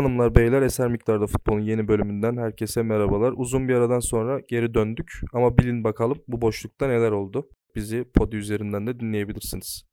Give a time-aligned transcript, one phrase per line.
[0.00, 3.34] Hanımlar, beyler, Eser Miktarda Futbol'un yeni bölümünden herkese merhabalar.
[3.36, 7.48] Uzun bir aradan sonra geri döndük ama bilin bakalım bu boşlukta neler oldu.
[7.74, 9.84] Bizi Podi üzerinden de dinleyebilirsiniz.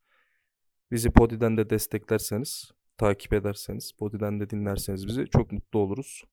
[0.91, 6.23] Bizi Podi'den de desteklerseniz, takip ederseniz, Podi'den de dinlerseniz bizi çok mutlu oluruz.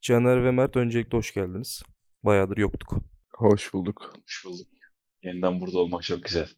[0.00, 1.82] Caner ve Mert öncelikle hoş geldiniz.
[2.22, 2.94] Bayağıdır yoktuk.
[3.34, 4.12] Hoş bulduk.
[4.24, 4.68] Hoş bulduk.
[5.22, 6.48] Yeniden burada olmak çok güzel.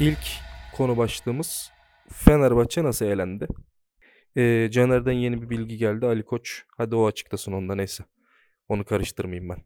[0.00, 0.40] İlk
[0.76, 1.72] konu başlığımız
[2.12, 3.46] Fenerbahçe nasıl eğlendi?
[4.36, 6.06] Ee, Caner'den yeni bir bilgi geldi.
[6.06, 6.64] Ali Koç.
[6.76, 8.04] Hadi o açıklasın onda neyse.
[8.68, 9.62] Onu karıştırmayayım ben.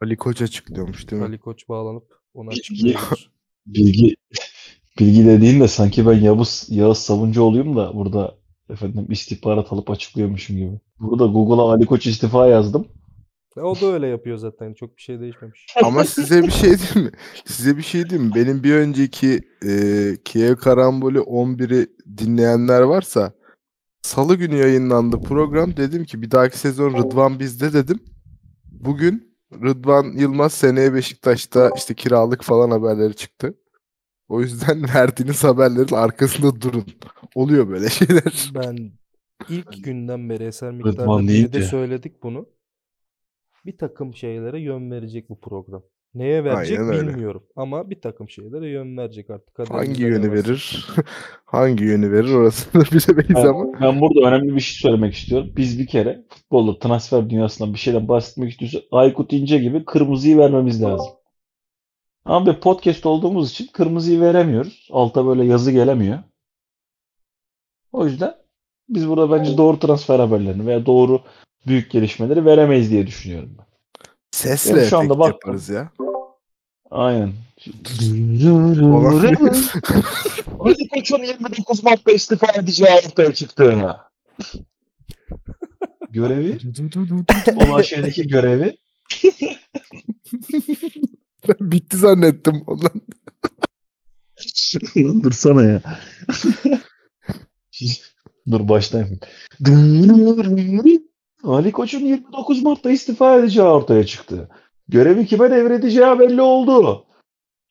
[0.00, 1.28] Ali Koç açıklıyormuş değil mi?
[1.28, 2.96] Ali Koç bağlanıp onu Bilgi-.
[3.66, 4.16] Bilgi
[5.00, 8.38] bilgi dediğin de sanki ben Yavuz Yağız Savuncu olayım da burada
[8.70, 10.80] efendim istihbarat alıp açıklıyormuşum gibi.
[11.00, 12.88] Burada Google'a Ali Koç istifa yazdım.
[13.56, 14.74] Ya o da öyle yapıyor zaten.
[14.74, 15.66] Çok bir şey değişmemiş.
[15.84, 17.10] Ama size bir şey diyeyim mi?
[17.44, 18.34] Size bir şey diyeyim mi?
[18.34, 19.72] Benim bir önceki e,
[20.24, 21.86] Kiev Karambolü 11'i
[22.18, 23.32] dinleyenler varsa
[24.02, 25.76] Salı günü yayınlandı program.
[25.76, 27.98] Dedim ki bir dahaki sezon Rıdvan bizde dedim.
[28.64, 33.54] Bugün Rıdvan Yılmaz seneye Beşiktaş'ta işte kiralık falan haberleri çıktı.
[34.28, 36.84] O yüzden verdiğiniz haberlerin arkasında durun.
[37.34, 38.50] Oluyor böyle şeyler.
[38.54, 38.92] Ben
[39.48, 42.46] ilk günden beri Eser Miktar'da de söyledik bunu.
[43.66, 45.82] Bir takım şeylere yön verecek bu program.
[46.14, 47.08] Neye verecek Aynen öyle.
[47.08, 47.42] bilmiyorum.
[47.56, 49.70] Ama bir takım şeylere yön verecek artık.
[49.70, 50.32] Hangi yönü varsa.
[50.32, 50.86] verir?
[51.44, 53.80] Hangi yönü verir orasını bilemeyiz Ben, ama.
[53.80, 55.52] ben burada önemli bir şey söylemek istiyorum.
[55.56, 60.82] Biz bir kere futbolda transfer dünyasından bir şeyden bahsetmek istiyorsak Aykut İnce gibi kırmızıyı vermemiz
[60.82, 61.12] lazım.
[62.24, 64.88] Ama bir podcast olduğumuz için kırmızıyı veremiyoruz.
[64.92, 66.18] Alta böyle yazı gelemiyor.
[67.92, 68.34] O yüzden
[68.88, 71.20] biz burada bence doğru transfer haberlerini veya doğru
[71.66, 73.64] büyük gelişmeleri veremeyiz diye düşünüyorum ben.
[74.30, 75.38] Sesle Benim şu anda baktım.
[75.44, 75.90] yaparız ya.
[76.90, 77.32] Aynen.
[80.60, 83.76] Ali Koç'un 29 Mart'ta istifa edeceği ortaya çıktı.
[86.10, 86.58] Görevi,
[87.56, 88.76] olan şeydeki görevi
[91.48, 92.92] Ben bitti zannettim ondan.
[95.22, 95.82] Dursana ya.
[98.50, 99.20] Dur başlayayım.
[101.44, 104.48] Ali Koç'un 29 Mart'ta istifa edeceği ortaya çıktı.
[104.88, 107.06] Görevi kime devredeceği belli oldu.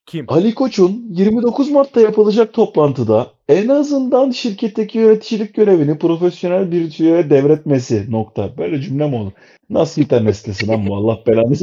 [0.06, 0.26] Kim?
[0.28, 8.12] Ali Koç'un 29 Mart'ta yapılacak toplantıda en azından şirketteki yöneticilik görevini profesyonel bir kişiye devretmesi
[8.12, 8.58] nokta.
[8.58, 9.32] Böyle cümle mi olur?
[9.70, 11.56] Nasıl internet sitesi lan bu Allah belanı.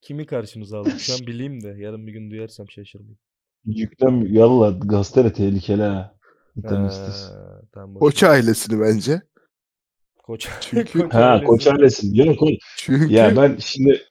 [0.00, 1.00] Kimi karşımıza aldık?
[1.00, 3.18] Şu an bileyim de yarın bir gün duyarsam şaşırmayayım.
[3.66, 6.14] Yüklem yalla gazetele tehlikeli ha.
[6.56, 7.32] İnternet sitesi.
[8.00, 9.22] Koç ailesini bence.
[10.26, 10.48] Koç.
[10.60, 12.06] Çünkü- Ha koç ailesi.
[12.18, 12.56] Yok oğlum.
[12.76, 14.02] Çünkü Ya ben şimdi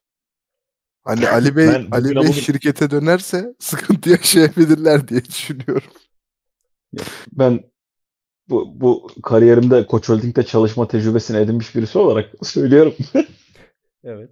[1.04, 5.92] hani Ali Bey Ben Ali Bey bugün- şirkete dönerse sıkıntı yaşayabilirler diye düşünüyorum.
[7.32, 7.60] ben
[8.50, 12.94] bu, bu kariyerimde Koç Holding'de çalışma tecrübesini edinmiş birisi olarak söylüyorum.
[14.04, 14.30] Evet.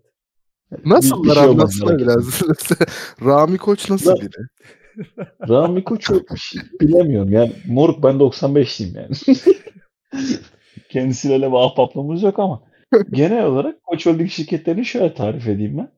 [0.86, 2.42] Nasıl bir şey olmaz anlatsana merak biraz.
[3.26, 4.48] Rami Koç nasıl Lan- biri?
[5.50, 6.26] Rami Koç'u
[6.82, 7.32] bilemiyorum.
[7.32, 9.16] Yani moruk ben 95'liyim yani.
[10.90, 12.64] Kendisiyle bir ahbaplığımız yok ama
[13.12, 15.92] genel olarak Koç Holding şirketlerini şöyle tarif edeyim ben.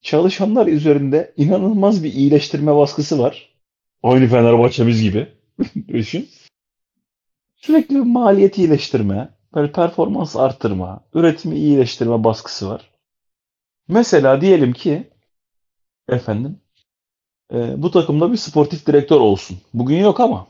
[0.00, 3.54] Çalışanlar üzerinde inanılmaz bir iyileştirme baskısı var.
[4.02, 5.28] Aynı Fenerbahçe'miz gibi.
[5.88, 6.28] Düşün.
[7.56, 12.90] Sürekli bir maliyet iyileştirme, böyle performans arttırma, üretimi iyileştirme baskısı var.
[13.88, 15.10] Mesela diyelim ki
[16.08, 16.60] efendim
[17.52, 19.58] e, bu takımda bir sportif direktör olsun.
[19.74, 20.46] Bugün yok ama.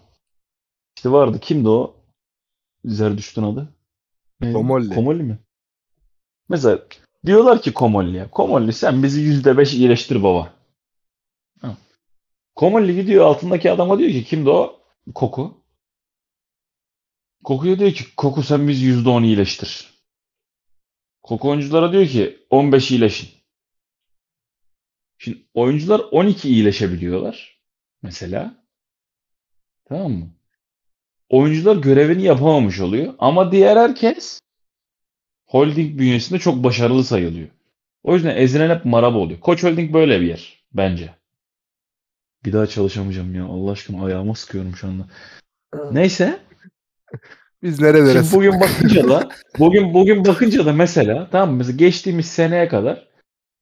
[0.97, 1.39] İşte vardı.
[1.41, 1.98] Kimdi o?
[2.85, 3.75] Zerdüşt'ün adı.
[4.41, 4.55] Neydi?
[4.55, 4.95] Komolli.
[4.95, 5.39] Komolli mi?
[6.49, 6.79] Mesela
[7.27, 8.31] diyorlar ki Komolli'ye.
[8.31, 10.55] Komolli sen bizi %5 iyileştir baba.
[11.61, 11.77] Ha.
[12.55, 14.81] Komolli gidiyor altındaki adama diyor ki kimdi o?
[15.15, 15.65] Koku.
[17.45, 19.95] Kokuya diyor ki Koku sen bizi %10 iyileştir.
[21.23, 23.29] Koku oyunculara diyor ki 15 iyileşin.
[25.19, 27.61] Şimdi oyuncular 12 iyileşebiliyorlar.
[28.03, 28.65] Mesela.
[29.85, 30.38] Tamam mı?
[31.31, 33.15] Oyuncular görevini yapamamış oluyor.
[33.19, 34.41] Ama diğer herkes
[35.47, 37.49] holding bünyesinde çok başarılı sayılıyor.
[38.03, 39.41] O yüzden ezilen hep maraba oluyor.
[39.41, 41.15] Koç Holding böyle bir yer bence.
[42.45, 43.45] Bir daha çalışamayacağım ya.
[43.45, 45.07] Allah aşkına ayağıma sıkıyorum şu anda.
[45.93, 46.39] Neyse.
[47.63, 49.29] Biz nerelere Şimdi bugün bakınca da
[49.59, 51.57] bugün bugün bakınca da mesela tamam mı?
[51.57, 53.09] Mesela geçtiğimiz seneye kadar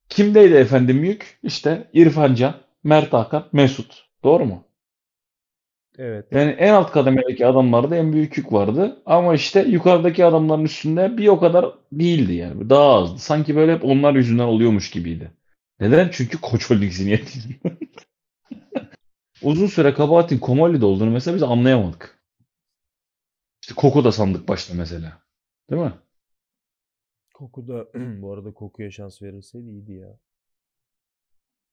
[0.09, 1.39] kimdeydi efendim yük?
[1.43, 2.55] İşte İrfan Can,
[2.85, 4.07] Mert Hakan, Mesut.
[4.25, 4.65] Doğru mu?
[5.99, 6.27] Evet.
[6.31, 9.03] Yani en alt kademedeki adamlarda en büyük yük vardı.
[9.07, 12.71] Ama işte yukarıdaki adamların üstünde bir o kadar değildi yani.
[12.71, 13.19] Daha azdı.
[13.19, 15.31] Sanki böyle hep onlar yüzünden oluyormuş gibiydi.
[15.81, 16.09] Neden?
[16.13, 17.39] Çünkü Koç Holding zihniyeti.
[19.43, 22.19] uzun süre kabahatin Komoli'de olduğunu mesela biz anlayamadık.
[23.63, 25.23] İşte Koko da sandık başta mesela.
[25.71, 25.93] Değil mi?
[27.35, 27.87] Koku da
[28.23, 30.19] bu arada kokuya şans verilseydi iyiydi ya.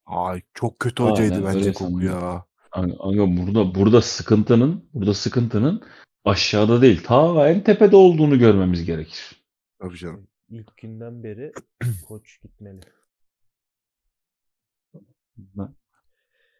[0.05, 2.07] Ay çok kötü hocaydı Aynen, bence Koku sandım.
[2.07, 2.45] ya.
[2.73, 5.81] Aga, aga burada burada sıkıntının burada sıkıntının
[6.25, 9.43] aşağıda değil ta en tepede olduğunu görmemiz gerekir.
[9.79, 10.27] Tabii canım.
[10.49, 11.51] İlk günden beri
[12.07, 12.79] koç gitmeli.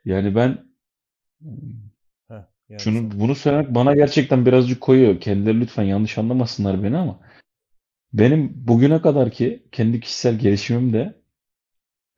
[0.06, 0.66] Yani ben
[2.28, 5.20] Heh, yani şunu sen- bunu söylemek bana gerçekten birazcık koyuyor.
[5.22, 7.20] Kendileri lütfen yanlış anlamasınlar beni ama
[8.14, 11.23] benim bugüne kadar ki kendi kişisel gelişimimde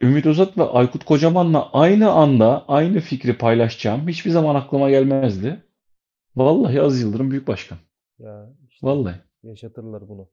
[0.01, 5.63] Ümit Özat ve Aykut Kocaman'la aynı anda aynı fikri paylaşacağım hiçbir zaman aklıma gelmezdi.
[6.35, 7.77] Vallahi Aziz Yıldırım Büyük Başkan.
[8.19, 9.21] ya işte Vallahi.
[9.43, 10.29] yaşatırlar bunu.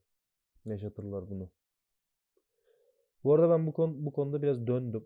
[0.64, 1.50] Yaşatırlar bunu.
[3.25, 5.05] Bu arada ben bu konu bu konuda biraz döndüm.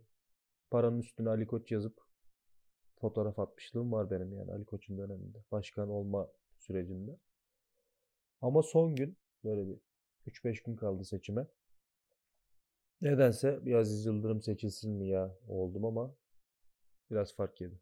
[0.71, 2.01] Paranın üstüne Ali Koç yazıp
[3.01, 5.39] fotoğraf atmışlığım var benim yani Ali Koç'un döneminde.
[5.53, 6.29] Başkan olma
[6.59, 7.17] sürecinde.
[8.41, 9.77] Ama son gün böyle bir
[10.27, 11.47] 3-5 gün kaldı seçime.
[13.03, 16.15] Nedense bir Aziz Yıldırım seçilsin mi ya oldum ama
[17.11, 17.75] biraz fark yedi.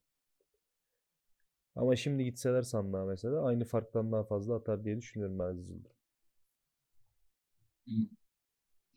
[1.76, 5.96] Ama şimdi gitseler sandığa mesela aynı farktan daha fazla atar diye düşünüyorum ben Aziz Yıldırım.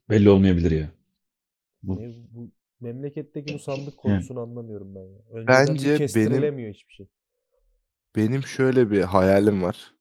[0.09, 0.91] Belli olmayabilir ya.
[1.83, 5.19] Bu, Ne bu, memleketteki bu sandık konusunu anlamıyorum ben ya.
[5.31, 7.07] Önceden Bence benim- hiçbir şey.
[8.15, 9.93] Benim şöyle bir hayalim var.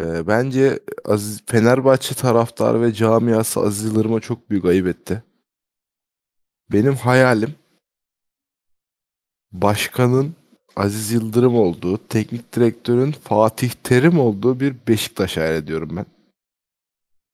[0.00, 5.22] Ee, bence Aziz, Fenerbahçe taraftarı ve camiası Aziz Yıldırım'a çok büyük ayıp etti.
[6.72, 7.54] Benim hayalim
[9.52, 10.34] başkanın
[10.76, 16.06] Aziz Yıldırım olduğu, teknik direktörün Fatih Terim olduğu bir Beşiktaş hayal ediyorum ben.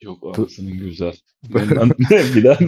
[0.03, 1.17] Yok anasının güzel.
[1.55, 2.61] Benden bir daha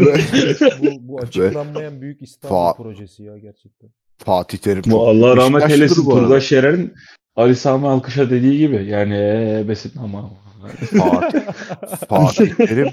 [0.83, 3.91] Bu, bu açıklanmayan büyük İstanbul Fa- projesi ya gerçekten.
[4.19, 6.05] Fatih Terim çok Bu Allah rahmet eylesin.
[6.05, 6.95] Turgay Şerer'in
[7.37, 10.31] Ali Sami Alkış'a dediği gibi yani ee, besin ama
[10.99, 11.41] Fatih,
[12.09, 12.89] Fatih Terim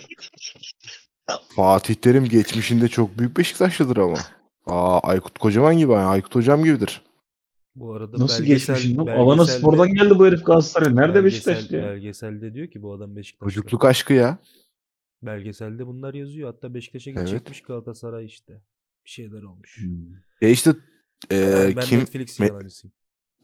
[1.56, 4.18] Fatih Terim geçmişinde çok büyük Beşiktaşlıdır ama.
[4.66, 7.02] Aa, Aykut Kocaman gibi, Aykut Hocam gibidir.
[7.76, 9.08] Bu arada nasıl belgesel- geçmişin lan?
[9.08, 10.96] Alana Spor'dan geldi bu herif Galatasaray.
[10.96, 11.84] Nerede belgesel- Beşiktaşlı ya?
[11.84, 13.54] Belgeselde diyor ki bu adam Beşiktaşlı.
[13.54, 14.38] Çocukluk aşkı ya.
[15.24, 16.54] Belgeselde bunlar yazıyor.
[16.54, 17.20] Hatta Beşiktaş'a Evet.
[17.20, 18.54] gidecekmiş Galatasaray işte.
[19.06, 19.80] Bir şeyler olmuş.
[20.42, 20.74] E işte
[21.32, 22.52] e, ben kim Netflix Me-.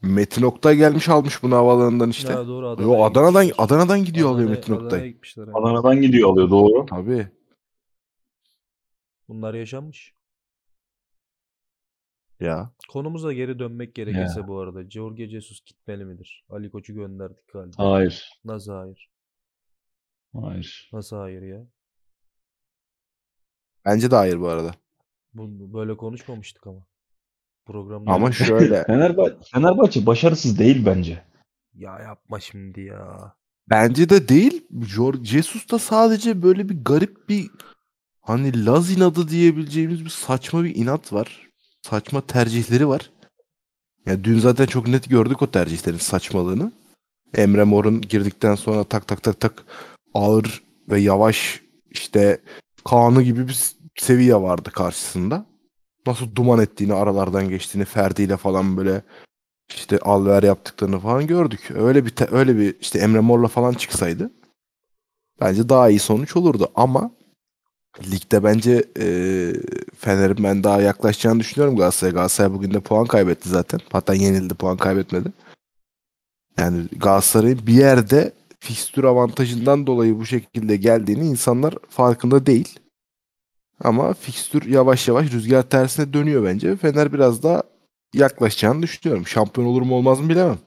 [0.01, 2.33] Metin Oktay gelmiş almış bunu havalarından işte.
[2.33, 3.65] Ha, doğru Yo, Adana'ya Adana'dan gitmişler.
[3.65, 5.09] Adana'dan gidiyor alıyor Adana'ya- Metin Adana'ya Oktay.
[5.09, 5.47] gitmişler.
[5.47, 5.57] yani.
[5.57, 6.85] Adana'dan gidiyor alıyor doğru.
[6.85, 7.27] Tabii.
[9.27, 10.15] Bunlar yaşanmış.
[12.39, 12.71] Ya.
[12.89, 14.89] Konumuza geri dönmek gerekirse bu arada.
[14.89, 16.45] Jorge Jesus gitmeli midir?
[16.49, 17.91] Ali Koç'u gönderdik galiba.
[17.91, 18.29] Hayır.
[18.45, 19.09] Nasıl hayır?
[20.41, 20.89] Hayır.
[20.93, 21.65] Nasıl hayır ya?
[23.85, 24.71] Bence de hayır bu arada.
[25.33, 26.88] Bu, böyle konuşmamıştık ama.
[27.69, 28.83] Programda Ama öyle- şöyle.
[28.87, 31.23] Fenerbahçe, Fenerbahçe başarısız değil bence.
[31.73, 33.33] Ya yapma şimdi ya.
[33.69, 34.67] bence de değil.
[35.23, 37.49] Jesus da sadece böyle bir garip bir
[38.21, 41.49] hani Laz inadı diyebileceğimiz bir saçma bir inat var.
[41.81, 43.11] Saçma tercihleri var.
[44.05, 46.71] Ya dün zaten çok net gördük o tercihlerin saçmalığını.
[47.33, 49.63] Emre Mor'un girdikten sonra tak tak tak tak
[50.13, 51.61] ağır ve yavaş
[51.91, 52.41] işte
[52.85, 53.59] Kaan'ı gibi bir
[53.97, 55.45] seviye vardı karşısında.
[56.07, 59.01] Nasıl duman ettiğini, aralardan geçtiğini, Ferdi ile falan böyle
[59.69, 61.71] işte alver yaptıklarını falan gördük.
[61.75, 64.31] Öyle bir öyle bir işte Emre Mor'la falan çıksaydı
[65.41, 67.11] bence daha iyi sonuç olurdu ama
[68.11, 69.05] ligde bence e,
[69.97, 72.13] Fener'in ben daha yaklaşacağını düşünüyorum Galatasaray'a.
[72.13, 73.79] Galatasaray bugün de puan kaybetti zaten.
[73.91, 75.31] Hatta yenildi, puan kaybetmedi.
[76.57, 82.79] Yani Galatasaray'ın bir yerde fikstür avantajından dolayı bu şekilde geldiğini insanlar farkında değil.
[83.79, 86.75] Ama fikstür yavaş yavaş rüzgar tersine dönüyor bence.
[86.75, 87.63] Fener biraz daha
[88.13, 89.27] yaklaşacağını düşünüyorum.
[89.27, 90.59] Şampiyon olur mu olmaz mı bilemem.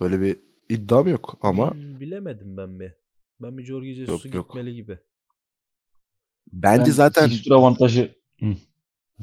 [0.00, 0.36] Öyle bir
[0.68, 2.92] iddiam yok ama Hmm, bilemedim ben bir.
[3.40, 4.98] Ben bir Jorge Jesus'u gitmeli gibi.
[6.52, 8.14] bence Ben zaten fikstür avantajı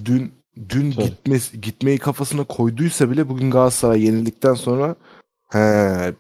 [0.06, 0.34] dün
[0.70, 1.10] dün Söyle.
[1.10, 4.96] gitmesi, gitmeyi kafasına koyduysa bile bugün Galatasaray yenildikten sonra
[5.50, 5.60] he,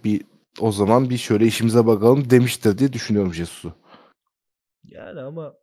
[0.03, 0.21] bir
[0.59, 3.73] o zaman bir şöyle işimize bakalım demiştir diye düşünüyorum Jesus'u.
[4.83, 5.53] Yani ama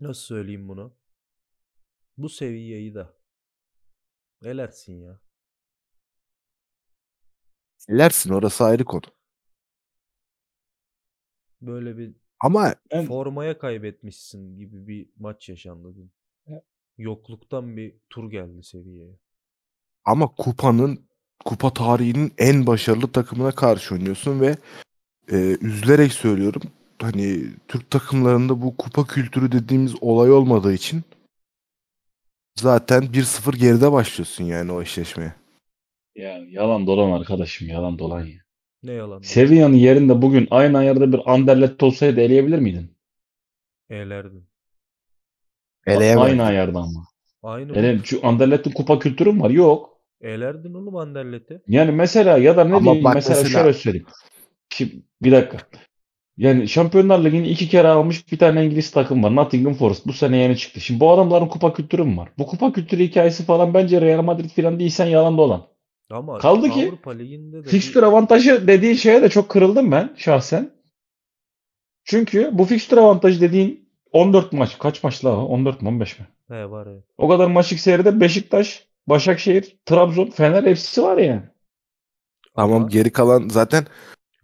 [0.00, 0.94] nasıl söyleyeyim bunu?
[2.18, 3.06] Bu seviyeyi de
[4.44, 5.20] elersin ya.
[7.90, 9.02] Lersin orası ayrı konu.
[11.60, 16.12] Böyle bir Ama Ben- formaya kaybetmişsin gibi bir maç yaşandı dün.
[16.46, 16.62] Ya.
[16.98, 19.18] Yokluktan bir tur geldi seviyeye.
[20.04, 21.08] ama kupanın
[21.44, 24.56] kupa tarihinin en başarılı takımına karşı oynuyorsun ve
[25.32, 26.62] e, üzülerek söylüyorum
[27.02, 31.02] hani Türk takımlarında bu kupa kültürü dediğimiz olay olmadığı için
[32.58, 35.32] zaten 1-0 geride başlıyorsun yani o eşleşmeye.
[36.16, 38.38] Ya yalan dolan arkadaşım yalan dolan ya.
[38.82, 39.20] Ne yalan.
[39.22, 42.96] Sevilla'nın yerinde bugün aynı ayarda bir Anderlecht olsaydı eleyebilir miydin?
[43.90, 44.48] Elerdin.
[45.86, 46.24] Eleyemez.
[46.24, 47.04] Aynı ayarda ama.
[47.42, 49.50] Aynı Ele, şu Anderlecht'in kupa kültürü mü var?
[49.50, 50.00] Yok.
[50.20, 51.62] Elerdin oğlum Anderlet'i.
[51.68, 54.06] Yani mesela ya da ne Ama diyeyim mesela, mesela- şöyle söyleyeyim.
[54.72, 55.58] Şimdi, bir dakika.
[56.38, 59.36] Yani Şampiyonlar Ligi'ni iki kere almış bir tane İngiliz takım var.
[59.36, 60.06] Nottingham Forest.
[60.06, 60.80] Bu sene yeni çıktı.
[60.80, 62.28] Şimdi bu adamların kupa kültürü mü var?
[62.38, 65.66] Bu kupa kültürü hikayesi falan bence Real Madrid falan değilsen yalan dolan.
[66.10, 70.14] Ama Kaldı ki Avrupa Ligi'nde de bir- Fikstür avantajı dediğin şeye de çok kırıldım ben
[70.16, 70.70] şahsen.
[72.04, 74.78] Çünkü bu fikstür avantajı dediğin 14 maç.
[74.78, 75.42] Kaç maç la o?
[75.46, 76.26] 14 mi 15 mi?
[76.48, 77.04] He var evet.
[77.18, 81.42] O kadar maçlık seride Beşiktaş, Başakşehir, Trabzon, Fener hepsi var yani.
[82.56, 83.86] Tamam Ama geri kalan zaten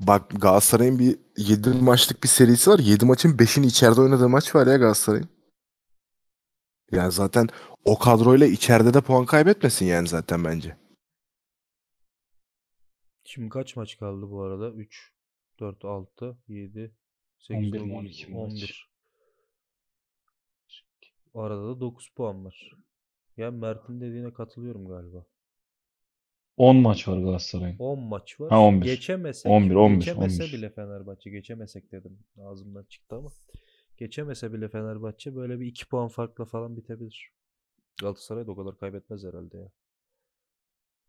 [0.01, 2.79] bak Galatasaray'ın bir 7 maçlık bir serisi var.
[2.79, 5.29] 7 maçın 5'ini içeride oynadığı maç var ya Galatasaray'ın.
[6.93, 7.49] Yani zaten
[7.85, 10.77] o kadroyla içeride de puan kaybetmesin yani zaten bence.
[13.25, 14.71] Şimdi kaç maç kaldı bu arada?
[14.71, 15.13] 3,
[15.61, 16.95] 4, 6, 7,
[17.39, 18.53] 8, 11 mi, 9, 12 maç?
[18.53, 18.91] 11.
[21.35, 22.71] O arada da 9 puan var.
[23.37, 25.27] Ya Mert'in dediğine katılıyorum galiba.
[26.57, 27.79] 10 maç var Galatasaray'ın.
[27.79, 28.51] 10 maç var.
[28.51, 28.87] Ha, 11.
[28.87, 30.59] Geçemesek, 11, 11, geçemese 11.
[30.59, 32.19] bile Fenerbahçe, geçemesek dedim.
[32.45, 33.31] Ağzımdan çıktı ama.
[33.97, 37.31] Geçemese bile Fenerbahçe böyle bir 2 puan farkla falan bitebilir.
[38.01, 39.69] Galatasaray da o kadar kaybetmez herhalde ya.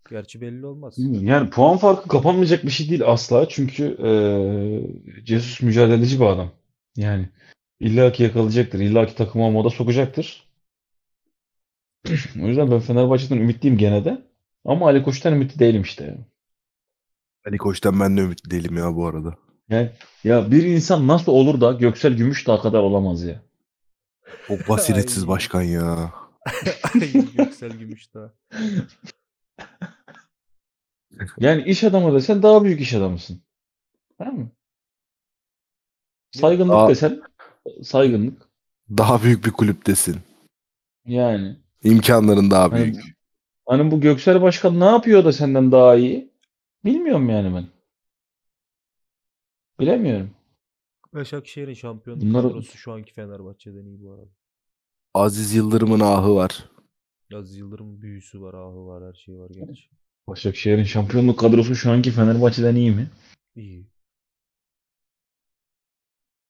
[0.09, 0.95] Gerçi belli olmaz.
[0.97, 3.47] Yani puan farkı kapanmayacak bir şey değil asla.
[3.49, 6.51] Çünkü eee Jesus mücadeleci bir adam.
[6.97, 7.29] Yani
[7.79, 8.79] illaki yakalayacaktır.
[8.79, 10.45] illaki takımı o moda sokacaktır.
[12.43, 14.24] O yüzden ben Fenerbahçe'den ümitliyim gene de.
[14.65, 16.17] Ama Ali Koç'tan ümitli değilim işte.
[17.47, 19.37] Ali Koç'tan ben de ümitli değilim ya bu arada.
[19.69, 19.91] Yani
[20.23, 23.41] ya bir insan nasıl olur da Göksel Gümüşdağ kadar olamaz ya.
[24.47, 26.13] Çok basiretsiz başkan ya.
[27.37, 28.33] Yüksel Gümüşdağ.
[31.37, 33.41] Yani iş adamı desen daha büyük iş adamısın.
[34.17, 34.51] Tamam mı?
[36.31, 36.89] Saygınlık Aa.
[36.89, 37.21] desen
[37.83, 38.49] saygınlık.
[38.89, 40.17] Daha büyük bir kulüptesin.
[41.05, 41.55] Yani.
[41.83, 42.95] İmkanların daha büyük.
[42.95, 43.14] hani
[43.69, 46.31] bu Göksel Başkan ne yapıyor da senden daha iyi?
[46.85, 47.67] Bilmiyorum yani ben.
[49.79, 50.31] Bilemiyorum.
[51.13, 54.29] Başakşehir'in şampiyonluk Bunları- kadrosu şu anki Fenerbahçe'den iyi bu arada.
[55.13, 56.69] Aziz Yıldırım'ın ahı var.
[57.33, 59.89] Aziz Yıldırım'ın büyüsü var, ahı var, her şey var gerçi.
[60.27, 63.09] Başakşehir'in şampiyonluk kadrosu şu anki Fenerbahçe'den iyi mi?
[63.55, 63.87] İyi.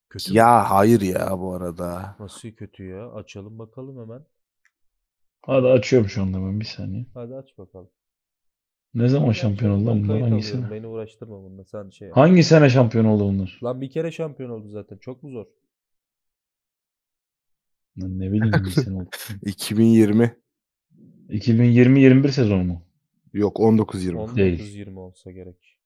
[0.09, 0.37] Kötü mü?
[0.37, 2.15] Ya hayır ya bu arada.
[2.19, 3.11] Nasıl kötü ya?
[3.11, 4.25] Açalım bakalım hemen.
[5.45, 7.05] Hadi açıyorum şu anda ben bir saniye.
[7.13, 7.89] Hadi aç bakalım.
[8.93, 10.21] Ne zaman Hadi şampiyon oldu lan bunlar?
[10.21, 10.71] Hangi alıyorum, sene?
[10.71, 11.63] Beni uğraştırma bununla.
[11.65, 12.17] Sen şey yap.
[12.17, 13.59] Hangi sene şampiyon oldu bunlar?
[13.63, 14.97] Lan bir kere şampiyon oldu zaten.
[14.97, 15.45] Çok mu zor?
[18.01, 19.09] Lan ne bileyim bir sene oldu.
[19.45, 20.35] 2020
[21.29, 22.81] 2020-21 sezonu mu?
[23.33, 24.35] yok 19-20.
[24.35, 24.87] Değil.
[24.87, 25.77] 19-20 olsa gerek.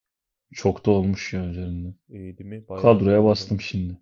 [0.54, 1.94] Çok da olmuş ya üzerinde.
[2.10, 2.68] İyi değil mi?
[2.70, 3.28] Bayağı Kadroya oldu.
[3.30, 3.98] bastım şimdi.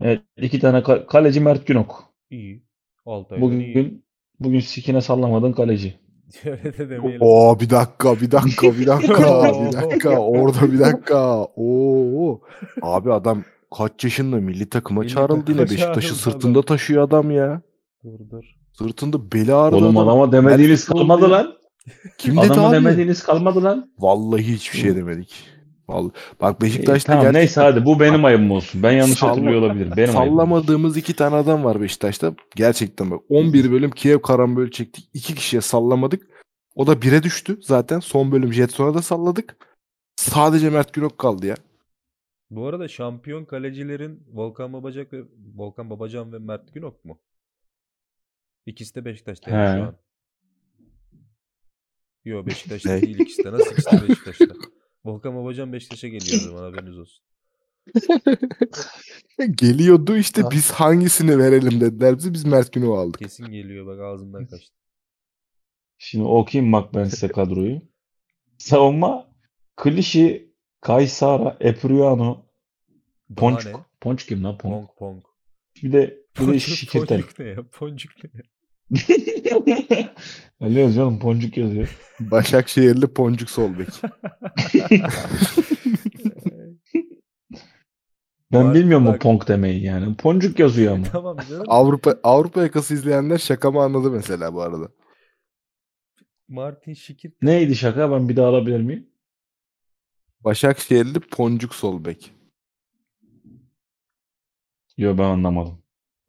[0.00, 2.14] Evet iki tane ka- kaleci Mert Günok.
[2.30, 2.62] İyi.
[3.06, 4.02] Altay'dan iyi.
[4.40, 5.94] Bugün sikine sallamadın kaleci.
[6.44, 7.20] Öyle de demeyelim.
[7.20, 11.44] Oo bir dakika bir dakika bir dakika bir dakika orada bir dakika.
[11.56, 12.40] Oo.
[12.82, 13.42] Abi adam
[13.78, 16.62] kaç yaşında milli takıma Milli çağrıldı yine Beşiktaş'ı sırtında adam.
[16.62, 17.62] taşıyor adam ya.
[18.04, 18.44] Dur dur.
[18.72, 20.08] Sırtında beli ağrıdı Oğlum adam.
[20.08, 21.52] adama demediğiniz kalmadı lan.
[22.18, 22.76] Kim dedi Adama abi?
[22.76, 23.90] demediğiniz kalmadı lan.
[23.98, 25.34] Vallahi hiçbir şey demedik.
[25.90, 26.12] Vallahi.
[26.40, 28.82] Bak Beşiktaş'ta tamam gerçekten neyse hadi bu benim ayıbım olsun.
[28.82, 29.92] Ben yanlış Salla- hatırlıyor olabilirim.
[29.96, 30.36] Benim ayıbım.
[30.36, 32.34] sallamadığımız iki tane adam var Beşiktaş'ta.
[32.56, 35.08] Gerçekten bak 11 bölüm Kiev karambol çektik.
[35.14, 36.26] iki kişiye sallamadık.
[36.74, 38.00] O da 1'e düştü zaten.
[38.00, 39.56] Son bölüm Jetson'a da salladık.
[40.16, 41.56] Sadece Mert Günok kaldı ya.
[42.50, 45.22] Bu arada şampiyon kalecilerin Volkan Babacak ve
[45.56, 47.18] Volkan Babacan ve Mert Günok mu?
[48.66, 49.94] İkisi de Beşiktaş'ta yani şu an.
[52.24, 53.02] Yo Beşiktaş'ta Ne?
[53.02, 53.52] değil ikisi de.
[53.52, 54.44] Nasıl ikisi de Beşiktaş'ta?
[55.04, 57.24] Volkan Babacan Beşiktaş'a geliyor o zaman haberiniz olsun.
[59.56, 60.50] Geliyordu işte Ah.
[60.50, 62.32] biz hangisini verelim dediler bize.
[62.34, 63.18] Biz Mert Günok'u aldık.
[63.18, 64.74] Kesin geliyor bak ağzımdan kaçtı.
[65.98, 67.82] Şimdi okuyayım bak ben size kadroyu.
[68.58, 69.30] Savunma
[69.76, 72.46] Klişi, Kaysara, Epriano,
[73.36, 73.86] Ponçuk.
[74.00, 74.96] Ponçuk kim lan Ponçuk?
[74.98, 75.24] Pong pong.
[75.82, 77.20] Bir de bir de Şikirtel.
[77.22, 77.56] poncuk ne ya?
[77.72, 78.42] Poncuk ne ya?
[80.60, 81.98] Öyle yazıyor oğlum Ponçuk yazıyor.
[82.20, 83.88] Başakşehirli Poncuk Solbek.
[88.52, 89.20] Ben Bak- bilmiyorum o bak.
[89.20, 90.16] Ponk demeyi yani.
[90.16, 91.04] Poncuk yazıyor ama.
[91.12, 91.64] tamam canım.
[91.68, 94.88] Avrupa Avrupa yakası izleyenler şakamı anladı mesela bu arada.
[96.48, 97.32] Martin Şikir.
[97.42, 98.10] Neydi şaka?
[98.10, 99.10] Ben bir daha alabilir miyim?
[100.40, 102.32] Başakşehirli Poncuk Solbek.
[104.96, 105.79] Yok ben anlamadım.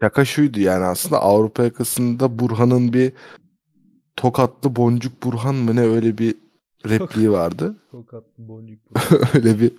[0.02, 3.14] Şaka şuydu yani aslında Avrupa yakasında Burhan'ın bir
[4.16, 6.36] Tokatlı Boncuk Burhan mı ne öyle bir
[6.86, 7.76] repliği vardı.
[7.92, 8.80] Tokatlı boncuk.
[9.36, 9.72] Öyle bir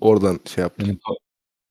[0.00, 0.88] oradan şey yaptım.
[0.88, 0.98] Benim,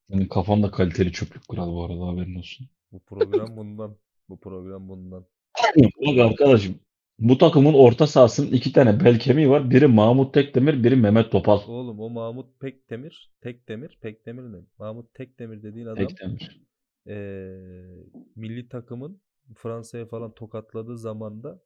[0.10, 2.68] benim kafamda kaliteli çöplük kural bu arada haberin olsun.
[2.92, 3.96] Bu program bundan.
[4.30, 5.26] Bu program bundan.
[6.08, 6.76] Bak arkadaşım
[7.20, 9.70] bu takımın orta sahasının iki tane bel kemiği var.
[9.70, 11.62] Biri Mahmut Tekdemir, biri Mehmet Topal.
[11.68, 14.58] Oğlum o Mahmut Pekdemir, Tekdemir, Pekdemir ne?
[14.80, 16.62] Mahmut Tekdemir dediğin adam Tekdemir.
[17.08, 17.96] Eee,
[18.36, 19.22] milli takımın
[19.56, 21.62] Fransa'ya falan tokatladığı zamanda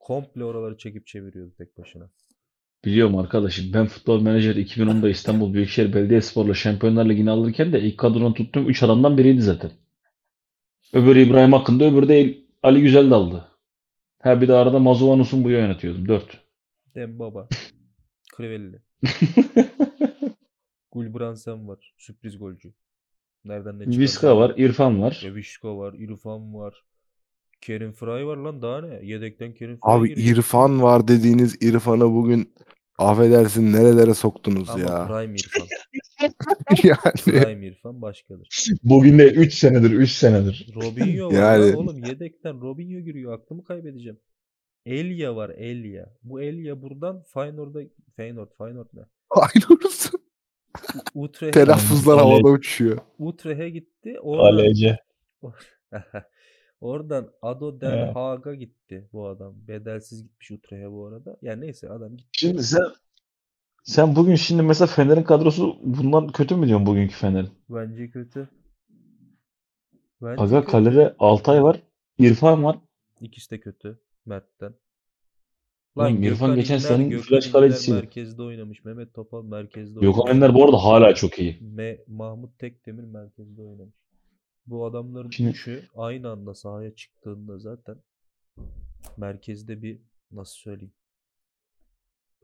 [0.00, 2.10] komple oraları çekip çeviriyordu tek başına.
[2.84, 3.72] Biliyorum arkadaşım.
[3.74, 8.82] Ben futbol menajer 2010'da İstanbul Büyükşehir Belediyespor'la Şampiyonlar Ligi'ni alırken de ilk kadronun tuttuğum 3
[8.82, 9.70] adamdan biriydi zaten.
[10.92, 13.48] Öbürü İbrahim Akın'dı, öbürü de Ali Güzel daldı.
[14.22, 16.08] Ha bir de arada Mazuvanus'un bu yönetiyordum.
[16.08, 16.40] 4.
[16.94, 17.48] Dembaba,
[18.36, 18.82] Crivelli,
[20.92, 21.94] Gulbrandsen var.
[21.98, 22.72] Sürpriz golcü.
[23.44, 23.98] Nereden ne çıkar?
[23.98, 25.22] Viska var, İrfan var.
[25.26, 26.84] E, Vişko var, İrfan var.
[27.60, 29.00] Kerim Fry var lan daha ne?
[29.06, 30.36] Yedekten Kerim Fry Abi giriyor.
[30.36, 32.54] İrfan var dediğiniz İrfan'ı bugün
[32.98, 35.06] affedersin nerelere soktunuz Ama ya.
[35.06, 35.66] Prime İrfan.
[36.84, 38.48] yani Prime İrfan başkadır.
[38.82, 40.70] Bugün de 3 senedir, 3 senedir.
[40.74, 43.32] Robinho var Yani- oğlum yedekten Robinho giriyor.
[43.32, 44.18] Aklımı kaybedeceğim.
[44.86, 46.06] Elia var Elia.
[46.22, 47.80] Bu Elia buradan Feyenoord'a
[48.16, 49.02] Feyenoord Feyenoord ne?
[49.30, 49.64] aynı
[50.94, 51.02] orası.
[51.14, 52.98] Utrecht'e Telaffuzlar Ale- havada uçuyor.
[53.18, 54.20] Utrecht'e gitti.
[54.20, 54.96] Oradan, Kaleci.
[56.80, 58.12] oradan Ado Den.
[58.12, 59.54] Haag'a gitti bu adam.
[59.68, 61.36] Bedelsiz gitmiş Utrecht'e bu arada.
[61.42, 62.28] Yani neyse adam gitti.
[62.32, 62.82] Şimdi sen
[63.82, 67.50] sen bugün şimdi mesela Fener'in kadrosu bundan kötü mü diyorsun bugünkü Fener'in?
[67.68, 68.48] Bence kötü.
[70.22, 70.72] Bence Aga kötü.
[70.72, 71.82] kalede Altay var,
[72.18, 72.78] İrfan var.
[73.20, 74.00] İkisi de kötü.
[74.26, 74.74] Mert'ten.
[75.96, 77.96] Oğlum İrfan Gökhan geçen Gökhan flash İnler kalecisiydi.
[77.96, 78.84] merkezde oynamış.
[78.84, 80.34] Mehmet Topal merkezde Gökhan oynamış.
[80.36, 81.58] Ender bu arada hala çok iyi.
[81.60, 83.94] Me Mahmut Tekdemir merkezde oynamış.
[84.66, 87.96] Bu adamların Şimdi- üçü aynı anda sahaya çıktığında zaten
[89.16, 89.98] merkezde bir
[90.32, 90.92] nasıl söyleyeyim?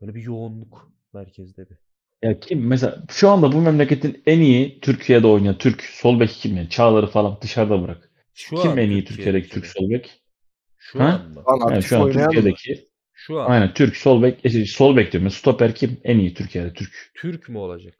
[0.01, 1.77] Böyle bir yoğunluk merkezde bir.
[2.23, 6.57] Ya kim mesela şu anda bu memleketin en iyi Türkiye'de oynayan Türk sol bek kim
[6.57, 6.69] ya?
[6.69, 8.11] Çağlar'ı falan dışarıda bırak.
[8.33, 10.21] Şu kim an en iyi Türkiye'deki Türkiye'deki Türk sol bek?
[10.77, 11.03] Şu Ha?
[11.05, 11.43] an mı?
[11.61, 12.53] Lan Yani şu an oynayan mı?
[13.27, 13.51] Şu an.
[13.51, 15.29] aynen Türk sol bek e, sol bek diyorum.
[15.29, 15.99] Stoper kim?
[16.03, 17.11] En iyi Türkiye'de Türk.
[17.13, 17.93] Türk mü olacak?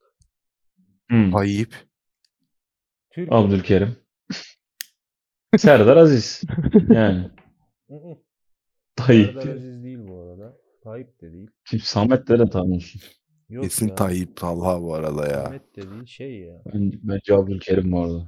[1.10, 1.32] Hmm.
[1.32, 1.76] Tayyip.
[3.12, 3.96] Türk Abdülkerim.
[5.58, 6.42] Serdar Aziz.
[6.90, 7.30] Yani.
[8.96, 9.34] Tayyip.
[9.34, 10.58] Serdar Aziz değil bu arada.
[10.84, 11.50] Tayyip de değil.
[11.64, 13.02] Şimdi Samet de tanıyorsun.
[13.50, 13.96] Yok Kesin ya.
[13.96, 15.44] Tayyip Allah bu arada ya.
[15.44, 16.62] Ahmet de değil şey ya.
[16.74, 18.28] Ben, bence Abdülkerim bu arada.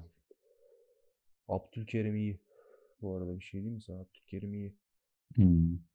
[1.48, 2.40] Abdülkerim iyi.
[3.02, 4.00] Bu arada bir şey diyeyim mi sana?
[4.00, 4.76] Abdülkerim iyi.
[5.36, 5.89] Hmm.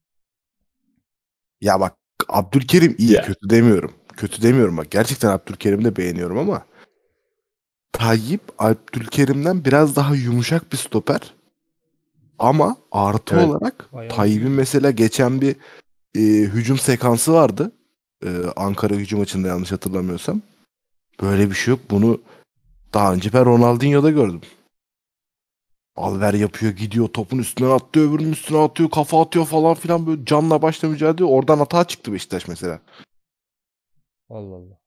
[1.61, 1.95] Ya bak
[2.29, 3.23] Abdülkerim iyi Ya.
[3.23, 3.93] kötü demiyorum.
[4.17, 4.91] Kötü demiyorum bak.
[4.91, 6.65] Gerçekten Abdülkerim'i de beğeniyorum ama
[7.93, 11.35] Tayyip Abdülkerim'den biraz daha yumuşak bir stoper.
[12.39, 13.45] Ama artı Evet.
[13.49, 15.57] olarak Tayyip'in mesela geçen bir
[16.17, 17.73] e, hücum sekansı vardı.
[18.25, 20.43] E, Ankara hücum maçında yanlış hatırlamıyorsam.
[21.23, 21.81] Böyle bir şey yok.
[21.91, 22.21] Bunu
[22.95, 24.41] daha önce ben Ronaldinho'da gördüm.
[25.97, 30.63] Alver yapıyor gidiyor topun üstüne atlıyor öbürünün üstüne atıyor kafa atıyor falan filan böyle canla
[30.63, 32.81] başla mücadele oradan hata çıktı Beşiktaş mesela.
[34.31, 34.79] Allah Allah.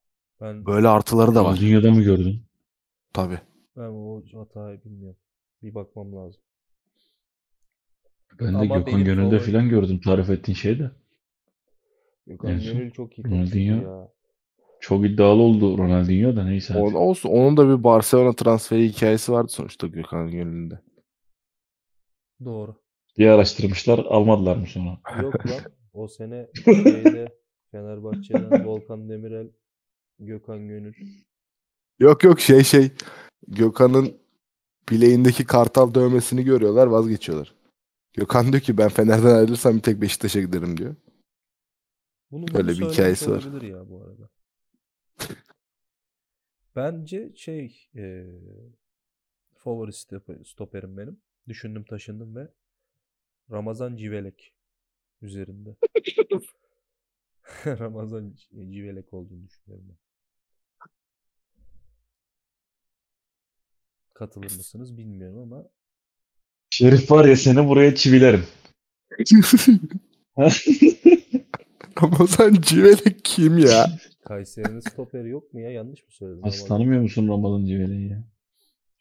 [0.42, 2.42] Ben Böyle artıları da var Dünyada mı gördün?
[3.14, 3.40] tabi.
[3.78, 5.18] ben o hatayı bilmiyorum.
[5.64, 6.42] Bir bakmam lazım.
[8.40, 10.92] Ben de Ama Gökhan benim Gönül'de favorim- falan gördüm tarif ettiğin şey de.
[12.28, 13.92] Gökhan En son Gönül çok iyi topçuydu Ronaldinho.
[14.02, 14.08] ya.
[14.80, 16.78] Çok iddialı oldu Ronaldinho da neyse.
[16.78, 16.98] O, hadi.
[16.98, 20.80] olsun onun da bir Barcelona transferi hikayesi vardı sonuçta Gökhan Gönül'ünde.
[22.46, 22.76] Doğru.
[23.18, 25.00] diye araştırmışlar almadılar mı sonra?
[25.22, 25.60] Yok lan.
[25.94, 27.38] O sene şeyde
[27.72, 29.50] Fenerbahçe'den Volkan Demirel,
[30.20, 30.94] Gökhan Gönül.
[32.00, 32.92] Yok yok şey şey
[33.48, 34.18] Gökhan'ın
[34.90, 37.56] bileğindeki kartal dövmesini görüyorlar vazgeçiyorlar.
[38.14, 40.96] Gökhan diyor ki ben Fener'den ayrılırsam bir tek Beşiktaş'a giderim diyor.
[42.32, 43.44] Bunu Öyle bir söylemiş hikayesi var.
[43.44, 44.30] olabilir ya bu arada.
[46.76, 48.26] Bence şey eee
[49.56, 51.22] favori stoper- stoperim benim.
[51.48, 52.52] Düşündüm taşındım ve
[53.52, 54.54] Ramazan Civelek
[55.22, 55.76] üzerinde.
[57.66, 59.98] Ramazan Civelek olduğunu düşünüyorum ben.
[64.14, 65.70] Katılır mısınız bilmiyorum ama
[66.70, 68.44] Şerif var ya seni buraya çivilerim.
[72.02, 74.00] Ramazan Civelek kim ya?
[74.22, 75.72] Kayseri'nin stoperi yok mu ya?
[75.72, 76.68] Yanlış mı söyledim?
[76.68, 78.24] Tanımıyor musun Ramazan Civeli'yi ya?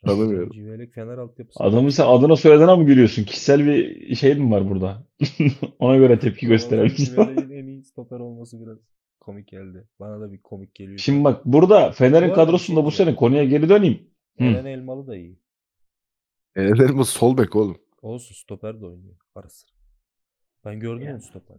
[0.07, 0.51] Tanımıyorum.
[0.51, 1.65] Civelek Fener altyapısı.
[1.65, 3.25] Adamın sen adına soyadına mı gülüyorsun?
[3.25, 5.07] Kişisel bir şey mi var burada?
[5.79, 6.97] Ona göre tepki gösterelim.
[6.97, 8.79] Civelek'in en iyi stoper olması biraz
[9.21, 9.89] komik geldi.
[10.01, 10.99] Bana da bir komik geliyor.
[10.99, 13.09] Şimdi bak burada Fener'in Bu kadrosunda şey bu diyeceğim.
[13.11, 14.11] sene konuya geri döneyim.
[14.39, 14.45] Hı.
[14.45, 15.39] Eren Elmalı da iyi.
[16.57, 17.77] Eren bu sol bek oğlum.
[18.03, 19.71] Olsun stoper de oynuyor ara sıra.
[20.65, 21.57] Ben gördüm onu stoper.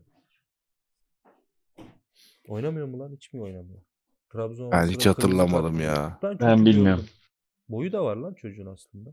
[2.48, 3.12] Oynamıyor mu lan?
[3.16, 3.82] Hiç mi oynamıyor?
[4.30, 6.20] Trabzon Ben hiç hatırlamadım ya.
[6.24, 7.02] Ben, Ben bilmiyorum.
[7.02, 7.14] gördüm.
[7.70, 9.10] Boyu da var lan çocuğun aslında.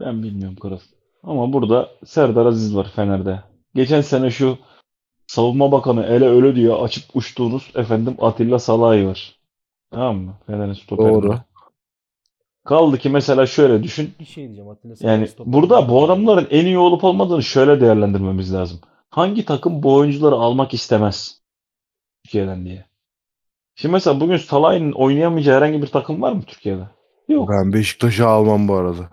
[0.00, 0.78] Ben bilmiyorum Kral.
[1.22, 3.42] Ama burada Serdar Aziz var Fener'de.
[3.74, 4.58] Geçen sene şu
[5.26, 9.40] savunma bakanı ele öyle diyor açıp uçtuğunuz efendim Atilla Salahi var.
[9.90, 10.34] Tamam mı?
[10.46, 11.12] Fener'in stoperinde.
[11.12, 11.38] Doğru.
[12.64, 14.14] Kaldı ki mesela şöyle düşün.
[14.20, 17.42] Bir şey diyeceğim Atilla Saraç Yani stoper burada değil bu adamların en iyi olup olmadığını
[17.42, 18.80] şöyle değerlendirmemiz lazım.
[19.10, 21.42] Hangi takım bu oyuncuları almak istemez
[22.24, 22.86] Türkiye'den diye.
[23.78, 26.88] Şimdi mesela bugün Salah'ın oynayamayacağı herhangi bir takım var mı Türkiye'de?
[27.28, 27.48] Yok.
[27.50, 29.10] Ben Beşiktaş'ı almam bu arada.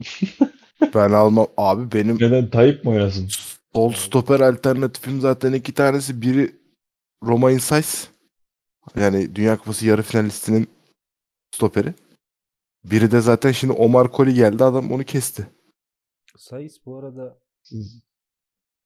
[0.94, 1.46] ben almam.
[1.56, 3.28] Abi benim Neden Tayyip mi oynasın?
[3.74, 6.22] sol stoper alternatifim zaten iki tanesi.
[6.22, 6.56] Biri
[7.22, 8.08] Roma Insights.
[8.96, 10.68] Yani Dünya Kupası yarı finalistinin
[11.54, 11.94] stoperi.
[12.84, 14.64] Biri de zaten şimdi Omar Koli geldi.
[14.64, 15.46] Adam onu kesti.
[16.36, 17.38] Sayıs bu arada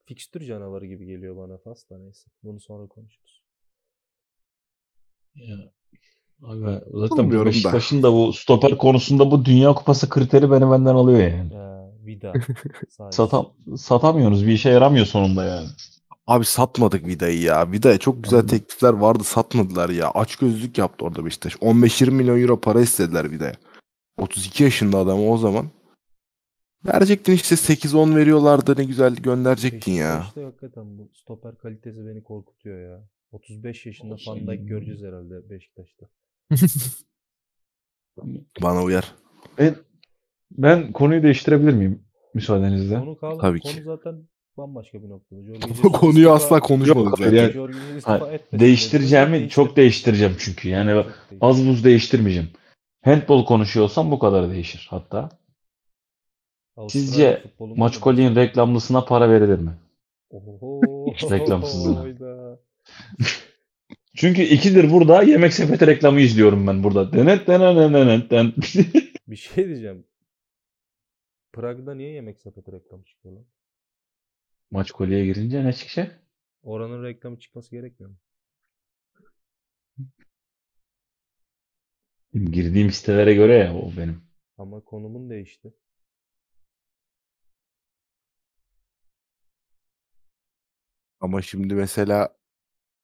[0.06, 2.30] fikstür canavarı gibi geliyor bana Fas da neyse.
[2.42, 3.41] Bunu sonra konuşuruz.
[5.34, 5.56] Ya,
[6.42, 7.54] abi zaten Bilmiyorum da.
[7.54, 11.54] Beşiktaş'ın da bu stoper konusunda bu Dünya Kupası kriteri beni benden alıyor yani.
[11.54, 11.72] Ya
[12.06, 12.32] Vida.
[13.10, 14.46] Satam, satamıyoruz.
[14.46, 15.68] Bir işe yaramıyor sonunda yani.
[16.26, 17.72] Abi satmadık Vida'yı ya.
[17.72, 20.10] Vida'ya çok güzel teklifler vardı satmadılar ya.
[20.10, 21.54] Aç gözlük yaptı orada Beşiktaş.
[21.54, 23.54] 15-20 milyon euro para istediler Vida'ya.
[24.18, 25.66] 32 yaşında adam o zaman.
[26.86, 30.18] Verecektin işte 8-10 veriyorlardı ne güzel gönderecektin ya.
[30.18, 33.08] Beşiktaş'ta hakikaten bu stoper kalitesi beni korkutuyor ya.
[33.32, 34.16] 35 yaşında.
[34.26, 36.06] Van Dijk göreceğiz herhalde Beşiktaş'ta.
[38.62, 39.14] Bana uyar.
[39.58, 39.74] Ben,
[40.50, 42.04] ben konuyu değiştirebilir miyim?
[42.34, 42.98] Müsaadenizle.
[42.98, 43.38] Konu kaldı.
[43.40, 43.82] Tabii konu ki.
[43.82, 45.42] zaten bambaşka bir noktada.
[45.42, 47.32] Jorge Konuyu asla konuşmadık zaten.
[47.32, 50.68] yani- etmesin Değiştireceğimi çok değiştireceğim çünkü.
[50.68, 51.04] Yani
[51.40, 52.48] az buz değiştirmeyeceğim.
[53.04, 55.28] Handball konuşuyorsam bu kadar değişir hatta.
[56.88, 59.70] Sizce Maç Kolye'nin reklamlısına para verilir mi?
[60.30, 60.80] Oho.
[61.30, 62.00] Reklamsızlığına.
[62.02, 62.11] Hayda.
[64.16, 67.12] Çünkü ikidir burada yemek sepeti reklamı izliyorum ben burada.
[67.12, 68.54] Denet denet denet denet.
[69.28, 70.06] Bir şey diyeceğim.
[71.52, 73.46] Prag'da niye yemek sepeti reklamı çıkıyor lan?
[74.70, 76.22] Maç Kolye'ye girince ne çıkacak?
[76.62, 78.16] Oranın reklamı çıkması gerekmiyor mu?
[82.34, 84.22] Girdiğim sitelere göre ya o benim.
[84.58, 85.74] Ama konumun değişti.
[91.20, 92.36] Ama şimdi mesela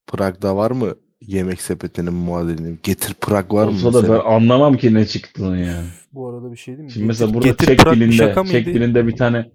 [0.08, 2.78] Prag'da var mı yemek sepetinin muadilini?
[2.82, 5.86] Getir Prag var mı Olsa da ben anlamam ki ne çıktığını yani.
[6.12, 6.92] Bu arada bir şey değil mi?
[6.92, 8.52] Şimdi mesela burada Getir Çek Prag bir dilinde, şaka mıydı?
[8.52, 9.50] Çek dilinde bir tane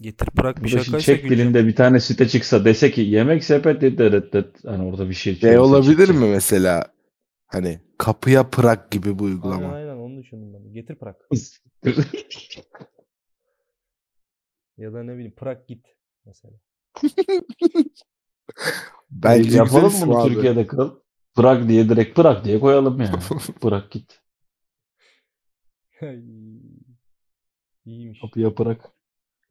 [0.00, 1.54] Getir Prag bir şakaysa Çek güleceğim.
[1.54, 5.34] dilinde bir tane site çıksa dese ki yemek sepeti det det hani orada bir şey
[5.36, 6.16] Şey olabilir çıkacak.
[6.16, 6.84] mi mesela?
[7.46, 9.72] Hani kapıya Prag gibi bu Aynen uygulama.
[9.74, 10.72] aynen onu düşündüm ben.
[10.72, 11.14] Getir Prag.
[14.76, 15.86] Ya da ne bileyim Prag git
[16.26, 16.54] mesela.
[19.10, 20.34] Bence Yapalım bunu abi.
[20.34, 20.90] Türkiye'de kral.
[21.34, 23.18] Prag diye direkt Prag diye koyalım yani.
[23.60, 24.20] Prag git.
[27.84, 28.20] İyiymiş.
[28.20, 28.80] Kapıya Prag.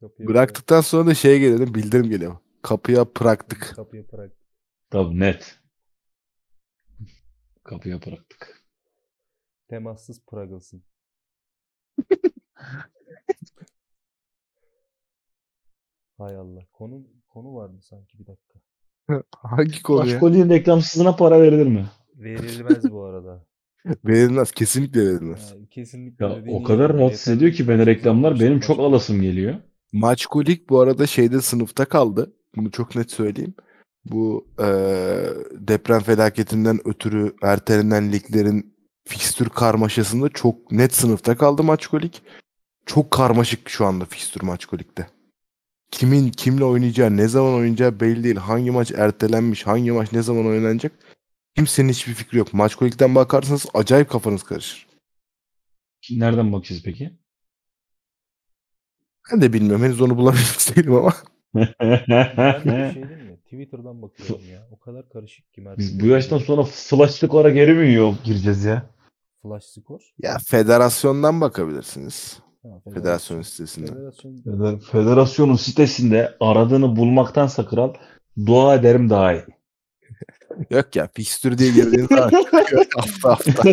[0.00, 2.36] Kapıya Bıraktıktan sonra da şey geliyor bildirim geliyor.
[2.62, 3.04] Kapıya.
[3.04, 3.72] Prag'tık.
[3.76, 4.30] Kapıya Prag.
[4.90, 5.60] Tabii net.
[7.64, 8.64] Kapıya bıraktık.
[9.68, 10.84] Temassız Prag'ılsın.
[16.18, 16.66] Hay Allah.
[16.72, 18.60] Konu konu vardı sanki bir dakika.
[19.42, 20.14] Hangi konu ya?
[20.14, 21.86] Başkolye'nin reklamsızına para verilir mi?
[22.16, 23.44] Verilmez bu arada.
[24.04, 24.52] Verilmez.
[24.52, 25.50] Kesinlikle verilmez.
[25.54, 29.54] Yani kesinlikle Ya o kadar rahatsız ediyor ki beni reklamlar benim çok alasım geliyor.
[29.92, 32.32] Maçkolik bu arada şeyde sınıfta kaldı.
[32.56, 33.54] Bunu çok net söyleyeyim.
[34.04, 42.22] Bu eee, deprem felaketinden ötürü ertelenen liglerin fikstür karmaşasında çok net sınıfta kaldı Maçkolik.
[42.86, 45.06] Çok karmaşık şu anda fikstür Maçkolik'te.
[45.92, 48.36] Kimin kimle oynayacağı, ne zaman oynayacağı belli değil.
[48.36, 50.92] Hangi maç ertelenmiş, hangi maç ne zaman oynanacak
[51.56, 52.54] kimsenin hiçbir fikri yok.
[52.54, 54.86] Maçkolik'ten bakarsanız acayip kafanız karışır.
[56.10, 57.10] Nereden bakacağız peki?
[59.32, 59.84] Ben de bilmiyorum.
[59.84, 61.14] Henüz onu bulabilmiş değilim ama.
[61.54, 63.38] Ben şey mi?
[63.44, 64.68] Twitter'dan bakıyorum ya.
[64.70, 65.78] O kadar karışık ki Mert.
[65.78, 68.90] Biz bu yaştan sonra flash score'a geri mi yok gireceğiz ya?
[69.42, 70.00] Flash skor.
[70.18, 72.38] Ya federasyondan bakabilirsiniz.
[72.62, 73.94] Ha, Federasyon sitesinden.
[73.94, 74.36] Federasyon.
[74.36, 77.94] Feder- Federasyonun sitesinde aradığını bulmaktansa kral
[78.46, 79.42] dua ederim daha iyi.
[80.70, 82.30] Yok ya fikstür diye girdiğin zaman
[82.96, 83.62] hafta hafta.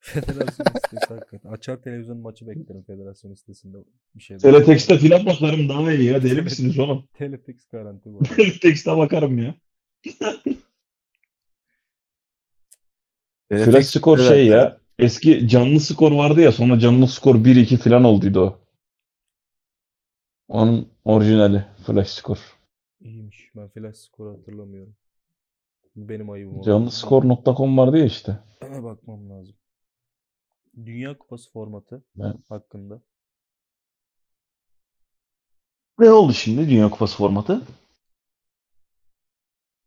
[0.00, 1.50] Federasyon sitesi hakikaten.
[1.50, 3.76] Açar televizyon maçı beklerim federasyon sitesinde
[4.14, 4.36] bir şey.
[4.36, 6.22] Teletext'e filan bakarım daha iyi ya.
[6.22, 7.04] Deli misiniz oğlum?
[7.14, 8.22] Teletext garanti bu.
[8.22, 9.54] Teletext'e bakarım ya.
[13.48, 14.50] Flash skor şey evet.
[14.50, 14.81] ya.
[15.02, 18.58] Eski canlı skor vardı ya sonra canlı skor 1-2 falan olduydu o.
[20.48, 22.38] Onun orijinali flash skor.
[23.00, 23.50] İyiymiş.
[23.56, 24.96] Ben flash skoru hatırlamıyorum.
[25.96, 26.66] Bu benim ayıbım oldu.
[26.66, 28.38] Canlıskor.com vardı ya işte.
[28.60, 29.54] Hemen bakmam lazım.
[30.84, 33.00] Dünya Kupası formatı Ben- hakkında.
[35.98, 37.62] Ne oldu şimdi Dünya Kupası formatı?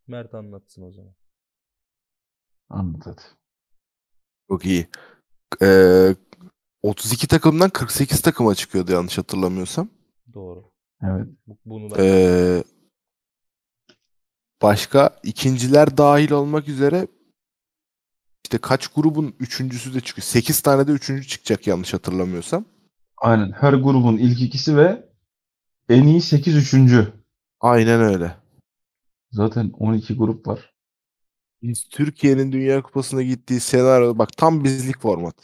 [0.08, 1.14] Mert anlatsın o zaman.
[2.70, 3.22] Anlat hadi.
[4.50, 4.88] Çok iyi.
[5.62, 6.16] Ee,
[6.82, 9.90] 32 takımdan 48 takıma çıkıyordu yanlış hatırlamıyorsam.
[10.34, 10.72] Doğru.
[11.04, 11.28] Evet.
[11.48, 12.64] Bu- Bunu da Ee,
[14.62, 17.08] başka ikinciler dahil olmak üzere
[18.46, 20.24] işte kaç grubun üçüncüsü de çıkıyor.
[20.26, 22.66] 8 tane de üçüncü çıkacak yanlış hatırlamıyorsam.
[23.18, 23.52] Aynen.
[23.52, 25.10] Her grubun ilk ikisi ve
[25.90, 27.14] en iyi 8 üçüncü.
[27.60, 28.36] Aynen öyle.
[29.32, 30.75] Zaten 12 grup var.
[31.68, 35.36] Biz Türkiye'nin Dünya Kupası'na gittiği senaryo bak tam bizlik format.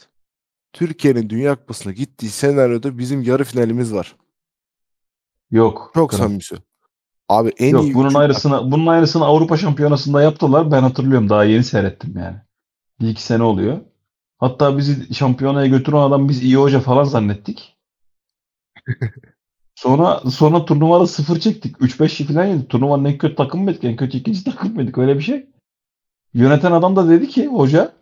[0.72, 4.16] Türkiye'nin Dünya Kupası'na gittiği senaryoda bizim yarı finalimiz var.
[5.50, 5.90] Yok.
[5.94, 6.18] Çok kral.
[6.18, 6.40] samimi.
[7.28, 10.70] Abi en Yok iyi bunun ayrısını bunun ayrısını Avrupa Şampiyonası'nda yaptılar.
[10.70, 11.28] Ben hatırlıyorum.
[11.28, 12.36] Daha yeni seyrettim yani.
[13.00, 13.80] Bir iki sene oluyor.
[14.38, 17.76] Hatta bizi şampiyonaya götüren adam biz iyi hoca falan zannettik.
[19.74, 21.76] Sonra sonra turnuvada sıfır çektik.
[21.76, 22.70] 3-5 falan yedik.
[22.70, 23.84] Turnuvanın en kötü takım mıydık?
[23.84, 24.98] En kötü ikinci takım mıydık?
[24.98, 25.51] Öyle bir şey.
[26.34, 27.92] Yöneten adam da dedi ki hoca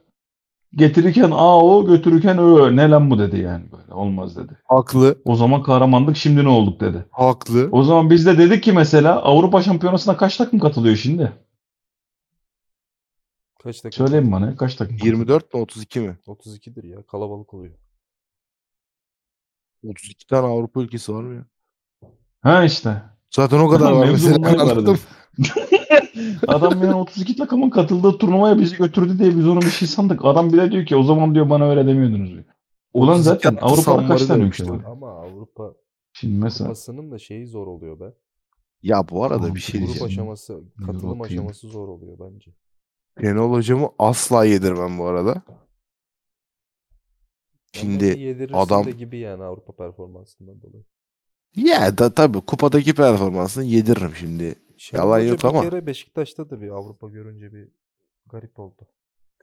[0.75, 2.77] getirirken A o götürürken Ö.
[2.77, 3.95] Ne lan bu dedi yani böyle.
[3.95, 4.59] Olmaz dedi.
[4.65, 7.05] haklı, O zaman kahramandık şimdi ne olduk dedi.
[7.11, 7.69] haklı.
[7.73, 11.33] O zaman biz de dedik ki mesela Avrupa Şampiyonası'na kaç takım katılıyor şimdi?
[13.63, 14.07] kaç dakika?
[14.07, 14.97] Söyleyin bana kaç takım?
[15.03, 16.19] 24 mi 32 mi?
[16.27, 17.03] 32'dir ya.
[17.03, 17.75] Kalabalık oluyor.
[19.89, 21.45] 32 tane Avrupa ülkesi var mı ya?
[22.41, 23.03] Ha işte.
[23.31, 24.39] Zaten o kadar var mesela.
[26.49, 30.25] Adam yani 32 takımın katıldığı turnuvaya bizi götürdü diye biz onu bir şey sandık.
[30.25, 32.45] Adam bile diyor ki o zaman diyor bana öyle demiyordunuz diyor.
[32.95, 34.85] Ulan 32 zaten Avrupa'da kaç tane ülke var?
[34.87, 35.75] Ama Avrupa
[36.13, 38.15] Şimdi mesela Kupası'nın da şeyi zor oluyor be.
[38.83, 40.23] Ya bu arada Oğlum, bir şey grup Grup diyeceğim.
[40.23, 42.51] aşaması, katılım aşaması zor oluyor bence.
[43.21, 45.43] Şenol hocamı asla yedirmem bu arada.
[47.73, 50.85] Şimdi adam- de gibi yani Avrupa performansından dolayı.
[51.57, 54.55] ya da tabii kupadaki performansını yediririm şimdi.
[54.81, 55.61] Şenol Yalan Hoca yok bir ama.
[55.63, 57.69] kere Beşiktaş'ta da bir Avrupa görünce bir
[58.27, 58.83] garip oldu.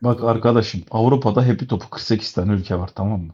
[0.03, 3.33] bak arkadaşım Avrupa'da hepi topu 48 tane ülke var tamam mı?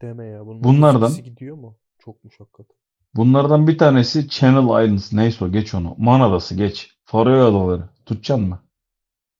[0.00, 0.46] Deme ya.
[0.46, 1.78] Bunun Bunlardan- 32'si gidiyor mu?
[1.98, 2.76] Çokmuş hakikaten.
[3.14, 5.94] Bunlardan bir tanesi Channel Islands neyse o geç onu.
[5.98, 6.96] Man Adası geç.
[7.04, 7.88] Faroe Adaları.
[8.06, 8.62] Tutacaksın mı?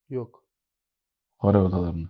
[0.08, 0.44] Yok.
[1.42, 2.08] Faroe Adalarını.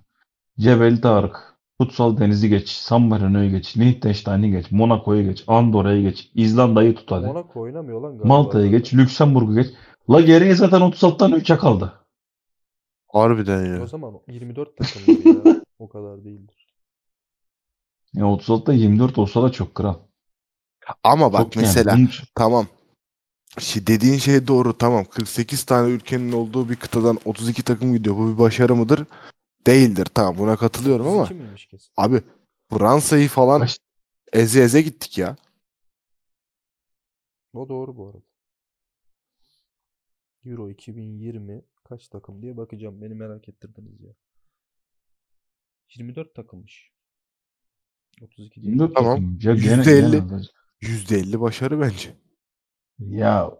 [0.58, 1.49] Cebel Tarık.
[1.80, 2.68] Kutsal Deniz'i geç.
[2.68, 3.76] San Marino'yu geç.
[3.76, 4.70] Liechtenstein'i geç.
[4.70, 5.44] Monaco'yu geç.
[5.46, 6.30] Andorra'yı geç.
[6.34, 7.26] İzlanda'yı tut hadi.
[7.26, 8.28] Monaco oynamıyor lan galiba.
[8.28, 8.94] Malta'yı geç.
[8.94, 9.66] Lüksemburg'u geç.
[10.10, 11.92] La geriye zaten 36 tane ülke kaldı.
[13.08, 13.86] Harbiden O ya.
[13.86, 15.60] zaman 24 takımdır ya.
[15.78, 16.66] O kadar değildir.
[18.14, 19.94] Ya 36'da 24 olsa da çok kral.
[21.04, 21.66] Ama bak Çok yani.
[21.66, 22.66] mesela Bunun- tamam.
[23.58, 25.04] Şi- dediğin şey doğru tamam.
[25.04, 28.16] 48 tane ülkenin olduğu bir kıtadan 32 takım gidiyor.
[28.16, 29.06] Bu bir başarı mıdır?
[29.66, 30.06] Değildir.
[30.14, 31.92] Tamam buna katılıyorum ama 32 miymiş kesin?
[31.96, 32.22] abi
[32.70, 33.78] Fransa'yı falan Kaç-
[34.32, 35.36] eze eze gittik ya.
[37.52, 38.22] O doğru bu arada.
[40.44, 43.02] Euro 2020 kaç takım diye bakacağım.
[43.02, 44.10] Beni merak ettirdiniz ya.
[45.96, 46.90] 24 takımmış.
[48.22, 48.66] 32 değil.
[48.72, 49.38] 24 Tamam.
[49.42, 50.10] Ya %50.
[50.30, 50.42] gene-
[50.80, 52.14] %50 başarı bence.
[52.98, 53.58] Ya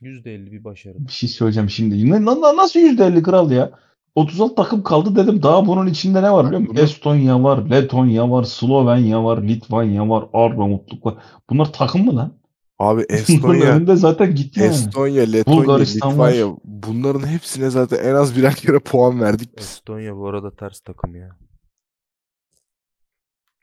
[0.00, 0.98] %50 bir başarı.
[1.06, 2.10] bir şey söyleyeceğim şimdi.
[2.10, 3.80] Nasıl %50 kral ya?
[4.14, 5.42] 36 takım kaldı dedim.
[5.42, 6.76] Daha bunun içinde ne var biliyor musun?
[6.76, 11.14] Estonya var, Letonya var, Slovenya var, Litvanya var, Arnavutluk var.
[11.50, 12.38] Bunlar takım mı lan?
[12.78, 14.70] Abi Bunların Estonya, önünde zaten gitti yani.
[14.70, 16.32] Estonya, Letonya, Bulgaristan var.
[16.32, 19.64] Litvanya bunların hepsine zaten en az birer kere puan verdik biz.
[19.64, 21.36] Estonya bu arada ters takım ya.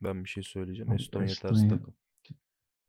[0.03, 0.91] Ben bir şey söyleyeceğim.
[0.93, 1.93] Estonya ters Estonya- Şey, takım.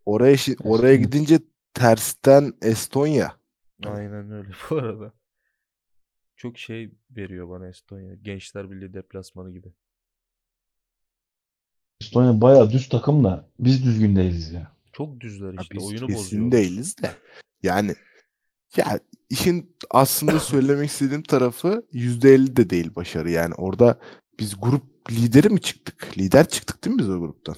[0.07, 0.95] Oraya şi- oraya Estonya.
[0.97, 1.39] gidince
[1.75, 3.33] tersten Estonya.
[3.87, 5.13] Aynen öyle bu arada.
[6.37, 8.15] Çok şey veriyor bana Estonya.
[8.15, 9.69] Gençler Birliği deplasmanı gibi.
[12.01, 14.73] Estonya bayağı düz takım da biz düzgün değiliz ya.
[14.93, 15.75] Çok düzler Ya işte.
[15.75, 16.53] biz Oyunu kesin bozuyor.
[16.53, 17.11] değiliz de.
[17.63, 17.95] Yani
[18.77, 23.31] ya işin aslında söylemek istediğim tarafı %50 de değil başarı.
[23.31, 23.99] Yani orada
[24.41, 26.19] biz grup lideri mi çıktık?
[26.19, 27.57] Lider çıktık değil mi biz o gruptan?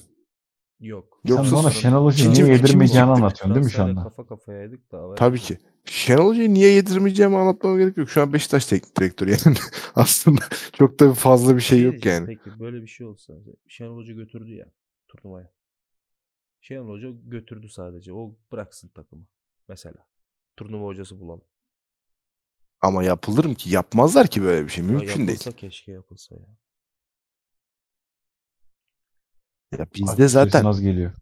[0.80, 1.20] Yok.
[1.24, 4.02] Yoksa Sen bana Şenol Hoca'yı yedirmeyeceğini anlatıyorsun değil mi şu anda?
[4.02, 5.14] kafa kafayaydık da.
[5.14, 5.58] Tabii ki.
[5.90, 8.10] Şenol Hoca'yı niye yedirmeyeceğimi anlatmama gerek yok.
[8.10, 9.56] Şu an Beşiktaş teknik direktörü yani.
[9.94, 10.40] aslında
[10.72, 12.38] çok da fazla bir şey yok diyeceğim, yani.
[12.44, 13.34] Peki böyle bir şey olsa.
[13.68, 14.66] Şenol Hoca götürdü ya
[15.08, 15.52] turnuvaya.
[16.60, 18.12] Şenol Hoca götürdü sadece.
[18.12, 19.24] O bıraksın takımı.
[19.68, 20.06] Mesela.
[20.56, 21.44] Turnuva hocası bulalım.
[22.80, 23.70] Ama yapılır mı ki?
[23.70, 24.84] Yapmazlar ki böyle bir şey.
[24.84, 25.28] Ya Mümkün değil.
[25.28, 26.56] yapılsa keşke yapılsa ya.
[29.78, 31.12] Ya bizde sesin zaten az geliyor.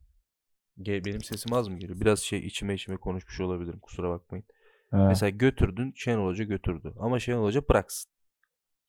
[0.79, 2.01] Ge- Benim sesim az mı geliyor?
[2.01, 3.81] Biraz şey içime içime konuşmuş olabilirim.
[3.81, 4.45] Kusura bakmayın.
[4.93, 4.97] He.
[4.97, 6.95] Mesela götürdün Şenol Hoca götürdü.
[6.99, 8.13] Ama Şenol Hoca bıraksın.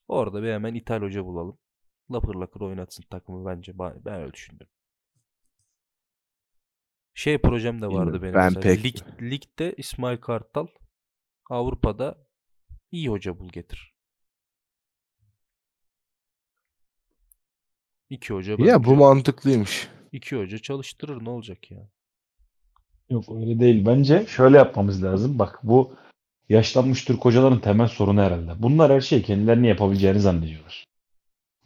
[0.08, 1.58] Orada bir hemen İthal Hoca bulalım.
[2.12, 3.80] Lapır lakır oynatsın takımı bence.
[3.80, 4.68] Ben öyle düşündüm.
[7.14, 10.68] Şey projem de vardı benim ben pek- Lig, ligde İsmail Kartal.
[11.50, 12.28] Avrupa'da
[12.92, 13.96] iyi hoca bul getir.
[18.10, 19.90] İki hoca Ya bu mantıklıymış.
[20.12, 21.90] iki hoca çalıştırır ne olacak ya?
[23.10, 23.86] Yok öyle değil.
[23.86, 25.40] Bence şöyle yapmamız lazım.
[25.40, 25.94] Bak bu
[26.50, 28.52] yaşlanmış Türk hocaların temel sorunu herhalde.
[28.60, 30.86] Bunlar her şeyi kendilerini yapabileceğini zannediyorlar.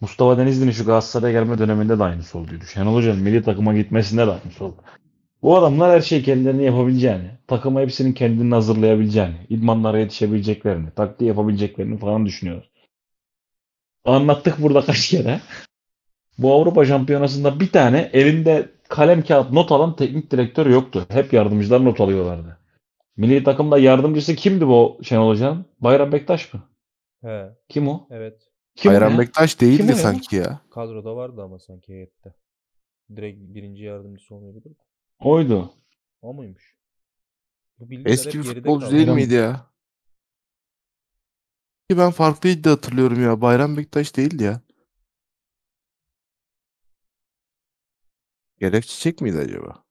[0.01, 2.63] Mustafa Denizli'nin şu Galatasaray'a gelme döneminde de aynısı olduydu.
[2.65, 4.75] Şenol Hoca'nın milli takıma gitmesinde de aynısı oldu.
[5.41, 12.25] Bu adamlar her şeyi kendilerini yapabileceğini, takıma hepsinin kendini hazırlayabileceğini, idmanlara yetişebileceklerini, taktiği yapabileceklerini falan
[12.25, 12.69] düşünüyorlar.
[14.05, 15.41] Anlattık burada kaç kere.
[16.37, 21.05] Bu Avrupa Şampiyonası'nda bir tane elinde kalem kağıt not alan teknik direktör yoktu.
[21.09, 22.57] Hep yardımcılar not alıyorlardı.
[23.17, 25.65] Milli takımda yardımcısı kimdi bu Şenol Hoca'nın?
[25.79, 26.63] Bayram Bektaş mı?
[27.21, 28.07] He, Kim o?
[28.11, 28.41] evet.
[28.75, 29.19] Kim Bayram ya?
[29.19, 29.95] Bektaş Kim değildi ya?
[29.95, 30.61] sanki ya.
[30.71, 32.33] Kadroda vardı ama sanki heyette.
[33.15, 34.69] Direkt birinci yardımcısı olmayabilir.
[34.69, 34.75] mi?
[35.19, 35.73] Oydu.
[36.21, 36.75] O muymuş?
[37.79, 38.95] Bu Eski bir futbolcu kaldı.
[38.95, 39.65] değil miydi ya?
[41.89, 43.41] Ki ben farklıydı hatırlıyorum ya.
[43.41, 44.61] Bayram Bektaş değildi ya.
[48.61, 49.83] Gerek Çiçek miydi acaba?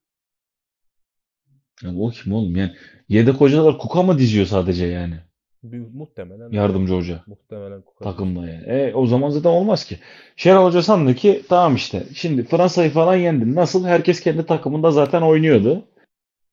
[1.83, 2.73] Ya o kim oğlum yani?
[3.09, 5.15] Yedek hocalar kuka mı diziyor sadece yani?
[5.63, 7.25] Bir- muhtemelen Yardımcı hoca.
[7.27, 8.63] muhtemelen Kuka takımda yani.
[8.67, 9.99] E, o zaman zaten olmaz ki.
[10.37, 13.55] Şenol Hoca sandı ki tamam işte şimdi Fransa'yı falan yendin.
[13.55, 13.85] Nasıl?
[13.87, 15.89] Herkes kendi takımında zaten oynuyordu.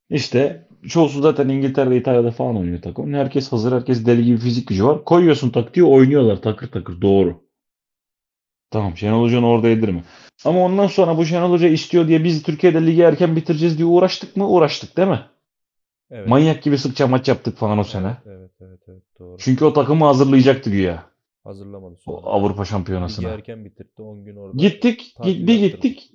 [0.10, 3.14] İşte çoğusu zaten İngiltere'de, İtalya'da falan oynuyor takım.
[3.14, 5.06] Herkes hazır, herkes deli gibi fizik gücü var.
[5.06, 7.02] Koyuyorsun taktiği oynuyorlar takır takır.
[7.02, 7.47] Doğru.
[8.72, 10.04] Tamam Şenol Hoca'nın orada yedirme.
[10.46, 14.38] Ama ondan sonra bu Şenol Hoca istiyor diye biz Türkiye'de ligi erken bitireceğiz diye uğraştık
[14.38, 14.50] mı?
[14.50, 15.26] Uğraştık değil mi?
[16.12, 16.28] Evet.
[16.28, 18.18] Manyak gibi sıkça maç yaptık falan o sene.
[18.26, 19.38] Evet evet evet doğru.
[19.38, 21.06] Çünkü o takımı hazırlayacaktı güya.
[21.44, 22.28] Hazırlamadı O sonra.
[22.28, 23.30] Avrupa Ligi Şampiyonası'na.
[23.30, 24.58] erken bitirdi 10 gün orada.
[24.58, 26.12] Gittik, git, bir gittik.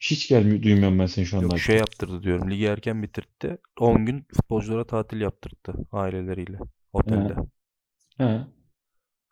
[0.00, 1.46] Hiç gelmiyor, duymuyorum ben seni şu anda.
[1.46, 2.50] Yok şey yaptırdı diyorum.
[2.50, 3.58] Ligi erken bitirdi.
[3.80, 6.58] 10 gün futbolculara tatil yaptırdı aileleriyle
[6.92, 7.34] otelde.
[8.18, 8.40] He.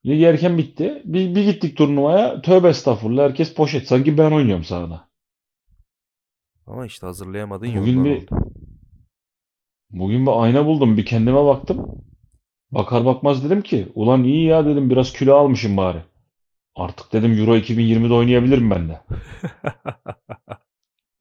[0.06, 1.02] Lig erken bitti.
[1.04, 2.42] Bir, bir gittik turnuvaya.
[2.42, 3.24] Tövbe estağfurullah.
[3.24, 3.88] Herkes poşet.
[3.88, 5.08] Sanki ben oynuyorum sahada.
[6.66, 8.50] Ama işte hazırlayamadın Bugün bir- oldu.
[9.90, 10.96] Bugün bir ayna buldum.
[10.96, 11.86] Bir kendime baktım.
[12.70, 16.02] Bakar bakmaz dedim ki ulan iyi ya dedim biraz kilo almışım bari.
[16.76, 19.00] Artık dedim Euro 2020'de oynayabilirim ben de.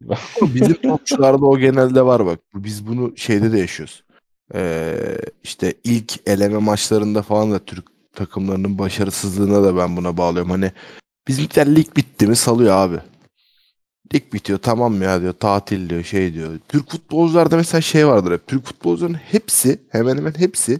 [0.41, 2.39] Bizim topçularda o genelde var bak.
[2.55, 4.03] Biz bunu şeyde de yaşıyoruz.
[4.55, 4.95] Ee,
[5.43, 10.51] işte ilk eleme maçlarında falan da Türk takımlarının başarısızlığına da ben buna bağlıyorum.
[10.51, 10.71] Hani
[11.27, 12.99] bizimkiler lig bitti mi salıyor abi.
[14.13, 16.59] Lig bitiyor tamam ya diyor tatil diyor şey diyor.
[16.69, 18.47] Türk futbolcularda mesela şey vardır hep.
[18.47, 20.79] Türk futbolcuların hepsi hemen hemen hepsi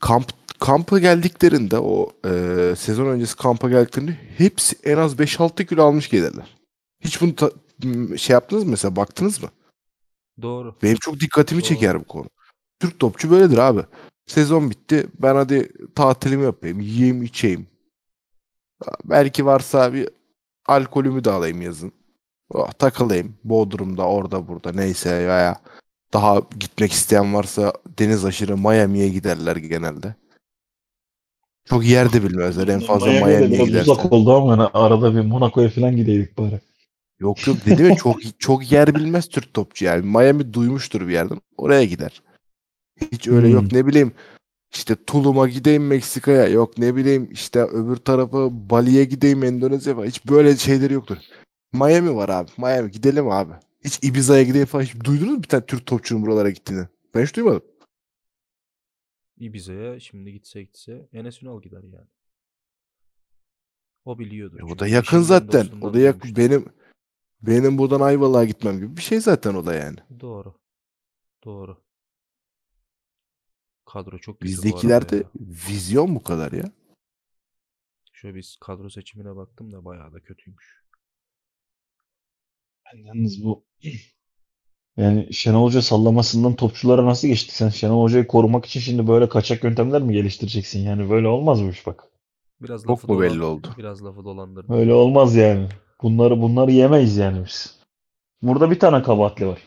[0.00, 2.30] kamp kampa geldiklerinde o e,
[2.76, 6.56] sezon öncesi kampa geldiklerinde hepsi en az 5-6 kilo almış gelirler.
[7.04, 7.50] Hiç bunu ta-
[8.16, 9.48] şey yaptınız mı mesela baktınız mı?
[10.42, 10.74] Doğru.
[10.82, 11.68] Benim çok dikkatimi Doğru.
[11.68, 12.26] çeker bu konu.
[12.80, 13.80] Türk topçu böyledir abi.
[14.30, 15.06] Sezon bitti.
[15.22, 16.80] Ben hadi tatilimi yapayım.
[16.80, 17.66] Yiyeyim içeyim.
[19.04, 20.08] Belki varsa bir
[20.66, 21.92] alkolümü de alayım yazın.
[22.50, 23.34] Oh, takılayım.
[23.44, 25.60] Bodrum'da orada burada neyse veya
[26.12, 30.14] daha gitmek isteyen varsa deniz aşırı Miami'ye giderler genelde.
[31.64, 32.68] Çok yerde bilmezler.
[32.68, 33.82] En fazla Miami'ye biraz giderler.
[33.82, 36.60] uzak oldu ama hani arada bir Monaco'ya falan gideydik bari.
[37.20, 40.06] Yok yok dedim ya çok çok yer bilmez Türk topçu yani.
[40.06, 41.40] Miami duymuştur bir yerden.
[41.56, 42.22] Oraya gider.
[43.12, 43.54] Hiç öyle Hmm.
[43.54, 44.12] yok ne bileyim
[44.74, 50.06] işte Tulum'a gideyim Meksika'ya yok ne bileyim işte öbür tarafa Bali'ye gideyim Endonezya falan.
[50.06, 51.16] Hiç böyle şeyleri yoktur.
[51.72, 52.50] Miami var abi.
[52.58, 53.52] Miami gidelim abi.
[53.84, 54.84] Hiç Ibiza'ya gideyim falan.
[54.84, 56.86] Hiç duydunuz mu bir tane Türk topçunun buralara gittiğini?
[57.14, 57.62] Ben hiç duymadım.
[59.38, 62.06] Ibiza'ya şimdi gitse gitse Enes Ünal gider yani.
[64.04, 64.60] O biliyordur.
[64.60, 65.66] E, o da yakın zaten.
[65.80, 66.36] O da yakın.
[66.36, 66.64] Benim
[67.42, 69.96] benim buradan Ayvalık'a gitmem gibi bir şey zaten o da yani.
[70.20, 70.54] Doğru.
[71.44, 71.76] Doğru.
[73.92, 76.72] Kadro çok arada Bizdekilerde vizyon bu kadar ya.
[78.12, 80.84] Şöyle biz kadro seçimine baktım da bayağı da kötüymüş.
[82.86, 83.64] Ben yalnız bu
[84.96, 87.54] yani Şenol Hoca sallamasından topçulara nasıl geçti?
[87.54, 90.80] Sen Şenol Hoca'yı korumak için şimdi böyle kaçak yöntemler mi geliştireceksin?
[90.80, 92.04] Yani böyle olmaz bu iş bak.
[92.60, 93.74] Biraz Çok mu belli oldu?
[93.78, 94.72] Biraz lafı dolandırdı.
[94.72, 95.68] Öyle olmaz yani.
[96.02, 97.80] Bunları bunları yemeyiz yani biz.
[98.42, 99.58] Burada bir tane kabahatli var.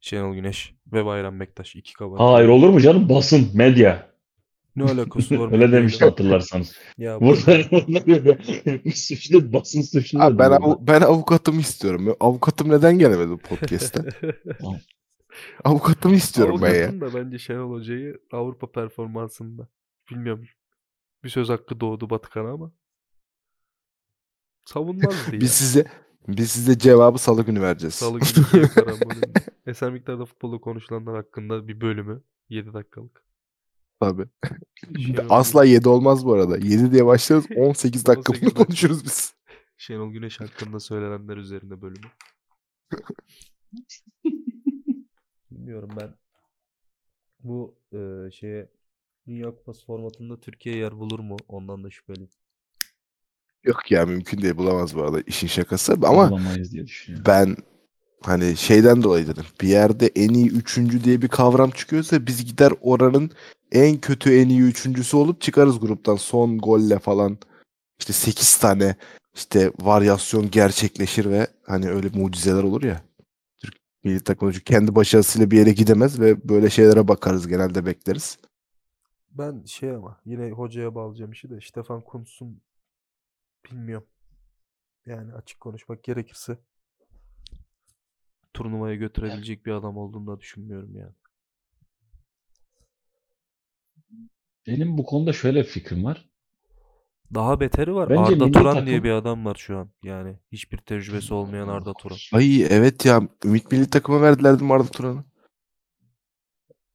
[0.00, 2.20] Şenol Güneş ve Bayram Bektaş iki kabahat.
[2.20, 3.08] Hayır olur mu canım?
[3.08, 4.10] Basın, medya.
[4.76, 5.52] Ne alakası var?
[5.52, 6.76] Öyle demişti hatırlarsanız.
[6.98, 10.22] Ya bunlar suçlu, basın suçlu.
[10.22, 12.16] Abi ben, avu- ben avukatımı istiyorum.
[12.20, 14.02] Avukatım neden gelemedi bu podcast'te?
[15.64, 16.88] Avukatlığımı istiyorum ben ya.
[16.88, 19.68] Avukatın da bence Şenol Hoca'yı Avrupa performansında.
[20.10, 20.44] Bilmiyorum.
[21.24, 22.72] Bir söz hakkı doğdu Batıkan'a ama.
[24.64, 25.40] Savunmazdı ya.
[25.40, 25.84] Biz size
[26.36, 27.94] biz size cevabı salı günü vereceğiz.
[27.94, 32.22] Salı günü miktarda futbolu konuşulanlar hakkında bir bölümü.
[32.48, 33.24] 7 dakikalık.
[34.00, 34.26] Tabii.
[34.98, 36.56] Şenol Asla 7 olmaz bu arada.
[36.56, 39.34] 7 diye başlarız 18 dakika 18 bunu konuşuruz biz.
[39.76, 42.06] Şenol Güneş hakkında söylenenler üzerine bölümü.
[45.50, 46.14] Bilmiyorum ben.
[47.38, 48.68] Bu e, şeye
[49.26, 51.36] Dünya Kupası formatında Türkiye yer bulur mu?
[51.48, 52.30] Ondan da şüpheliyim.
[53.64, 57.24] Yok ya mümkün değil bulamaz bu arada işin şakası ama Bulamayız diye düşünüyorum.
[57.28, 57.56] ben
[58.22, 59.44] hani şeyden dolayı dedim.
[59.60, 63.30] Bir yerde en iyi üçüncü diye bir kavram çıkıyorsa biz gider oranın
[63.72, 67.38] en kötü en iyi üçüncüsü olup çıkarız gruptan son golle falan.
[67.98, 68.96] İşte 8 tane
[69.34, 73.02] işte varyasyon gerçekleşir ve hani öyle mucizeler olur ya.
[73.62, 78.38] Türk milli takımı kendi başarısıyla bir yere gidemez ve böyle şeylere bakarız genelde bekleriz.
[79.30, 82.60] Ben şey ama yine hocaya bağlayacağım işi de Stefan Kuntz'un
[83.64, 84.08] bilmiyorum.
[85.06, 86.58] Yani açık konuşmak gerekirse
[88.54, 91.14] turnuvaya götürebilecek bir adam olduğunu da düşünmüyorum yani.
[94.66, 96.28] Benim bu konuda şöyle bir fikrim var.
[97.34, 98.10] Daha beteri var.
[98.10, 99.90] Bence Arda Turan diye takım- bir adam var şu an.
[100.02, 102.16] Yani hiçbir tecrübesi olmayan Arda Turan.
[102.32, 105.24] Ay evet ya Ümit Milli Takım'a verdiler değil mi Arda Turan'ı?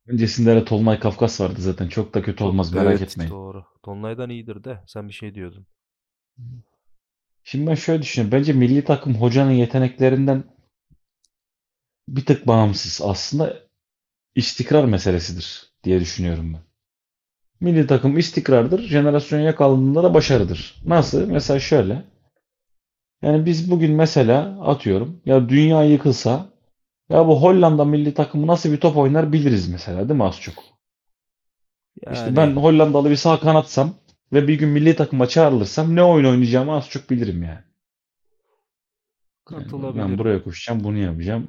[0.08, 1.88] Öncesinde de Tolunay Kafkas vardı zaten.
[1.88, 3.32] Çok da kötü olmaz merak Evet, etmeyin.
[3.32, 3.66] Doğru.
[3.84, 5.68] Tonlay'dan iyidir de sen bir şey diyordun.
[7.44, 8.40] Şimdi ben şöyle düşünüyorum.
[8.40, 10.44] Bence milli takım hocanın yeteneklerinden
[12.08, 13.02] bir tık bağımsız.
[13.04, 13.60] Aslında
[14.36, 16.62] istikrar meselesidir diye düşünüyorum ben.
[17.62, 18.82] Milli takım istikrardır.
[18.82, 20.82] Jenerasyon yakalandığında da başarıdır.
[20.86, 21.28] Nasıl?
[21.28, 22.06] Mesela şöyle.
[23.22, 26.50] Yani biz bugün mesela atıyorum ya dünya yıkılsa
[27.10, 30.64] ya bu Hollanda milli takımı nasıl bir top oynar biliriz mesela değil mi az çok?
[32.12, 33.94] İşte Yani ben Hollandalı bir sağ kanatsam
[34.34, 37.60] ve bir gün milli takıma çağrılırsam ne oyun oynayacağımı az çok bilirim yani.
[39.52, 40.10] Yani katılabilirim.
[40.10, 41.48] ben buraya koşacağım, bunu yapacağım.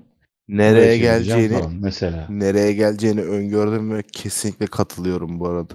[0.48, 2.26] Nereye geleceğini falan mesela.
[2.30, 5.74] nereye geleceğini öngördüm ve kesinlikle katılıyorum bu arada.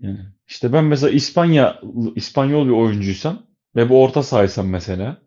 [0.00, 1.80] Yani işte ben mesela İspanya
[2.14, 3.42] İspanyol bir oyuncuysam
[3.76, 5.22] ve bu orta sahaysam mesela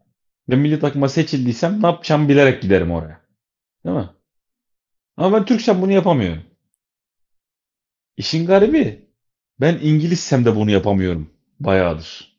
[0.50, 3.22] ve milli takıma seçildiysem ne yapacağımı bilerek giderim oraya.
[3.86, 4.10] Değil mi?
[5.18, 6.44] Ama ben Türksem bunu yapamıyorum.
[8.18, 9.07] İşin garibi
[9.60, 11.30] ben İngilizsem de bunu yapamıyorum.
[11.60, 12.38] Bayağıdır.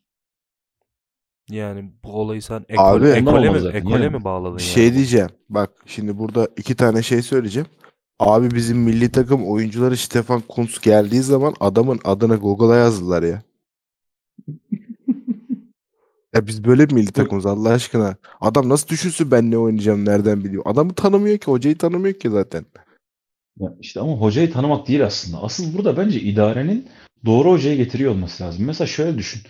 [1.49, 4.15] Yani bu olayı sen Abi, ekole, mi, zaten, ekole yani.
[4.15, 4.71] mi bağladın Bir yani?
[4.71, 5.29] şey diyeceğim.
[5.49, 7.67] Bak şimdi burada iki tane şey söyleyeceğim.
[8.19, 13.41] Abi bizim milli takım oyuncuları Stefan Kuntz geldiği zaman adamın adını Google'a yazdılar ya.
[16.35, 18.15] Ya biz böyle bir milli takımız Allah aşkına.
[18.41, 20.63] Adam nasıl düşünsün ben ne oynayacağım nereden biliyor.
[20.65, 22.65] Adamı tanımıyor ki hocayı tanımıyor ki zaten.
[23.59, 25.43] Ya işte ama hocayı tanımak değil aslında.
[25.43, 26.87] Asıl burada bence idarenin
[27.25, 28.65] doğru hocayı getiriyor olması lazım.
[28.65, 29.41] Mesela şöyle düşün.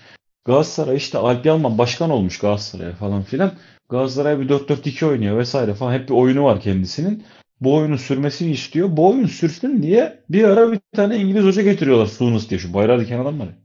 [0.46, 3.52] Galatasaray işte Alp Yalman başkan olmuş Galatasaray'a falan filan.
[3.90, 5.94] Galatasaray bir 4-4-2 oynuyor vesaire falan.
[5.94, 7.24] Hep bir oyunu var kendisinin.
[7.62, 8.98] Bu oyunun sürmesini istiyor.
[8.98, 12.06] Bu oyun sürsün diye bir ara bir tane İngiliz hoca getiriyorlar.
[12.06, 13.56] Suunus diye şu bayrağı diken adam var ya.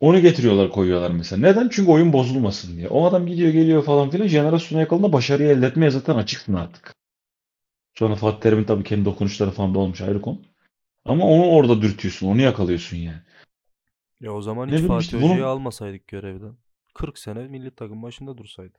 [0.00, 1.40] Onu getiriyorlar koyuyorlar mesela.
[1.40, 1.68] Neden?
[1.68, 2.88] Çünkü oyun bozulmasın diye.
[2.88, 4.26] O adam gidiyor geliyor falan filan.
[4.26, 6.94] Jenerasyona yakalında başarıyı elde etmeye zaten açıksın artık.
[7.98, 10.40] Sonra Fatih Terim'in tabii kendi dokunuşları falan da olmuş ayrı konu.
[11.04, 12.26] Ama onu orada dürtüyorsun.
[12.26, 13.22] Onu yakalıyorsun yani.
[14.20, 16.56] Ya o zaman Ne hiç Fatih işte Hoca'yı bunu- almasaydık görevden.
[16.94, 18.78] 40 sene milli takım başında dursaydı.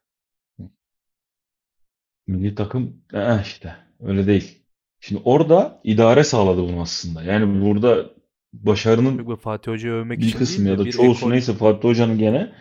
[2.28, 4.62] Milli takım eh işte öyle değil.
[5.00, 7.24] Şimdi orada idare sağladı bunu aslında.
[7.24, 8.10] Yani burada
[8.54, 11.90] başarının Yok Fatih Hoca'yı övmek bir için kısmı değil ya da çoğusu ekol- neyse Fatih
[11.90, 12.54] Hoca'nın gene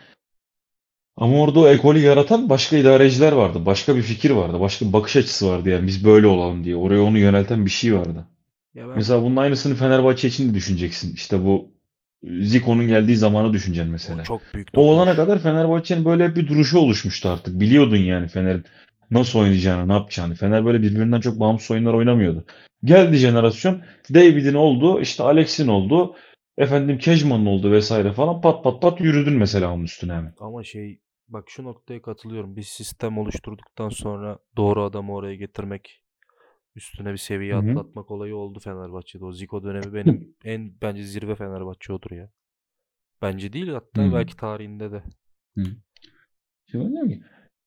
[1.15, 3.65] ama orada o ekolü yaratan başka idareciler vardı.
[3.65, 4.59] Başka bir fikir vardı.
[4.59, 6.75] Başka bir bakış açısı vardı yani biz böyle olalım diye.
[6.75, 8.27] Oraya onu yönelten bir şey vardı.
[8.75, 11.13] Ya ben Mesela bunun aynısını Fenerbahçe için de düşüneceksin.
[11.13, 11.71] İşte bu
[12.23, 14.23] Zico'nun geldiği zamanı düşüneceksin o mesela.
[14.23, 17.59] çok büyük O olana kadar Fenerbahçe'nin böyle bir duruşu oluşmuştu artık.
[17.59, 18.63] Biliyordun yani Fener'in
[19.11, 20.35] nasıl oynayacağını, ne yapacağını.
[20.35, 22.45] Fener böyle birbirinden çok bağımsız oyunlar oynamıyordu.
[22.83, 23.81] Geldi jenerasyon.
[24.13, 26.15] David'in oldu, işte Alex'in oldu,
[26.57, 28.41] efendim Kejman'ın oldu vesaire falan.
[28.41, 30.33] Pat pat pat yürüdün mesela onun üstüne hemen.
[30.39, 32.55] Ama şey bak şu noktaya katılıyorum.
[32.55, 36.01] Bir sistem oluşturduktan sonra doğru adamı oraya getirmek
[36.75, 37.69] üstüne bir seviye Hı hı.
[37.69, 39.25] atlatmak olayı oldu Fenerbahçe'de.
[39.25, 42.29] O Zico dönemi benim en bence zirve Fenerbahçe odur ya.
[43.21, 44.13] Bence değil hatta Hı.
[44.13, 45.03] belki tarihinde de.
[46.71, 47.21] Şimdi ben diyorum ki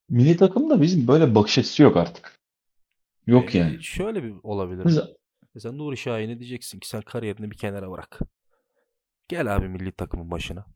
[0.09, 2.39] milli takımda bizim böyle bakış açısı yok artık.
[3.27, 3.83] Yok Ee, yani.
[3.83, 4.85] Şöyle bir olabilir.
[4.85, 5.09] Mesela
[5.55, 8.21] Mesela Nuri Şahin'e diyeceksin ki sen kariyerini bir kenara bırak.
[9.29, 10.67] Gel abi milli takımın başına.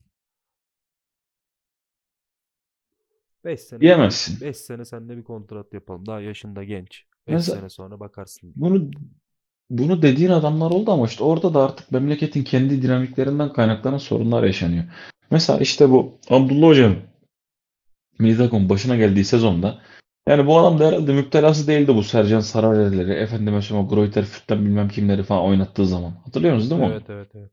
[3.45, 4.41] 5 sene Diyemezsin.
[4.41, 6.07] 5 sene seninle bir kontrat yapalım.
[6.07, 7.07] Daha yaşında genç.
[7.27, 8.53] 5 Mesela- sene sonra bakarsın.
[8.57, 8.91] Bunu
[9.71, 14.85] bunu dediğin adamlar oldu ama işte orada da artık memleketin kendi dinamiklerinden kaynaklanan sorunlar yaşanıyor.
[15.31, 16.95] Mesela işte bu Abdullah
[18.19, 19.79] milli takımın başına geldiği sezonda
[20.29, 24.65] yani bu adam da herhalde müptelası değildi bu Sercan Sararelleri, efendime söyleyeyim o Greuther Fürth'ten
[24.65, 26.11] bilmem kimleri falan oynattığı zaman.
[26.25, 26.89] Hatırlıyorsunuz değil mi?
[26.93, 27.51] Evet evet evet.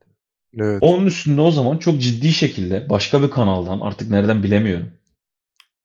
[0.58, 0.84] Evet.
[0.84, 4.92] Onun üstünde o zaman çok ciddi şekilde başka bir kanaldan artık nereden bilemiyorum.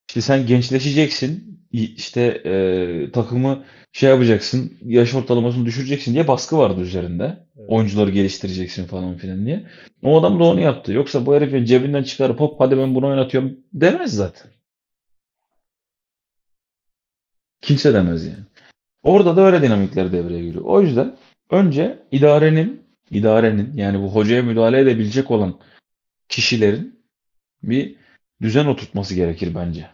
[0.08, 7.24] İşte sen gençleşeceksin, işte e, takımı şey yapacaksın, yaş ortalamasını düşüreceksin diye baskı vardı üzerinde.
[7.58, 7.70] Evet.
[7.70, 9.66] Oyuncuları geliştireceksin falan filan diye.
[10.02, 10.92] O adam da onu yaptı.
[10.92, 14.50] Yoksa bu herifin cebinden çıkarıp hop hadi ben bunu oynatıyorum demez zaten.
[17.60, 18.44] Kimse demez yani.
[19.02, 20.64] Orada da öyle dinamikler devreye giriyor.
[20.64, 21.16] O yüzden
[21.50, 25.58] önce idarenin idarenin yani bu hocaya müdahale edebilecek olan
[26.28, 27.00] kişilerin
[27.62, 27.96] bir
[28.42, 29.86] düzen oturtması gerekir bence.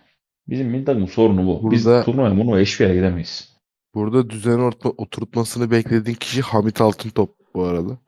[0.51, 1.70] Bizim milli takımın sorunu bu.
[1.70, 3.48] Biz Burada- turnuvaya bunu yere gidemeyiz.
[3.94, 7.98] Burada düzen orta- oturtmasını beklediğin kişi Hamit Altıntop bu arada.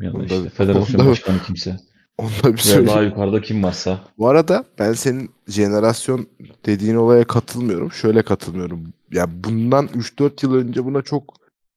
[0.00, 1.76] Ya da Onda- işte federasyon onda- başkanı kimse.
[2.18, 2.86] Onu da bir söyleyeyim.
[2.88, 4.00] daha yukarıda kim varsa.
[4.18, 6.26] Bu arada ben senin jenerasyon
[6.66, 7.92] dediğin olaya katılmıyorum.
[7.92, 8.92] Şöyle katılmıyorum.
[9.12, 11.34] Ya bundan 3-4 yıl önce buna çok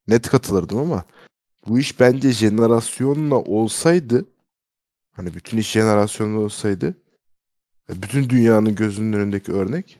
[0.07, 1.03] net katılırdım ama
[1.67, 4.25] bu iş bence jenerasyonla olsaydı
[5.11, 6.95] hani bütün iş jenerasyonla olsaydı
[7.89, 9.99] bütün dünyanın gözünün önündeki örnek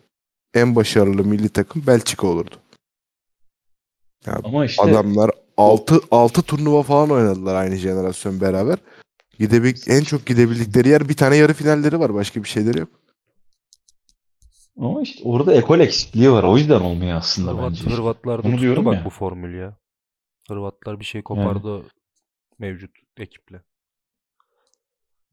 [0.54, 2.56] en başarılı milli takım Belçika olurdu.
[4.44, 8.78] Ama işte Adamlar 6 6 turnuva falan oynadılar aynı jenerasyon beraber.
[9.40, 12.14] Gidebil en çok gidebildikleri yer bir tane yarı finalleri var.
[12.14, 12.90] Başka bir şeyleri yok.
[14.78, 16.44] ama işte orada ekol eksikliği var.
[16.44, 17.84] O yüzden olmuyor aslında Hırvat, bence.
[17.84, 19.06] Hırvatlar da diyorum bak ya.
[19.06, 19.78] bu formül ya.
[20.50, 21.84] Hırvatlar bir şey kopardı
[22.60, 23.62] mevcut ekiple.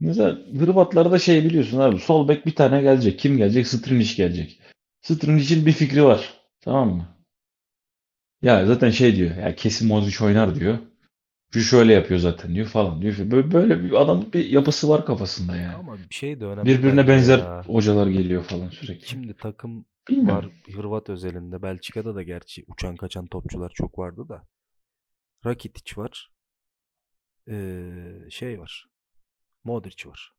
[0.00, 1.98] Mesela Hırvatlarda şey biliyorsun abi.
[1.98, 3.18] Sol bek bir tane gelecek.
[3.18, 3.66] Kim gelecek?
[3.66, 4.60] Strinic gelecek.
[5.00, 6.34] Strinic'in bir fikri var.
[6.60, 7.08] Tamam mı?
[8.42, 9.36] Ya zaten şey diyor.
[9.36, 10.78] Ya kesin Modric oynar diyor.
[11.52, 13.16] Şu şöyle yapıyor zaten diyor falan diyor.
[13.18, 15.74] Böyle, böyle bir adam bir yapısı var kafasında yani.
[15.74, 17.62] Ama bir şey de önemli Birbirine benzer ya.
[17.66, 19.06] hocalar geliyor falan sürekli.
[19.08, 20.52] Şimdi takım Bilmiyorum.
[20.66, 21.62] var Hırvat özelinde.
[21.62, 24.46] Belçika'da da gerçi uçan kaçan topçular çok vardı da.
[25.46, 26.30] Rakitic var.
[27.48, 28.86] Ee, şey var.
[29.68, 30.32] Modric var.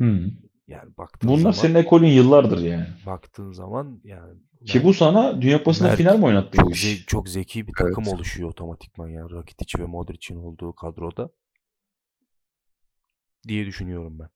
[0.00, 0.30] Hı.
[0.68, 2.86] Yani baktığın Bunlar zaman senin ekolün yıllardır yani.
[3.06, 4.34] baktığın zaman yani
[4.66, 6.84] Ki bu sana Dünya Kupası'nda final mi oynattı bu çok, iş?
[6.84, 8.14] ze- çok zeki bir takım Evet.
[8.14, 11.30] oluşuyor otomatikman yani Rakitic ve Modric'in olduğu kadroda
[13.48, 14.28] diye düşünüyorum ben.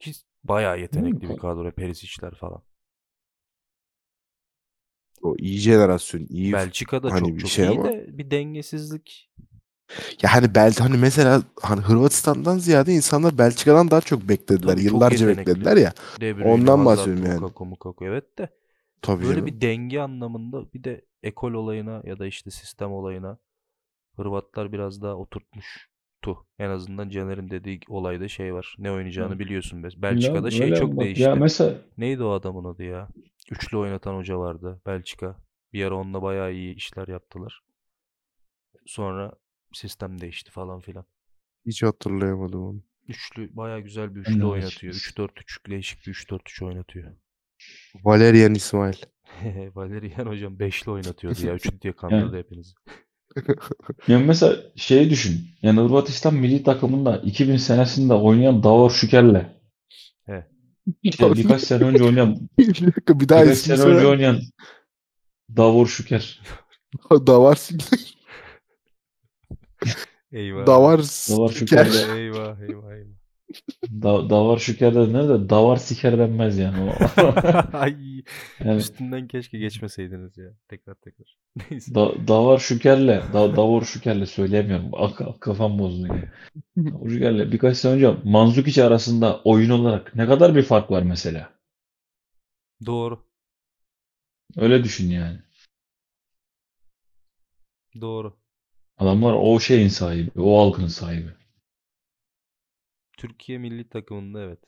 [0.00, 0.12] Ki
[0.44, 1.36] bayağı yetenekli bir Hı.
[1.36, 1.70] kadro.
[1.70, 2.62] Perisic'ler falan.
[5.22, 6.52] O iyi jenerasyon, iyi.
[6.52, 9.30] Belçika'da hani çok bir çok şey iyi ama- de bir dengesizlik.
[10.22, 14.72] Ya hani bel hani mesela hani Hırvatistan'dan ziyade insanlar Belçika'dan daha çok beklediler.
[14.72, 15.38] Tabii çok Yıllarca yetenekli.
[15.38, 15.92] beklediler ya.
[16.20, 17.40] De Bruyne, Ondan Hazard, bahsediyorum yani.
[17.42, 18.04] Lukaku, Mukaku.
[18.04, 18.48] Evet de
[19.02, 19.46] Tabii böyle canım.
[19.46, 23.38] bir denge anlamında bir de ekol olayına ya da işte sistem olayına
[24.16, 26.46] Hırvatlar biraz daha oturtmuştu.
[26.58, 28.76] En azından Caner'in dediği olayda şey var.
[28.78, 29.38] Ne oynayacağını Hı.
[29.38, 29.82] biliyorsun.
[29.82, 31.22] Bes- Belçika'da Ya şey çok bak, değişti.
[31.22, 33.08] Ya mesela Neydi o adamın adı ya?
[33.50, 35.36] Üçlü oynatan hoca vardı Belçika.
[35.72, 37.60] Bir ara onunla bayağı iyi işler yaptılar.
[38.86, 39.32] Sonra
[39.76, 41.04] sistem değişti falan filan.
[41.66, 42.82] Hiç hatırlayamadım onu.
[43.08, 44.94] Üçlü bayağı güzel bir üçlü oynatıyor.
[44.94, 45.22] açıkçası.
[45.22, 47.12] 3-4-3 değişik bir 3-4-3 oynatıyor.
[48.04, 48.96] Valerian İsmail.
[49.74, 51.54] Valerian hocam beşli oynatıyordu ya.
[51.54, 52.72] Üçlü diye kandırdı hepinizi.
[54.08, 55.48] Yani mesela şeyi düşün.
[55.62, 59.46] Yani Hırvatistan milli takımında 2000 senesinde oynayan Davor Şüker'le
[60.26, 60.46] He.
[61.02, 64.40] işte birkaç sene önce oynayan bir dakika bir daha birkaç sene önce oynayan
[65.56, 66.40] Davor Şüker.
[67.10, 67.58] Davar
[70.32, 70.66] Eyvah.
[70.66, 71.84] Davar Davar Siker.
[71.84, 72.16] Şüker.
[72.16, 73.16] eyvah eyvah eyvah.
[74.02, 75.48] Da, davar Şüker de nerede?
[75.50, 76.90] Davar Siker denmez yani.
[76.90, 77.22] O-
[77.76, 78.24] Ay,
[78.64, 80.50] yani üstünden keşke geçmeseydiniz ya.
[80.68, 81.36] Tekrar tekrar.
[81.70, 81.94] Neyse.
[81.94, 84.90] da, Davar Şüker'le da, Davor Şüker'le söyleyemiyorum.
[84.92, 86.08] Ak- kafam bozdu.
[86.76, 91.52] Davor Şüker'le birkaç sene önce Mandzukic arasında oyun olarak ne kadar bir fark var mesela?
[92.86, 93.26] Doğru.
[94.56, 95.38] Öyle düşün yani.
[98.00, 98.36] Doğru.
[98.98, 101.30] Adamlar o şeyin sahibi, o algının sahibi.
[103.18, 104.58] Türkiye milli takımında evet.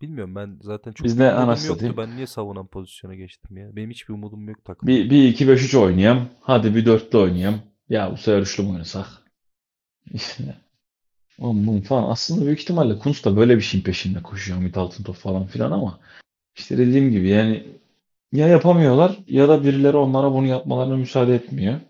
[0.00, 1.86] Bilmiyorum ben zaten çok Biz ne umudum anasını yoktu.
[1.86, 2.10] satayım?
[2.10, 3.76] Ben niye savunan pozisyona geçtim ya?
[3.76, 4.86] Benim hiçbir umudum yok takım.
[4.86, 6.28] Bir, bir 2 5 3 oynayayım.
[6.40, 7.62] Hadi bir 4'te oynayayım.
[7.88, 9.06] Ya bu sefer üçlü mü oynasak?
[10.12, 10.56] İşte.
[11.38, 12.10] Oğlum bunun falan.
[12.10, 14.58] Aslında büyük ihtimalle Kunz da böyle bir şeyin peşinde koşuyor.
[14.58, 16.00] Hamit Altıntop falan filan ama
[16.56, 17.66] işte dediğim gibi yani
[18.32, 21.80] ya yapamıyorlar ya da birileri onlara bunu yapmalarına müsaade etmiyor.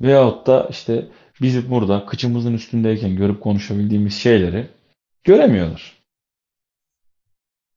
[0.00, 1.08] Veyahut da işte
[1.40, 4.70] biz burada kıçımızın üstündeyken görüp konuşabildiğimiz şeyleri
[5.24, 6.04] göremiyorlar.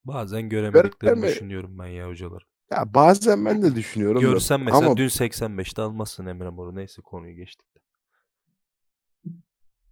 [0.05, 2.47] Bazen göremediklerini Göreme- düşünüyorum ben ya hocalar.
[2.71, 4.25] Ya bazen ben de düşünüyorum da.
[4.27, 6.75] Görsem mesela Ama dün 85'te almazsın Emre Mor'u.
[6.75, 7.67] Neyse konuyu geçtik.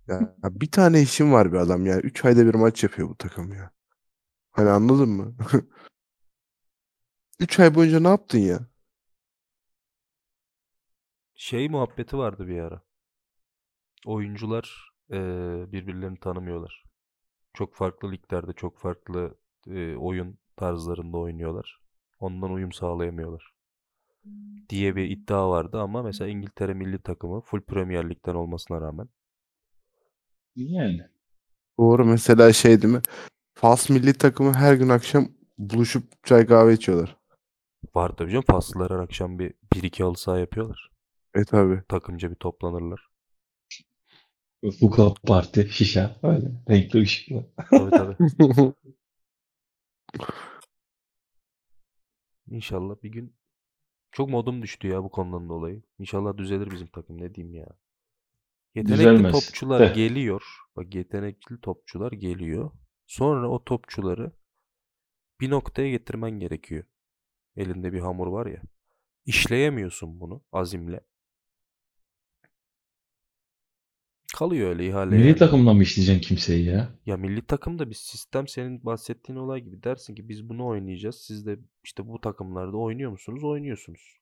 [0.08, 2.00] ya bir tane işim var bir adam ya.
[2.00, 3.72] 3 ayda bir maç yapıyor bu takım ya.
[4.52, 5.36] Hani anladın mı?
[7.40, 8.60] 3 ay boyunca ne yaptın ya?
[11.36, 12.82] Şey muhabbeti vardı bir ara.
[14.06, 15.18] Oyuncular eee,
[15.72, 16.84] birbirlerini tanımıyorlar.
[17.54, 21.80] Çok farklı liglerde, çok farklı eee, oyun tarzlarında oynuyorlar.
[22.20, 23.54] Ondan uyum sağlayamıyorlar.
[24.70, 29.10] Diye bir iddia vardı ama mesela İngiltere milli takımı full Premier Lig'den olmasına rağmen
[30.56, 31.02] Yani.
[31.80, 33.02] Doğru mesela şey değil mi?
[33.56, 37.18] Fas milli takımı her gün akşam buluşup çay kahve içiyorlar.
[37.96, 38.46] var tabii canım.
[38.48, 40.92] Faslılar her akşam bir 1-2 halı saha yapıyorlar.
[41.36, 41.84] E tabi.
[41.88, 43.10] Takımca bir toplanırlar.
[44.80, 46.16] Hookah parti, şişe.
[46.24, 46.52] Öyle.
[46.70, 47.46] Renkli ışıklı.
[47.70, 48.16] Tabii tabii.
[52.48, 53.36] İnşallah bir gün
[54.12, 55.84] çok modum düştü ya bu konudan dolayı.
[56.00, 57.68] İnşallah düzelir bizim takım ne diyeyim ya.
[58.76, 59.32] Yetenekli Düzelmez.
[59.32, 59.94] topçular De.
[59.94, 60.44] geliyor.
[60.76, 62.72] Bak yetenekli topçular geliyor.
[63.08, 64.32] Sonra o topçuları
[65.40, 66.84] bir noktaya getirmen gerekiyor.
[67.56, 68.62] Elinde bir hamur var ya.
[69.26, 71.02] İşleyemiyorsun bunu azimle.
[74.36, 75.36] Kalıyor öyle ihale Milli yani.
[75.38, 76.90] takımla mı işleyeceksin kimseyi ya?
[77.06, 81.16] Ya milli takımda bir sistem senin bahsettiğin olay gibi dersin ki biz bunu oynayacağız.
[81.16, 83.44] Siz de işte bu takımlarda oynuyor musunuz?
[83.44, 84.18] Oynuyorsunuz.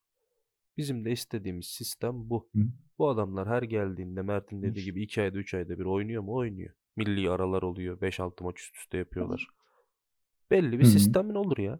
[0.76, 2.48] Bizim de istediğimiz sistem bu.
[2.54, 2.60] Hı.
[2.98, 6.34] Bu adamlar her geldiğinde Mert'in dediği gibi 2 ayda 3 ayda bir oynuyor mu?
[6.34, 6.74] Oynuyor.
[6.96, 8.00] Milli aralar oluyor.
[8.00, 9.46] 5-6 maç üst üste yapıyorlar.
[10.50, 10.92] Belli bir Hı hı.
[10.92, 11.78] sistemin olur ya.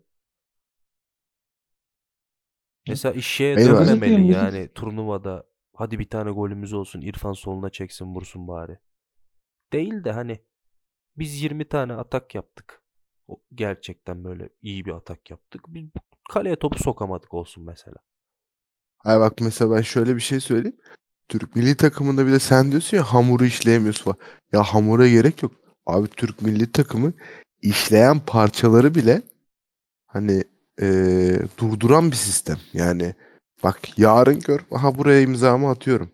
[2.88, 8.78] Mesela işe dönmemeli yani turnuvada hadi bir tane golümüz olsun İrfan soluna çeksin vursun bari.
[9.72, 10.40] Değil de hani
[11.18, 12.82] biz 20 tane atak yaptık.
[13.54, 15.62] Gerçekten böyle iyi bir atak yaptık.
[15.68, 15.88] Biz
[16.30, 17.96] kaleye topu sokamadık olsun mesela.
[18.98, 20.76] Hayır bak mesela ben şöyle bir şey söyleyeyim.
[21.28, 24.16] Türk milli takımında bile sen diyorsun ya hamuru işleyemiyorsun falan.
[24.52, 25.52] Ya hamura gerek yok.
[25.86, 27.12] Abi Türk milli takımı
[27.62, 29.22] işleyen parçaları bile
[30.06, 30.44] hani
[30.80, 32.58] eee, durduran bir sistem.
[32.72, 33.14] Yani
[33.64, 34.60] bak yarın gör.
[34.70, 36.10] Aha buraya imzamı atıyorum.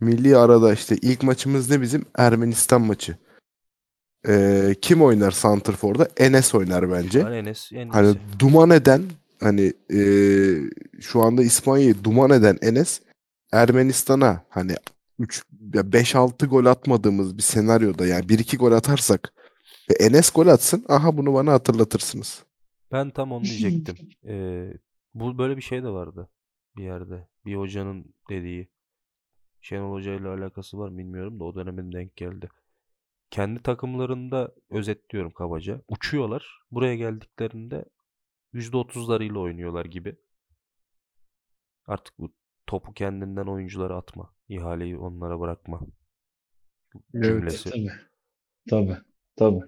[0.00, 2.04] Milli arada işte ilk maçımız ne bizim?
[2.14, 3.16] Ermenistan maçı.
[4.28, 6.08] Eee, kim oynar Santrfor'da?
[6.16, 7.18] Enes oynar bence.
[7.18, 9.02] Yani Enes en Hani duman eden
[9.40, 13.00] hani eee, şu anda İspanya'yı duman eden Enes
[13.52, 14.74] Ermenistan'a hani
[15.18, 19.32] 3 5-6 gol atmadığımız bir senaryoda yani 1-2 gol atarsak
[19.90, 22.42] ve Enes gol atsın aha bunu bana hatırlatırsınız.
[22.92, 23.96] Ben tam onu diyecektim.
[24.28, 24.72] Ee,
[25.14, 26.28] bu böyle bir şey de vardı
[26.78, 27.28] bir yerde.
[27.46, 28.68] Bir hocanın dediği.
[29.60, 32.48] Şenol Hoca ile alakası var bilmiyorum da o dönemin denk geldi.
[33.30, 35.82] Kendi takımlarında özetliyorum kabaca.
[35.88, 36.60] Uçuyorlar.
[36.70, 37.84] Buraya geldiklerinde
[38.54, 40.16] %30'larıyla oynuyorlar gibi.
[41.86, 42.32] Artık bu
[42.66, 44.34] topu kendinden oyunculara atma.
[44.48, 45.80] İhaleyi onlara bırakma.
[47.14, 47.70] Cümlesi.
[47.70, 47.92] Tabii.
[48.70, 48.96] Tabii.
[49.36, 49.60] Tabii.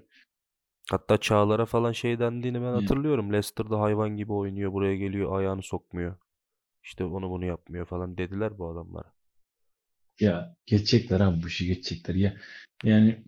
[0.90, 2.74] Hatta Çağlar'a falan şey dendiğini ben Hı.
[2.74, 3.32] hatırlıyorum.
[3.32, 4.72] Leicester'da hayvan gibi oynuyor.
[4.72, 6.16] Buraya geliyor ayağını sokmuyor.
[6.82, 9.12] İşte onu bunu yapmıyor falan dediler bu adamlara.
[10.20, 12.36] Ya geçecekler abi bu işi geçecekler ya.
[12.84, 13.24] Yani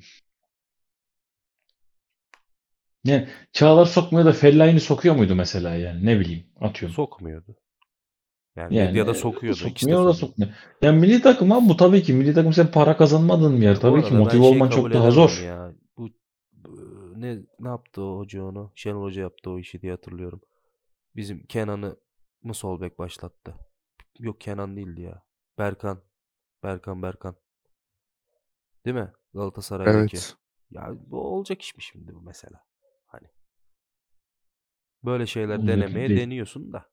[3.05, 6.95] ne Çağlar sokmuyor da Fellaini sokuyor muydu mesela yani ne bileyim atıyorum.
[6.95, 7.57] Sokmuyordu.
[8.57, 9.65] Yani, Yani ya da e, sokuyordu.
[9.69, 10.53] ikisi de Sokmuyor da sokmuyor.
[10.83, 13.81] Yani milli takım abi bu tabii ki milli takım sen para kazanmadığın bir yer.
[13.81, 15.39] Tabii ki motive şeyi olman çok daha zor.
[15.45, 15.73] Ya.
[15.99, 16.09] Bu,
[16.53, 18.73] bu- ne ne yaptı o hoca onu?
[18.75, 20.41] Şenol Hoca yaptı o işi diye hatırlıyorum.
[21.17, 21.97] Bizim Kenan'ı
[22.45, 23.55] mı sol bek başlattı?
[24.19, 25.23] Yok Kenan değildi ya.
[25.59, 26.03] Berkan.
[26.63, 27.37] Berkan Berkan.
[28.85, 29.13] Değil mi?
[29.35, 30.17] Galatasaray'daki.
[30.17, 30.37] Evet.
[30.71, 32.65] Ya bu olacak iş mi şimdi bu mesela?
[33.07, 33.27] Hani
[35.05, 36.21] böyle şeyler Olacak denemeye değil.
[36.21, 36.93] deniyorsun da.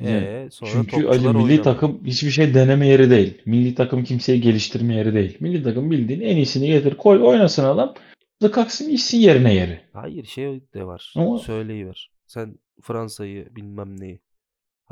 [0.00, 1.64] Ee, sonra Çünkü Ali topçular milli oynamıyor.
[1.64, 3.42] takım hiçbir şey deneme yeri değil.
[3.46, 5.36] Milli takım kimseyi geliştirme yeri değil.
[5.40, 7.94] Milli takım bildiğin en iyisini getir koy oynasın adam.
[8.42, 9.80] Zıkaksın içsin yerine yeri.
[9.92, 11.12] Hayır şey de var.
[11.16, 12.10] Ama- Söyleyiver.
[12.26, 14.20] Sen Fransa'yı bilmem neyi.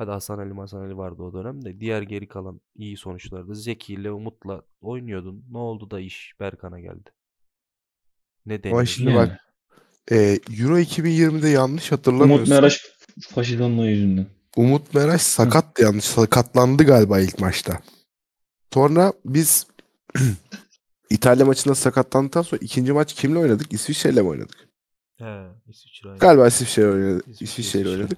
[0.01, 1.81] Hadi Hasan Ali Hasan Ali vardı o dönemde.
[1.81, 5.45] Diğer geri kalan iyi sonuçlarda Zeki ile Umut'la oynuyordun.
[5.51, 7.11] Ne oldu da iş Berkan'a geldi?
[8.47, 8.95] Ne Ama deniyorsun?
[8.95, 9.31] şimdi Yani.
[9.31, 9.41] bak
[10.13, 10.17] e,
[10.61, 12.87] Euro 2020'de yanlış Umut hatırlamıyorsam Meraş
[13.21, 14.27] faşizanlığı yüzünden.
[14.57, 16.05] Umut Meraş sakattı yanlış.
[16.05, 17.81] Sakatlandı galiba ilk maçta.
[18.75, 19.67] Sonra biz
[21.11, 23.73] İtalya maçında sakatlandıktan sonra ikinci maç kimle oynadık?
[23.73, 24.69] İsviçre'yle mi oynadık?
[25.19, 26.17] He, İsviçre.
[26.21, 27.29] Galiba İsviçre oynadık.
[27.29, 28.17] İsviçre, İsviçre'yle İsviçre.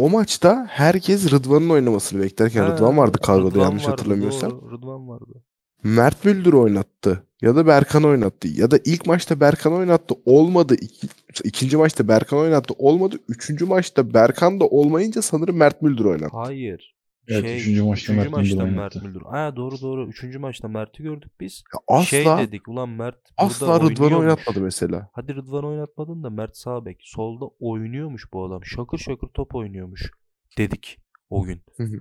[0.00, 4.50] O maçta herkes Rıdvan'ın oynamasını beklerken Ha, Rıdvan vardı kadroda Rıdvan yanlış vardı, hatırlamıyorsam.
[4.50, 5.44] doğru, Rıdvan vardı.
[5.84, 10.74] Mert Müldür oynattı ya da Berkan oynattı ya da ilk maçta Berkan oynattı olmadı.
[10.74, 11.08] İki,
[11.44, 12.74] ikinci maçta Berkan oynattı.
[12.78, 13.16] Olmadı.
[13.28, 16.36] Üçüncü maçta Berkan da olmayınca sanırım Mert Müldür oynattı.
[16.36, 16.94] Hayır.
[17.28, 18.98] Evet, şey, üçüncü maçta üçüncü Mert Müldür maçta oynattı.
[18.98, 19.22] Mert Müldür.
[19.26, 20.08] Aa, doğru doğru.
[20.08, 21.62] Üçüncü maçta Mert'i gördük biz.
[21.74, 24.00] Ya asla Şey dedik ulan Mert asla oynuyormuş.
[24.00, 25.10] oynatmadı mesela.
[25.12, 27.00] Hadi Rıdvan oynatmadın da Mert sağ bek.
[27.02, 28.64] Solda oynuyormuş bu adam.
[28.64, 30.10] Şakır şakır top oynuyormuş
[30.58, 30.98] dedik
[31.30, 31.62] o gün.
[31.76, 32.00] Hı hı.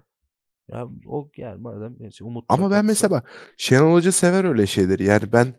[0.71, 5.03] Ya o yani madem neyse Umut Ama ben mesela bak, Şenol Hoca sever öyle şeyleri.
[5.03, 5.53] Yani ben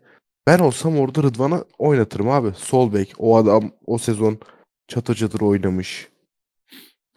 [0.47, 2.51] ben olsam orada Rıdvan'ı oynatırım abi.
[2.55, 3.13] Sol bek.
[3.17, 4.39] O adam o sezon
[4.87, 6.09] çatır çatır oynamış.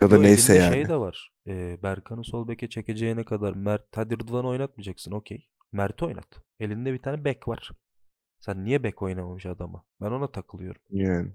[0.01, 0.75] Ya da Yo, neyse elinde yani.
[0.75, 1.34] şey de var.
[1.47, 5.49] Ee, Berkan'ı sol beke çekeceğine kadar Mert hadi Rıdvan'ı oynatmayacaksın okey.
[5.73, 6.29] Mert'i oynat.
[6.61, 7.71] Elinde bir tane bek var.
[8.41, 9.85] Sen niye bek oynamamış adama?
[10.01, 10.83] Ben ona takılıyorum.
[10.91, 11.33] Yani.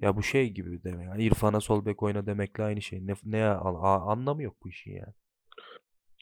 [0.00, 1.06] Ya bu şey gibi demek.
[1.06, 3.06] Yani İrfan'a sol bek oyna demekle aynı şey.
[3.06, 5.14] Ne, ne a- anlamı yok bu işin ya.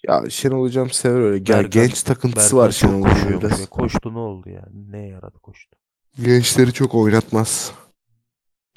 [0.09, 1.39] Ya Şenol Hocam sever öyle.
[1.39, 3.61] Gel, Berkan- genç takıntısı Berkan var Şenol biraz.
[3.61, 3.67] ya.
[3.67, 4.93] Koştu ne oldu yani?
[4.93, 5.79] Ne yaradı koştu?
[6.25, 7.75] Gençleri çok oynatmaz.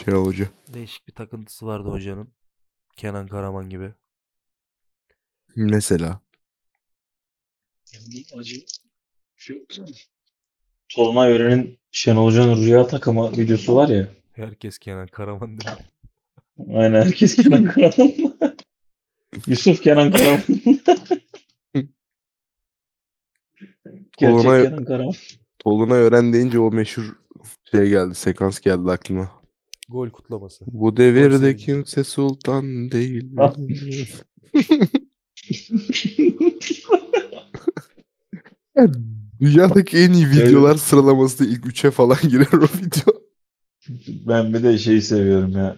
[0.05, 0.45] Şenol Hoca.
[0.73, 2.33] Değişik bir takıntısı vardı hocanın.
[2.97, 3.93] Kenan Karaman gibi.
[5.55, 6.19] Mesela.
[8.37, 8.55] Acı.
[9.35, 9.65] Şu
[10.89, 14.07] Tolunay Ören'in Şenol Hoca'nın rüya takımı videosu var ya.
[14.33, 15.69] Herkes Kenan Karaman dedi.
[16.73, 18.13] Aynen herkes Kenan Karaman.
[19.47, 20.41] Yusuf Kenan Karaman.
[24.17, 25.13] Gerçek Tolunay- Kenan Karaman.
[25.59, 27.15] Tolunay öğren deyince o meşhur
[27.71, 28.15] şey geldi.
[28.15, 29.31] Sekans geldi aklıma.
[29.89, 30.65] Gol kutlaması.
[30.67, 33.31] Bu devirde kimse sultan değil.
[36.89, 36.97] Ah.
[38.75, 38.87] Ya,
[39.39, 43.21] Dünyadaki en iyi videolar sıralamasında ilk 3'e falan girer o video.
[44.27, 45.77] Ben bir de şeyi seviyorum ya.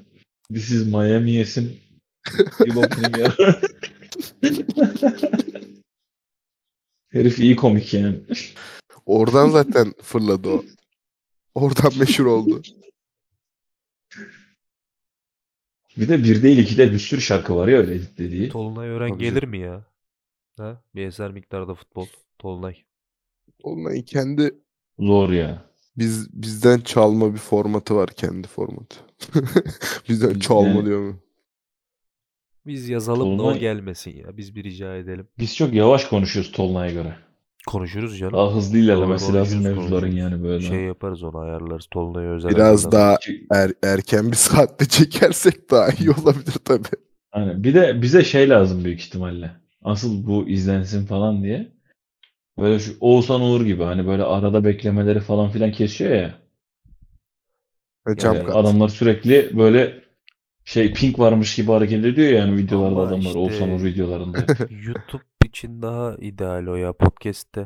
[0.49, 1.45] This is Miami ya.
[7.11, 8.19] Herif iyi komik yani.
[9.05, 10.63] Oradan zaten fırladı o.
[11.55, 12.61] Oradan meşhur oldu.
[15.97, 18.49] Bir de bir değil iki de bir sürü şarkı var ya öyle dediği.
[18.49, 19.85] Tolunay Ören Tabii gelir mi ya?
[20.57, 20.83] Ha?
[20.95, 22.05] Bir eser miktarda futbol.
[22.39, 22.75] Tolunay.
[23.63, 24.51] Onların kendi
[24.99, 25.65] Zor ya.
[25.97, 28.95] biz bizden çalma bir formatı var kendi formatı.
[30.09, 31.19] bizden çalma Bizden- diyor mu?
[32.65, 34.37] Biz yazalım da o Tolunay- gelmesin ya.
[34.37, 35.27] Biz bir rica edelim.
[35.39, 37.15] Biz çok yavaş konuşuyoruz Tolunay'a göre.
[37.67, 38.33] Konuşuruz canım.
[38.33, 40.31] Daha hızlı ilerlemesi Doğru, lazım konuşuruz, mevzuların konuşuruz.
[40.31, 40.61] yani böyle.
[40.65, 41.87] Şey yaparız onu ayarlarız.
[41.91, 42.91] Tolunay'a özel Biraz hazırlarız.
[42.91, 43.17] daha
[43.63, 46.87] er, erken bir saatte çekersek daha iyi olabilir tabii.
[47.31, 47.63] Aynen.
[47.63, 49.51] Bir de bize şey lazım büyük ihtimalle.
[49.83, 51.71] Asıl bu izlensin falan diye.
[52.59, 56.35] Böyle şu Oğuzhan Uğur gibi hani böyle arada beklemeleri falan filan kesiyor ya.
[58.07, 60.01] Jump Yani adamlar sürekli böyle
[60.65, 64.37] şey pink varmış gibi hareket ediyor yani videolarda Ama adamlar işte- Oğuzhan Uğur videolarında.
[64.85, 67.65] YouTube için daha ideal o ya podcast'te.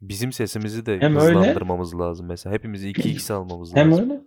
[0.00, 2.54] Bizim sesimizi de Hem öyle- hızlandırmamız lazım mesela.
[2.54, 4.10] Hepimizi 2x almamız Hem lazım.
[4.10, 4.20] öyle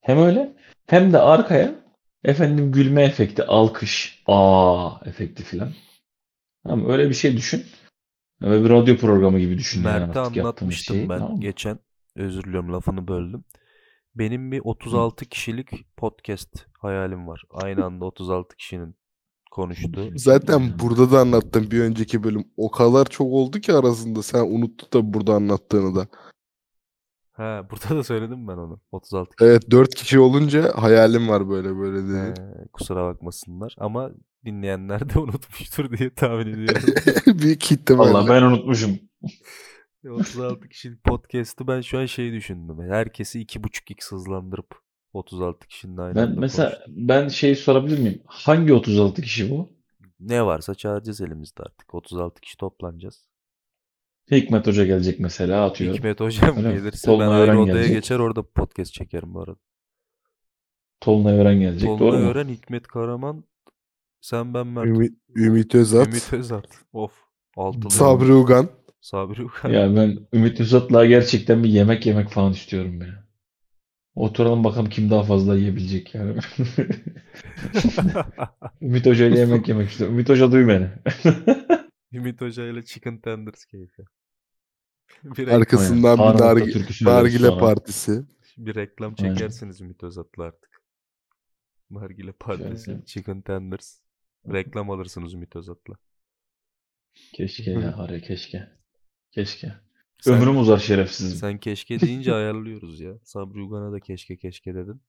[0.00, 1.74] hem öyle hem de arkaya
[2.24, 5.72] efendim gülme efekti, alkış, aa efekti filan.
[6.64, 7.64] Tamam öyle bir şey düşün.
[8.42, 11.78] Ve bir radyo programı gibi düşün yani Mert'e yaptığımız anlatmıştım şeyi, ben tamam geçen.
[12.16, 13.44] Özür diliyorum lafını böldüm.
[14.14, 17.42] Benim bir 36 kişilik podcast hayalim var.
[17.50, 18.96] Aynı anda 36 kişinin
[19.56, 20.10] konuştuğu.
[20.16, 22.44] Zaten burada da anlattım bir önceki bölüm.
[22.56, 24.22] O kadar çok oldu ki arasında.
[24.22, 26.06] Sen unuttun da burada anlattığını da.
[27.32, 28.80] Ha, burada da söyledim ben onu.
[28.92, 29.50] 36 kişi.
[29.50, 32.40] Evet 4 kişi olunca hayalim var böyle böyle dedi.
[32.40, 34.10] Ee, kusura bakmasınlar ama
[34.44, 36.82] dinleyenler de unutmuştur diye tahmin ediyorum.
[37.42, 38.12] Büyük ihtimalle.
[38.12, 38.98] Vallahi ben unutmuşum.
[40.10, 42.90] 36 kişilik podcast'ı ben şu an şey düşündüm.
[42.90, 44.85] Herkesi 2.5x hızlandırıp
[45.16, 46.86] 36 kişinin aynı Ben mesela konuştuk.
[46.88, 48.22] ben şey sorabilir miyim?
[48.26, 49.72] Hangi 36 kişi bu?
[50.20, 51.94] Ne varsa çağıracağız elimizde artık.
[51.94, 53.28] 36 kişi toplanacağız.
[54.30, 55.96] Hikmet Hoca gelecek mesela atıyorum.
[55.96, 57.96] Hikmet hocam Öyle gelirse ben Tolunay ayrı Ören odaya gelecek.
[57.96, 59.56] geçer orada podcast çekerim bu arada.
[61.00, 61.98] Tolunay Ören gelecek.
[61.98, 62.28] Doğru Tolunay mu?
[62.30, 63.44] Ören, Hikmet Karaman,
[64.20, 64.86] sen ben Mert.
[64.86, 66.66] Ümit, Ümit Özat, Ümit Özat.
[66.92, 67.12] Of.
[67.56, 67.90] Altılı.
[67.90, 68.68] Sabri Ugan.
[69.00, 69.70] Sabri Ukan.
[69.70, 73.25] Ya ben Ümit Üstad'la gerçekten bir yemek yemek falan istiyorum ya.
[74.16, 76.40] Oturalım bakalım kim daha fazla yiyebilecek yani.
[78.82, 80.14] Ümit Hoca ile yemek yemek istiyorum.
[80.16, 80.90] Ümit Hoca duy beni.
[82.12, 84.02] Ümit Hoca ile Chicken Tenders keyfi.
[85.24, 86.56] Bir, Arkasından Aynen.
[86.56, 87.60] bir söyleriz nargile sonra.
[87.60, 88.24] partisi.
[88.58, 89.34] bir reklam Aynen.
[89.34, 90.82] çekersiniz Ümit Özat'la artık.
[91.90, 93.04] Nargile Partisi, Şöyle.
[93.04, 93.98] Chicken Tenders.
[94.52, 95.94] Reklam alırsınız Ümit Özat'la.
[97.34, 98.68] Keşke ya Harry keşke.
[99.30, 99.85] Keşke.
[100.20, 101.38] Sen, Ömrüm uzar şerefsizim.
[101.38, 103.12] sen keşke deyince ayarlıyoruz ya.
[103.24, 105.02] Sabri Ugan'a da keşke keşke dedin.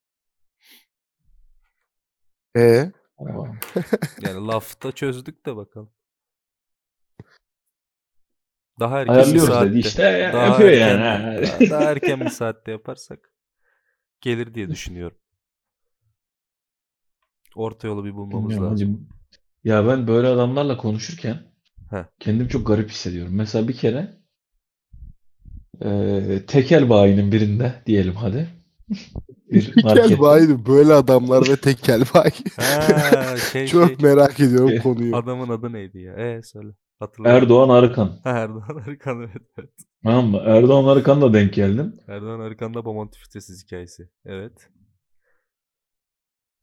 [2.56, 3.46] E Aa,
[4.20, 5.90] Yani lafta çözdük de bakalım.
[8.80, 9.70] Daha erken bir Ayarlıyoruz saatte.
[9.70, 11.00] dedi işte daha yapıyor erken, yani.
[11.00, 11.42] ha.
[11.42, 13.32] Daha, daha erken bir saatte yaparsak.
[14.20, 15.18] gelir diye düşünüyorum.
[17.54, 18.88] Orta yolu bir bulmamız Bilmiyorum lazım.
[18.88, 19.08] hacım.
[19.64, 21.42] Ya ben böyle adamlarla konuşurken
[21.90, 22.04] Heh.
[22.18, 23.34] kendimi çok garip hissediyorum.
[23.34, 24.18] Mesela bir kere
[25.84, 28.48] eee, tekel bayinin birinde diyelim hadi.
[29.52, 32.32] Bir Tekel bayi böyle adamlar ve tekel bayi.
[32.56, 33.96] Ha, şey Çok şey.
[34.02, 35.16] merak ediyorum Şey, konuyu.
[35.16, 36.14] Adamın adı neydi ya?
[36.14, 36.68] E söyle.
[36.98, 37.42] Hatırlıyorum.
[37.42, 38.20] Erdoğan Arıkan.
[38.24, 39.70] Ha, Erdoğan Arıkan evet, evet.
[40.04, 40.42] Tamam mı?
[40.44, 41.94] Erdoğan Arıkan'la denk geldim.
[42.08, 44.08] Erdoğan Arıkan'da Bomonti Fitesiz hikayesi.
[44.26, 44.68] Evet.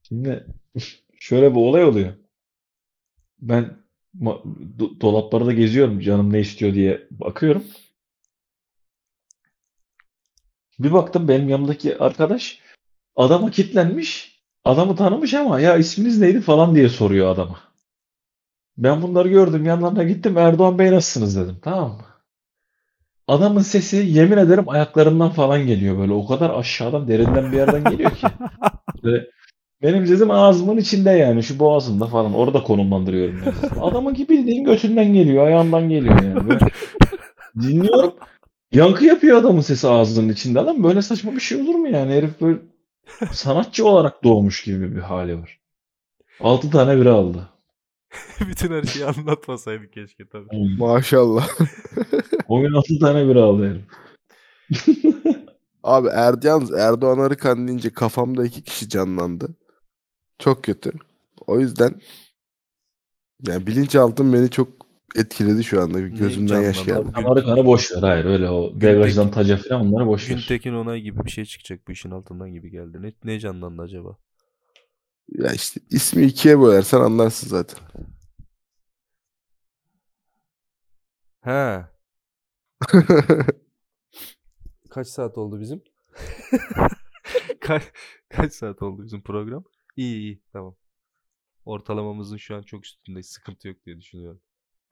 [0.07, 0.45] Şimdi
[1.20, 2.13] şöyle bir olay oluyor.
[3.41, 3.78] Ben
[4.80, 7.63] do- dolaplarda geziyorum canım ne istiyor diye bakıyorum.
[10.80, 12.59] Bir baktım benim yanımdaki arkadaş
[13.15, 14.36] adama kitlenmiş.
[14.65, 17.59] Adamı tanımış ama ya isminiz neydi falan diye soruyor adama.
[18.78, 22.05] Ben bunları gördüm yanlarına gittim Erdoğan Bey nasılsınız dedim tamam mı?
[23.28, 28.11] Adamın sesi yemin ederim ayaklarından falan geliyor böyle o kadar aşağıdan derinden bir yerden geliyor
[28.11, 28.28] ki.
[29.03, 29.28] Böyle
[29.82, 33.82] benim sesim ağzımın içinde yani şu boğazımda falan orada konumlandırıyorum yani.
[33.82, 36.49] Adamın ki bildiğin götünden geliyor ayağından geliyor yani.
[36.49, 36.65] Böyle
[37.61, 38.13] dinliyorum.
[38.72, 40.59] Yankı yapıyor adamın sesi ağzının içinde.
[40.59, 42.13] Adam böyle saçma bir şey olur mu yani?
[42.13, 42.59] Herif böyle
[43.32, 45.59] sanatçı olarak doğmuş gibi bir hali var.
[46.39, 47.49] 6 tane biri aldı.
[48.39, 50.78] Bütün her şeyi anlatmasaydık keşke tabii.
[50.78, 51.49] Maşallah.
[52.47, 53.86] O gün 6 tane biri aldı herif.
[55.84, 59.55] Abi Erdoğan, Erdoğan Arıkan deyince kafamda iki kişi canlandı.
[60.39, 60.91] Çok kötü.
[61.47, 62.01] O yüzden
[63.47, 64.68] yani bilinçaltım beni çok
[65.16, 65.99] etkiledi şu anda.
[65.99, 67.07] Gözümden yaş geldi.
[67.16, 68.01] Sen Arıkan'ı boş ver.
[68.01, 70.36] Hayır öyle o Devajdan Taca falan onları boş ver.
[70.36, 73.01] Güntekin Onay gibi bir şey çıkacak bu işin altından gibi geldi.
[73.01, 74.18] Ne, ne canlandı acaba?
[75.30, 77.80] Ya işte ismi ikiye bölersen anlarsın zaten.
[81.41, 81.91] Ha.
[84.89, 85.84] Kaç saat oldu bizim?
[87.61, 87.91] Ka-
[88.30, 89.63] kaç saat oldu bizim program?
[89.95, 90.76] İyi iyi tamam.
[91.66, 93.28] Ortalamamızın şu an çok üstündeyiz.
[93.28, 94.41] Sıkıntı yok diye düşünüyorum.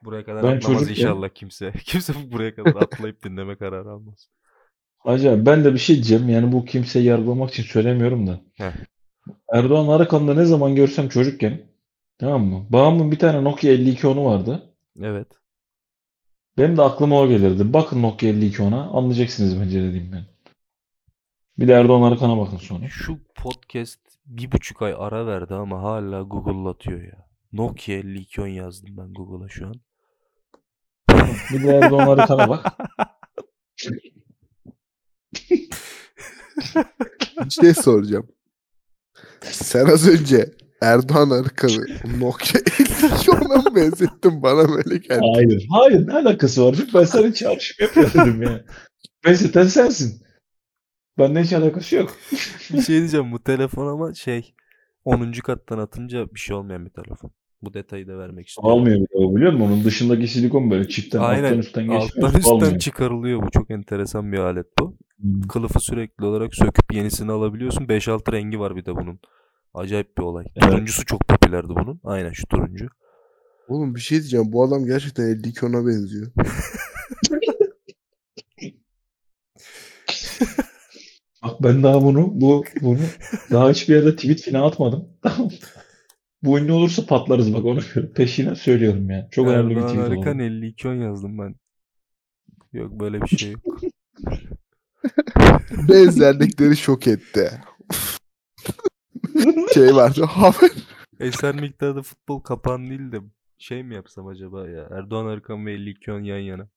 [0.06, 1.72] Buraya kadar Ben atlamaz çocukken- inşallah kimse.
[1.86, 4.30] Kimse buraya kadar atlayıp dinleme kararı almaz.
[5.06, 6.30] Acaba ben de bir şey diyeceğim.
[6.30, 8.42] Yani bu kimseyi yargılamak için söylemiyorum da.
[8.54, 8.72] Heh.
[9.54, 11.62] Erdoğan Arıkan'da ne zaman görsem çocukken
[12.18, 12.66] tamam mı?
[12.70, 14.74] Babamın bir tane Nokia 5210'u vardı.
[15.02, 15.28] Evet.
[16.58, 17.74] Benim de aklıma o gelirdi.
[17.74, 20.26] Bakın Nokia 5210'a anlayacaksınız bence dediğim ben.
[21.60, 22.88] Bir de Erdoğan Arıkan'a bakın sonra.
[22.90, 27.28] Şu podcast bir buçuk ay ara verdi ama hala Google'latıyor ya.
[27.54, 29.76] Nokia 5210 yazdım ben Google'a şu an.
[31.54, 32.66] Bir de Erdoğan Arıkan'a bak.
[37.46, 38.28] Bir şey soracağım.
[39.42, 41.86] Sen az önce Erdoğan Arıkan'ı
[42.20, 44.44] Nokia 5210'a mı benzettin?
[44.44, 45.22] Bana böyle geldi.
[45.36, 45.68] Hayır.
[45.72, 46.08] Hayır.
[46.08, 46.76] Ne alakası var?
[46.94, 48.66] Ben sana çağrışım yapıyor dedim ya.
[49.26, 50.24] Benzeten sensin.
[51.18, 52.18] Bende hiç alakası yok.
[52.74, 54.54] bir şey diyeceğim bu telefon ama şey
[55.06, 55.32] 10.
[55.32, 57.32] kattan atınca bir şey olmayan bir telefon.
[57.64, 58.80] Bu detayı da vermek istiyorum.
[58.80, 59.66] Almıyor o biliyor musun?
[59.66, 61.44] Onun dışındaki silikon böyle çiftten Aynen.
[61.44, 62.04] alttan üstten geçmiyor.
[62.28, 62.80] Alttan üstten Almıyor.
[62.80, 63.52] çıkarılıyor bu.
[63.52, 64.98] Çok enteresan bir alet bu.
[65.22, 65.42] Hmm.
[65.42, 67.86] Kılıfı sürekli olarak söküp yenisini alabiliyorsun.
[67.86, 69.20] 5-6 rengi var bir de bunun.
[69.74, 70.46] Acayip bir olay.
[70.56, 70.72] Evet.
[70.72, 72.00] Turuncusu çok popülerdi bunun.
[72.04, 72.88] Aynen şu turuncu.
[73.68, 74.52] Oğlum bir şey diyeceğim.
[74.52, 76.32] Bu adam gerçekten 5210'a benziyor.
[81.44, 83.00] Bak ben daha bunu bu bunu
[83.52, 85.10] daha hiçbir yerde tweet falan atmadım.
[86.44, 87.80] bu ünlü olursa patlarız bak onu
[88.16, 89.28] peşine söylüyorum ya.
[89.32, 90.20] Çok önemli bir Erdoğan tweet oldu.
[90.20, 91.56] Arıkan 52 10 yazdım ben.
[92.74, 93.82] Yok böyle bir şey yok.
[95.90, 97.62] Benzerlikleri şok etti.
[99.74, 100.24] şey vardı.
[100.24, 100.72] Haber.
[101.20, 103.22] Eser miktarda futbol kapan değil de
[103.58, 104.88] şey mi yapsam acaba ya?
[104.92, 106.68] Erdoğan Arıkan ve 52 10 yan yana.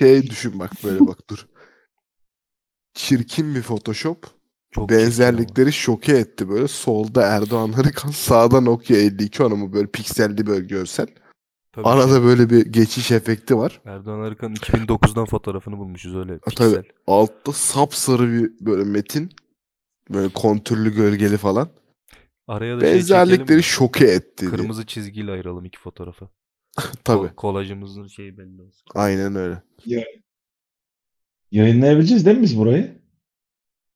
[0.00, 1.46] Şey düşün bak böyle bak dur.
[2.94, 4.41] Çirkin bir Photoshop.
[4.72, 6.68] Çok Benzerlikleri şoke etti böyle.
[6.68, 11.06] Solda Erdoğan Arıkan, sağda Nokia 52 ama böyle pikselli böyle görsel.
[11.72, 13.80] Tabii Arada böyle bir geçiş efekti var.
[13.84, 16.50] Erdoğan Arıkan'ın 2009'dan fotoğrafını bulmuşuz öyle tabii.
[16.54, 16.84] piksel.
[17.06, 19.30] Altta sapsarı bir böyle metin.
[20.10, 21.68] Böyle kontürlü gölgeli falan.
[22.46, 23.62] Araya da şey Benzerlikleri çekelim.
[23.62, 24.40] şoke etti.
[24.40, 24.50] diye.
[24.50, 26.28] Kırmızı çizgiyle ayıralım iki fotoğrafı.
[27.04, 27.26] Tabii.
[27.26, 28.86] Ko- kolajımızın şeyi belli olsun.
[28.94, 29.62] Aynen öyle.
[31.50, 33.01] Yayınlayabileceğiz değil mi biz burayı?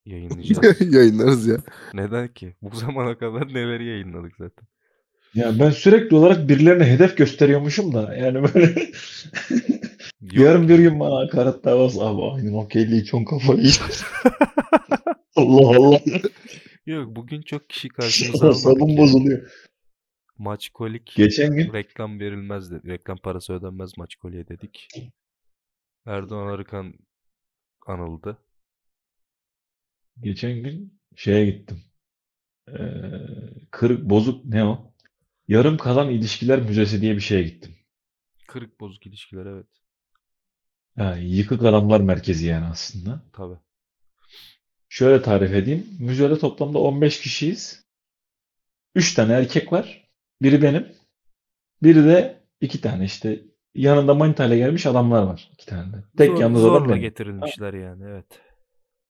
[0.07, 0.81] Yayınlayacağız.
[0.95, 1.57] Yayınlarız ya.
[1.95, 2.55] Neden ki?
[2.63, 4.69] Bu zamana kadar neleri yayınladık zaten.
[5.35, 8.75] Ya ben sürekli olarak birilerine hedef gösteriyormuşum da yani böyle
[10.21, 14.05] yarın bir gün bana hakaret davası abi aynı Nokia 52 kafayı yiyeceğiz.
[15.37, 16.01] Allah Allah.
[16.87, 19.51] Yok bugün çok kişi karşımıza almadık Sabun bozuluyor.
[20.39, 22.89] Maçkolik Geçen gün reklam verilmez dedi.
[22.89, 24.89] Reklam parası ödenmez Maçkoli'ye dedik.
[26.07, 26.95] Erdoğan Arıkan
[27.87, 28.39] anıldı.
[30.21, 31.83] Geçen gün şeye gittim.
[32.69, 32.75] Ee,
[33.71, 34.93] kırık bozuk ne o?
[35.49, 37.75] Yarım kalan ilişkiler müzesi diye bir şeye gittim.
[38.49, 39.67] Kırık bozuk ilişkiler evet.
[40.99, 43.23] Ha, yıkık adamlar merkezi yani aslında.
[43.33, 43.57] Tabii.
[44.89, 45.87] Şöyle tarif edeyim.
[46.01, 47.85] Müzede toplamda 15 kişiyiz.
[48.95, 50.09] 3 tane erkek var.
[50.43, 50.89] Biri benim.
[51.83, 53.41] Biri de iki tane işte
[53.75, 55.51] yanında manitayla gelmiş adamlar var.
[55.53, 55.97] iki tane de.
[56.17, 57.01] Tek Zor- yalnız adam zorla benim.
[57.01, 58.27] getirilmişler yani evet.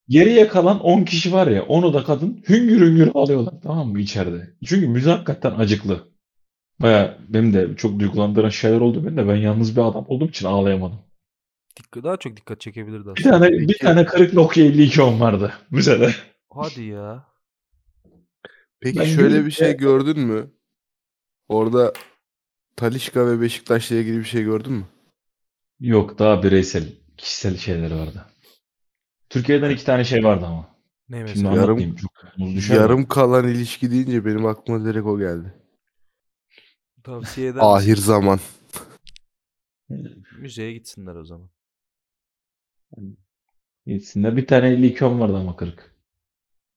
[0.09, 4.55] Geriye kalan 10 kişi var ya onu da kadın hüngür hüngür alıyorlar tamam mı içeride.
[4.67, 6.09] Çünkü müze hakikaten acıklı.
[6.81, 10.47] Baya benim de çok duygulandıran şeyler oldu benim de ben yalnız bir adam olduğum için
[10.47, 10.99] ağlayamadım.
[11.77, 13.39] Dikkat, daha çok dikkat çekebilirdi Bir aslında.
[13.39, 13.79] tane bir Peki.
[13.79, 16.11] tane kırık Nokia 52 on vardı müzede.
[16.51, 17.27] Hadi ya.
[18.81, 20.51] Peki Ben şöyle bir şey de- gördün mü?
[21.49, 21.93] Orada
[22.77, 24.85] Talişka ve Beşiktaş'la ilgili bir şey gördün mü?
[25.81, 26.85] Yok daha bireysel
[27.17, 28.25] kişisel şeyler vardı.
[29.37, 30.69] Türkiye'den iki tane şey vardı ama.
[31.09, 31.63] Ne Şimdi mesela?
[31.63, 32.69] Yarım- çok muz.
[32.69, 35.55] Yarım kalan ilişki deyince benim aklıma direkt o geldi.
[37.05, 37.69] Tavsiye eder misin?
[37.69, 38.41] Ahir zaman.
[40.39, 41.49] Müzeye gitsinler o zaman.
[43.87, 44.37] Gitsinler.
[44.37, 45.95] Bir tane 52 on vardı ama kırık.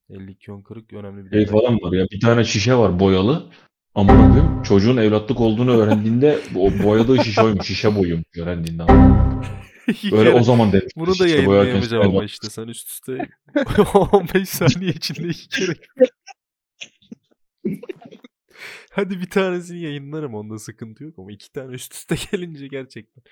[0.10, 3.52] 52 10 kırık önemli bir Şey falan var ya bir tane şişe var boyalı.
[3.96, 7.68] Amına koyayım çocuğun evlatlık olduğunu öğrendiğinde o boyadığı şişe oymuş.
[7.68, 8.84] Şişe boyuyormuş öğrendiğinde.
[10.12, 10.94] Böyle o zaman demiş.
[10.96, 13.30] Bunu da boyarken yayınlayamayacağım ama işte sen üst üste
[13.94, 15.74] 15 saniye içinde iki kere.
[18.92, 23.24] Hadi bir tanesini yayınlarım onda sıkıntı yok ama iki tane üst üste gelince gerçekten.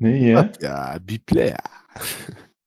[0.00, 0.52] Ne ya?
[0.60, 1.60] Ya biple ya.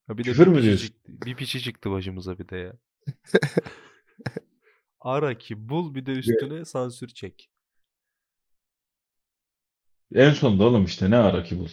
[0.07, 0.87] Ha bir de Küfür bir mü piçi diyorsun?
[0.87, 2.73] çıktı, bir piçi çıktı başımıza bir de ya.
[4.99, 7.49] Ara ki bul bir de üstüne sansür çek.
[10.15, 11.67] En sonunda oğlum işte ne ara ki bu.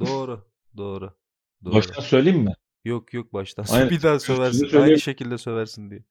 [0.00, 0.46] Doğru.
[0.76, 1.16] Doğru.
[1.64, 1.74] Doğru.
[1.74, 2.54] Baştan söyleyeyim mi?
[2.84, 3.66] Yok yok baştan.
[3.70, 3.90] Aynen.
[3.90, 4.60] Bir daha söversin.
[4.60, 4.98] Aynı söyleyeyim.
[5.00, 6.04] şekilde söversin diye.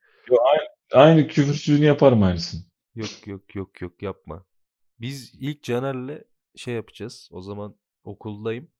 [0.91, 2.61] Aynı küfürsüzünü yaparım aynısını.
[2.95, 4.45] Yok yok yok yok yapma.
[4.99, 6.23] Biz ilk Caner'le
[6.55, 7.29] şey yapacağız.
[7.31, 8.71] O zaman okuldayım.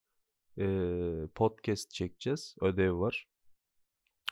[0.57, 2.55] Ee, podcast çekeceğiz.
[2.61, 3.27] Ödev var.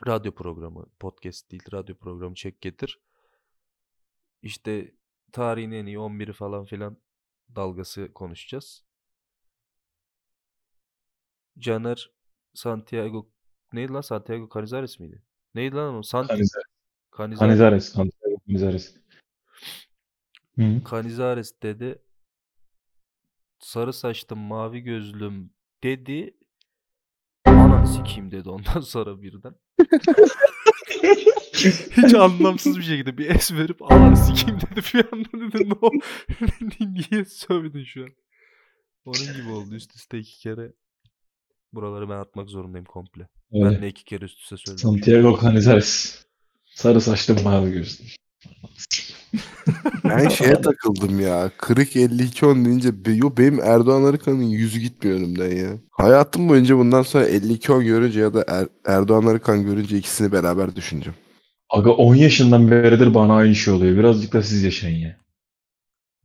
[0.07, 0.85] Radyo programı.
[0.99, 1.63] Podcast değil.
[1.73, 2.99] Radyo programı çek getir.
[4.41, 4.95] İşte
[5.31, 6.97] tarihin en iyi 11'i falan filan
[7.55, 8.85] dalgası konuşacağız.
[11.59, 12.11] Caner
[12.53, 13.29] Santiago
[13.73, 14.01] neydi lan?
[14.01, 15.21] Santiago Canizares miydi?
[15.55, 16.03] Neydi lan o?
[16.03, 16.65] Sant Canizares.
[17.17, 17.39] Canizares.
[17.39, 17.93] Canizares.
[17.93, 18.43] Canizares.
[18.47, 18.95] Canizares.
[20.57, 20.81] Hı.
[20.91, 22.01] Canizares dedi.
[23.59, 26.37] Sarı saçlım, mavi gözlüm dedi.
[27.45, 29.55] Ananı sikeyim dedi ondan sonra birden.
[31.97, 35.69] Hiç anlamsız bir şekilde bir es verip ananı sikeyim dedi bir anda dedi.
[35.69, 35.91] No.
[36.79, 38.09] Niye sövdün şu an?
[39.05, 40.73] Onun gibi oldu üst üste iki kere.
[41.73, 43.27] Buraları ben atmak zorundayım komple.
[43.53, 43.65] Öyle.
[43.65, 44.77] Ben de iki kere üst üste söyledim.
[44.77, 46.23] Santiago Canizares.
[46.65, 48.03] Sarı saçlı mavi gözlü.
[50.03, 51.51] Ben şeye takıldım ya.
[51.57, 55.77] Kırık 52 10 deyince yo benim Erdoğan Arıkan'ın yüzü gitmiyor önümden ya.
[55.91, 60.75] Hayatım boyunca bundan sonra 52 10 görünce ya da Er- Erdoğan Arıkan görünce ikisini beraber
[60.75, 61.15] düşüneceğim.
[61.69, 63.97] Aga 10 yaşından beridir bana aynı şey oluyor.
[63.97, 65.17] Birazcık da siz yaşayın ya.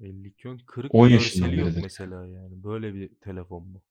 [0.01, 1.81] 52 ön kırık 10 bir yaşından beridir.
[1.83, 2.65] mesela yani.
[2.65, 3.83] Böyle bir telefon bu.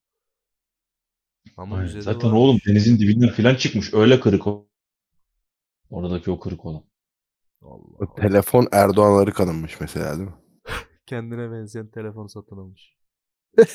[1.57, 1.99] Ama Aynen.
[1.99, 2.39] Zaten varmış.
[2.41, 3.93] oğlum denizin dibinden filan çıkmış.
[3.93, 4.67] Öyle kırık o.
[5.89, 6.83] Oradaki o kırık olan.
[7.61, 8.15] Allah Allah.
[8.15, 10.35] telefon Erdoğan Arıkan'ınmış mesela değil mi?
[11.05, 12.97] Kendine benzeyen telefon satın almış.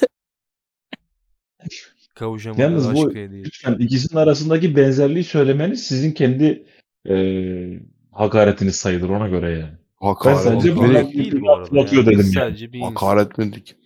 [2.14, 3.45] Kavuşamadığı Yalnız bu hediye.
[3.45, 6.66] lütfen ikisinin arasındaki benzerliği söylemeniz sizin kendi
[7.07, 9.73] eee hakaretiniz sayılır ona göre yani.
[9.97, 10.77] Hakaret sadece mi?
[10.77, 11.79] bu- Hakaret değil bu arada.
[11.79, 11.91] Yani.
[12.07, 12.33] dedim yani.
[12.33, 12.79] Sadece.
[12.81, 13.77] Hakaret dedik?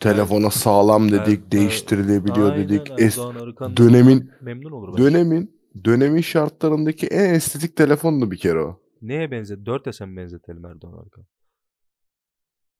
[0.00, 2.88] Telefona sağlam dedik, değiştirilebiliyor Aynen, dedik.
[2.88, 5.04] Es- dönemin- memnun olur bence.
[5.04, 8.82] dönemin dönemin şartlarındaki en estetik telefondu bir kere o.
[9.02, 9.56] Neye benzer?
[9.56, 11.26] 4S'e mi benzetelim Erdoğan Arıkan?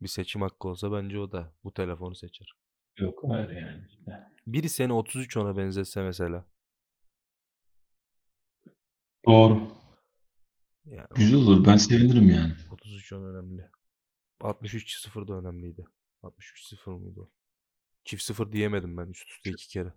[0.02, 2.52] Bir seçim hakkı olsa bence o da bu telefonu seçer.
[2.98, 3.82] Yok hayır yani.
[4.46, 6.44] Biri seni 33 ona benzetse mesela.
[9.26, 9.62] Doğru.
[10.84, 11.66] Yani Güzel olur.
[11.66, 12.52] Ben sevinirim yani.
[12.72, 13.70] 33 on önemli.
[14.40, 15.84] 63 0 da önemliydi.
[16.22, 17.30] 63 0 mıydı o?
[18.04, 19.92] Çift 0 diyemedim ben üst üste iki kere.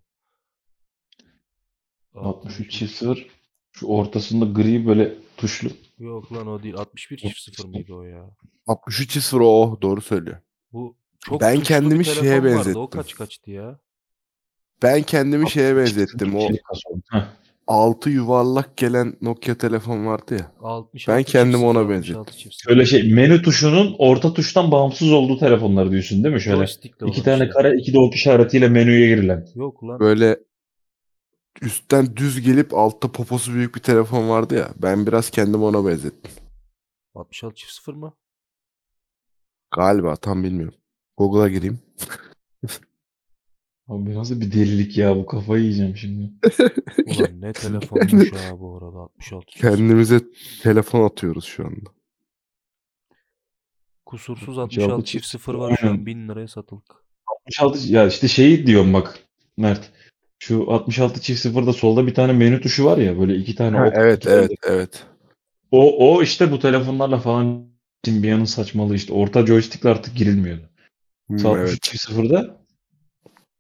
[2.16, 3.28] 63 çift sıfır.
[3.72, 5.70] Şu ortasında gri böyle tuşlu.
[6.00, 6.76] Yok lan o değil.
[6.76, 8.30] 61 çift 0 mıydı o ya?
[8.68, 10.38] 63 0 o doğru söylüyor.
[10.72, 12.48] Bu çok Ben kendimi şeye vardı.
[12.48, 12.88] O benzettim.
[12.90, 13.80] kaç kaçtı ya?
[14.84, 16.36] Ben kendimi şeye benzettim.
[16.36, 16.50] O
[17.70, 17.94] Çelik kasa oldu.
[17.94, 17.94] Heh.
[17.94, 20.52] altı yuvarlak gelen Nokia telefon vardı ya.
[20.62, 22.70] 66 Ben çift kendimi sıfır, ona 66 çift sıfır.
[22.70, 26.42] Şöyle şey menü tuşunun orta tuştan bağımsız olduğu telefonlar diyorsun değil mi?
[26.42, 26.66] Şöyle
[27.08, 27.50] iki tane şey.
[27.50, 29.48] kare iki de ok işaretiyle menüye girilen.
[29.56, 30.00] Yok lan.
[30.00, 30.40] Böyle
[31.62, 34.70] üstten düz gelip altta poposu büyük bir telefon vardı ya.
[34.82, 36.32] Ben biraz kendimi ona benzettim.
[37.16, 38.14] 66 çift sıfır mı?
[39.76, 40.80] Galiba tam bilmiyorum.
[41.18, 41.80] Google'a gireyim.
[43.88, 46.32] Abi nasıl bir delilik ya bu kafayı yiyeceğim şimdi.
[47.06, 49.78] Ulan ne telefonmuş ya bu arada 66 çift sıfır.
[49.78, 50.20] Kendimize
[50.62, 51.90] telefon atıyoruz şu anda.
[54.06, 56.06] Kusursuz Cevabı 66 çift sıfır var şu an aynen.
[56.06, 56.96] 1000 liraya satılık.
[57.60, 59.20] 66 ya işte şeyi diyorum bak
[59.58, 59.92] Mert.
[60.40, 63.88] Şu 66 çift sıfırda solda bir tane menü tuşu var ya böyle iki tane Ha,
[63.88, 63.94] ok.
[63.96, 65.06] evet iki evet tane- evet.
[65.72, 67.68] O, o işte bu telefonlarla falan
[68.06, 69.14] Symbian'ın saçmalığı işte.
[69.14, 70.70] Orta joystickle artık girilmiyordu.
[71.28, 71.82] Hmm, Sağ evet.
[71.82, 72.63] çift sıfırda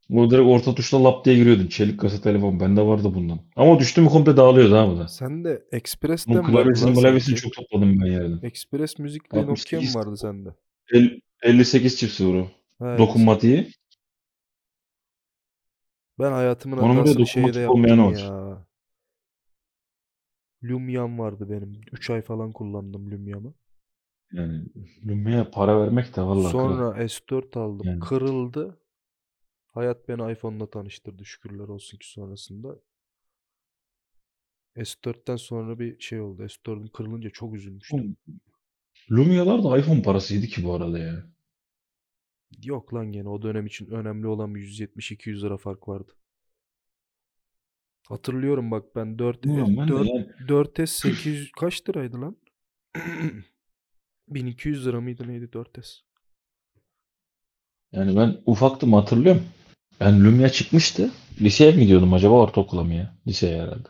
[0.10, 1.68] bu direkt orta tuşla lap diye giriyordun.
[1.68, 2.60] Çelik kasa telefon.
[2.60, 3.39] Bende vardı bundan.
[3.56, 5.08] Ama düştü mü komple dağılıyordu ha bu da.
[5.08, 8.39] Sende Express'ten Bunun klavyesini klavyesini çok topladım ben yerden.
[8.43, 10.49] Express müzikle Nokia 68 mı vardı sende?
[10.93, 12.22] El- 58 çift.
[12.80, 13.72] Ha, Dokunmatiği.
[16.20, 18.18] Ben hayatımın Onun de hatasını şeyde yaptım var.
[18.18, 18.66] ya.
[20.64, 21.82] Lumia'm vardı benim.
[21.91, 23.54] 3 ay falan kullandım Lumia'mı.
[24.32, 24.64] Yani
[25.08, 26.70] Lumia'ya para vermek de vallahi kral.
[26.70, 27.88] Sonra S4 aldım.
[27.88, 27.99] Yani.
[27.99, 28.78] Kırıldı.
[29.74, 32.80] Hayat beni iPhone'la tanıştırdı şükürler olsun ki sonrasında.
[34.76, 36.43] S4'ten sonra bir şey oldu.
[36.43, 38.17] S4'üm kırılınca çok üzülmüştüm.
[39.11, 41.26] Lumia'lar da iPhone parasıydı ki bu arada ya.
[42.63, 46.11] Yok lan gene o dönem için önemli olan bir 170-200 lira fark vardı.
[48.07, 52.38] Hatırlıyorum bak ben 4 Ulan ben de 4 yani 4S 800 kaç liraydı lan?
[54.28, 55.99] 1200 lira mıydı neydi 4S?
[57.91, 59.43] Yani ben ufaktım hatırlıyorum.
[59.99, 61.11] Ben Lumia çıkmıştı.
[61.41, 63.17] Liseye mi gidiyordum acaba ortaokula mı ya?
[63.27, 63.87] Liseye herhalde.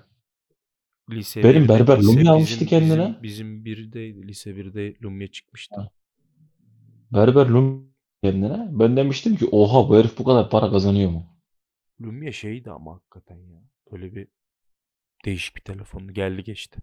[1.12, 3.00] Lise Benim birde- berber lise Lumia bizim- almıştı kendine.
[3.08, 4.28] Bizim, bizim birdeydi.
[4.28, 5.76] Lise 1'de Lumia çıkmıştı.
[5.76, 5.90] Ha.
[7.14, 7.84] Berber Lumia
[8.24, 8.68] kendine.
[8.72, 11.26] Ben demiştim ki oha bu herif bu kadar para kazanıyor mu?
[12.02, 13.62] Lumia şeydi ama hakikaten ya.
[13.92, 14.28] Böyle bir
[15.26, 16.12] değişik bir telefondu.
[16.14, 16.80] Geldi geçti.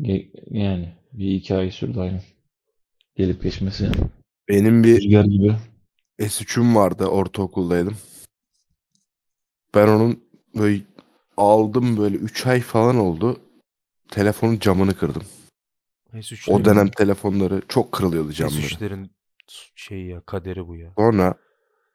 [0.00, 2.22] Ge- Yani bir iki ay sürdü aynen.
[3.16, 3.90] Gelip geçmesi.
[4.48, 5.56] Benim bir Rüzgar gibi.
[6.18, 7.96] S3'üm vardı ortaokuldaydım.
[9.74, 10.82] Ben onun böyle
[11.36, 13.40] aldım böyle 3 ay falan oldu.
[14.10, 15.22] Telefonun camını kırdım.
[16.12, 18.56] S3'lerin, O dönem telefonları çok kırılıyordu camları.
[18.56, 19.10] S3'lerin
[19.74, 20.92] şeyi ya kaderi bu ya.
[20.98, 21.34] Sonra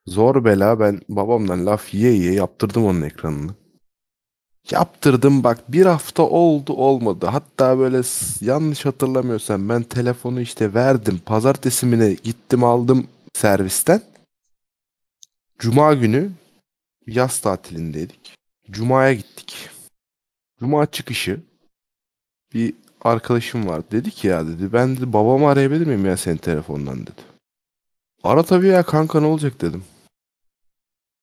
[0.07, 3.51] zor bela ben babamdan laf yiye yiye yaptırdım onun ekranını.
[4.71, 7.25] Yaptırdım bak bir hafta oldu olmadı.
[7.25, 8.01] Hatta böyle
[8.41, 11.21] yanlış hatırlamıyorsam ben telefonu işte verdim.
[11.25, 14.03] Pazartesi mi ne gittim aldım servisten.
[15.59, 16.31] Cuma günü
[17.07, 18.35] yaz tatilindeydik.
[18.71, 19.69] Cuma'ya gittik.
[20.59, 21.39] Cuma çıkışı
[22.53, 23.85] bir arkadaşım vardı.
[23.91, 27.21] Dedi ki ya dedi ben dedi babamı arayabilir miyim ya senin telefondan dedi.
[28.23, 29.83] Ara tabii ya kanka ne olacak dedim.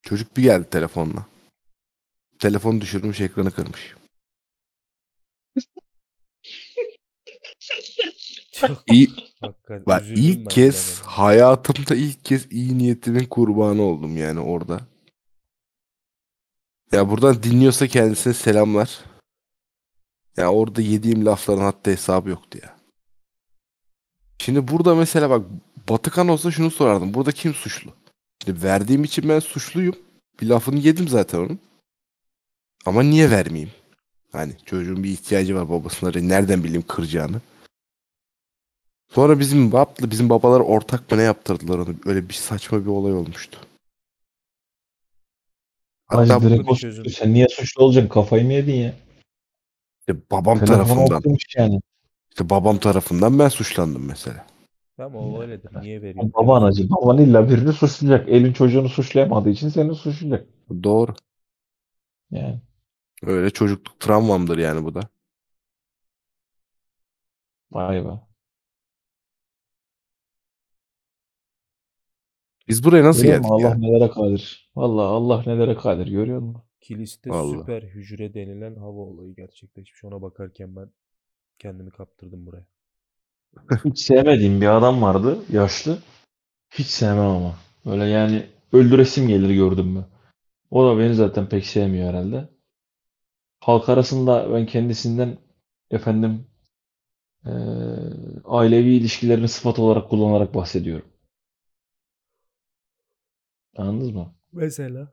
[0.03, 1.27] Çocuk bir geldi telefonla.
[2.39, 3.95] Telefonu düşürmüş ekranı kırmış.
[8.61, 9.11] Çok İyi,
[9.87, 11.05] bak ilk kez bilemedim.
[11.05, 14.81] hayatımda ilk kez iyi niyetimin kurbanı oldum yani orada.
[16.93, 19.01] Ya buradan dinliyorsa kendisine selamlar.
[20.37, 22.77] Ya orada yediğim lafların hatta hesabı yoktu ya.
[24.39, 25.43] Şimdi burada mesela bak
[25.89, 27.15] Batıkan olsa şunu sorardım.
[27.15, 27.91] Burada kim suçlu?
[28.45, 29.97] Şimdi verdiğim için ben suçluyum.
[30.41, 31.59] Bir lafını yedim zaten onun.
[32.87, 33.73] Ama niye vermeyeyim?
[34.33, 36.21] Hani çocuğun bir ihtiyacı var babasına.
[36.21, 37.41] Nereden bileyim kıracağını.
[39.09, 41.89] Sonra bizim babla bizim babalar ortak mı ne yaptırdılar onu.
[42.05, 43.59] Öyle bir saçma bir olay olmuştu.
[46.07, 47.05] Hatta Hacı direkt çözüm.
[47.05, 47.11] suçlu.
[47.19, 48.09] Sen niye suçlu olacaksın?
[48.09, 48.95] Kafayı mı yedin ya?
[50.01, 51.37] işte babam Telefonu tarafından.
[51.57, 51.81] yani.
[52.31, 54.47] İşte babam tarafından ben suçlandım mesela.
[54.99, 55.71] Ama o öyledir.
[55.81, 56.33] Niye veriyor?
[56.35, 56.91] Baban acı.
[56.91, 58.29] Baban illa birini suçlayacak.
[58.29, 60.47] Elin çocuğunu suçlayamadığı için seni suçlayacak.
[60.83, 61.15] Doğru.
[62.31, 62.61] Yani.
[63.23, 65.01] Öyle çocukluk travmamdır yani bu da.
[67.71, 68.09] Vay be.
[72.69, 73.67] Biz buraya nasıl Görüyor geldik musun?
[73.67, 73.75] Allah ya?
[73.75, 74.71] nelere kadir.
[74.77, 76.63] Vallahi Allah nelere kadir görüyor musun?
[76.81, 77.61] Kiliste Vallahi.
[77.61, 80.05] süper hücre denilen hava olayı gerçekleşmiş.
[80.05, 80.91] Ona bakarken ben
[81.59, 82.67] kendimi kaptırdım buraya.
[83.85, 85.39] Hiç sevmediğim bir adam vardı.
[85.53, 85.99] Yaşlı.
[86.71, 87.55] Hiç sevmem ama.
[87.87, 90.05] Böyle yani öldüresim gelir gördüm mü.
[90.71, 92.49] O da beni zaten pek sevmiyor herhalde.
[93.61, 95.39] Halk arasında ben kendisinden
[95.91, 96.47] efendim
[97.47, 97.53] eee,
[98.45, 101.07] ailevi ilişkilerini sıfat olarak kullanarak bahsediyorum.
[103.77, 104.35] Anladınız mı?
[104.53, 105.13] Mesela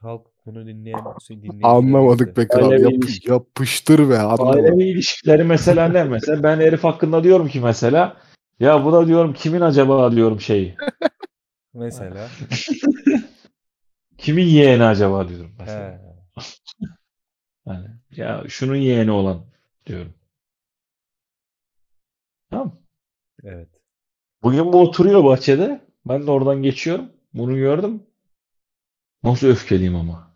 [0.00, 2.70] halk bunu dinleyen dinleyicilerimiz Anlamadık be kral.
[2.70, 3.30] Ailevi Yap- ilişki.
[3.30, 4.64] yapıştır be anlamadım.
[4.64, 6.42] Ailevi ilişkileri mesela ne mesela?
[6.42, 8.16] Ben herif hakkında diyorum ki mesela
[8.60, 10.76] ya bu da diyorum kimin acaba diyorum şeyi.
[11.74, 12.28] Mesela.
[14.18, 15.90] Kimin yeğeni acaba diyorum mesela.
[16.36, 16.90] He.
[17.64, 17.86] Hani
[18.16, 19.44] ya şunun yeğeni olan
[19.86, 20.14] diyorum.
[22.50, 22.78] Tamam.
[23.44, 23.68] Evet.
[24.42, 25.80] Bugün bu oturuyor bahçede.
[26.06, 27.10] Ben de oradan geçiyorum.
[27.34, 28.02] Bunu gördüm.
[29.22, 30.30] Nasıl öfkeliyim ama.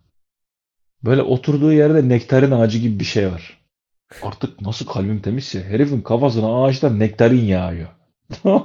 [1.05, 3.61] Böyle oturduğu yerde nektarin ağacı gibi bir şey var.
[4.23, 7.89] Artık nasıl kalbim temizse herifin kafasına ağaçtan nektarin yağıyor.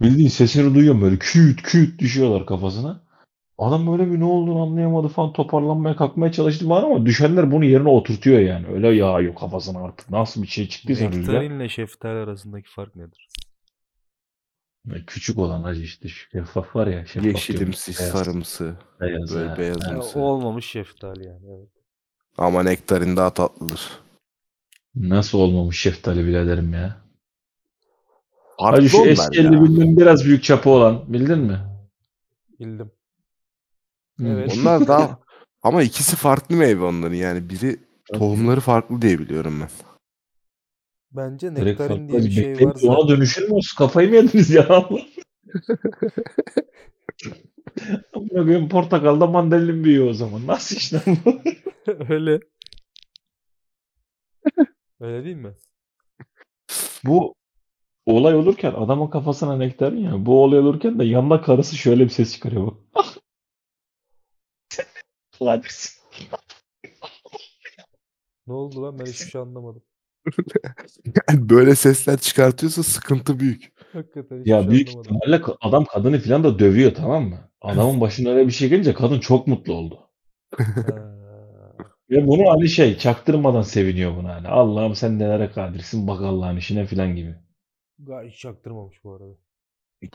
[0.00, 3.06] Bildiğin sesini duyuyorum böyle küt küt düşüyorlar kafasına.
[3.58, 7.88] Adam böyle bir ne olduğunu anlayamadı falan toparlanmaya kalkmaya çalıştı var ama düşenler bunu yerine
[7.88, 8.66] oturtuyor yani.
[8.66, 10.10] Öyle yağıyor kafasına artık.
[10.10, 11.34] Nasıl bir şey çıktıysa rüzgar.
[11.34, 13.28] Nektarinle şeftali arasındaki fark nedir?
[15.06, 17.06] Küçük olan acı işte şeffaf var ya.
[17.06, 17.98] Şeffaf Yeşilimsi.
[17.98, 19.58] Beyaz, sarımsı, beyaz, böyle ha.
[19.58, 20.18] beyazımsı.
[20.18, 21.46] Ha, olmamış şeftali yani.
[21.58, 21.68] Evet.
[22.38, 23.90] Ama nektarin daha tatlıdır.
[24.94, 26.96] Nasıl olmamış şeftali biraderim ya.
[28.58, 31.60] Farklı Hacı şu eski elde bildiğin biraz büyük çapı olan bildin mi?
[32.60, 32.90] Bildim.
[34.18, 34.26] Hı.
[34.26, 34.52] Evet.
[34.58, 35.18] Onlar daha
[35.62, 37.76] ama ikisi farklı meyve onların yani biri
[38.12, 39.95] tohumları farklı diye biliyorum ben.
[41.12, 43.08] Bence Direkt nektarin diye bir şey var Ona zaten.
[43.08, 43.60] dönüşür mü?
[43.78, 44.88] Kafayı mı yediniz ya?
[48.12, 50.46] Koyayım portakalda mandalin büyüyor o zaman.
[50.46, 51.40] Nasıl işte bu?
[52.12, 52.40] Öyle.
[55.00, 55.54] Öyle değil mi?
[57.04, 57.34] Bu
[58.06, 60.26] olay olurken adamın kafasına nektarin ya.
[60.26, 63.06] Bu olay olurken de yanında karısı şöyle bir ses çıkarıyor bak.
[68.46, 69.82] Ne oldu lan ben hiçbir şey anlamadım.
[71.28, 73.72] Yani böyle sesler çıkartıyorsa sıkıntı büyük.
[73.92, 75.00] Hakikaten Ya şey büyük anlamadım.
[75.14, 77.50] ihtimalle adam kadını falan da dövüyor tamam mı?
[77.60, 80.00] Adamın başına öyle bir şey gelince kadın çok mutlu oldu.
[82.10, 84.48] Ve bunu hani şey çaktırmadan seviniyor buna hani.
[84.48, 87.34] Allah'ım sen nelere kadirsin bak Allah'ın işine falan gibi.
[88.24, 89.36] hiç çaktırmamış bu arada.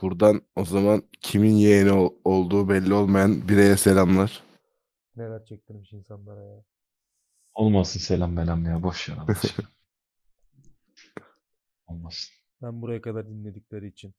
[0.00, 4.42] Buradan o zaman kimin yeğeni ol- olduğu belli olmayan bireye selamlar.
[5.16, 6.64] Neler çektirmiş insanlara ya.
[7.54, 9.16] Olmasın selam belam ya boş ver
[11.92, 12.30] Olmasın.
[12.62, 14.14] Ben buraya kadar dinledikleri için.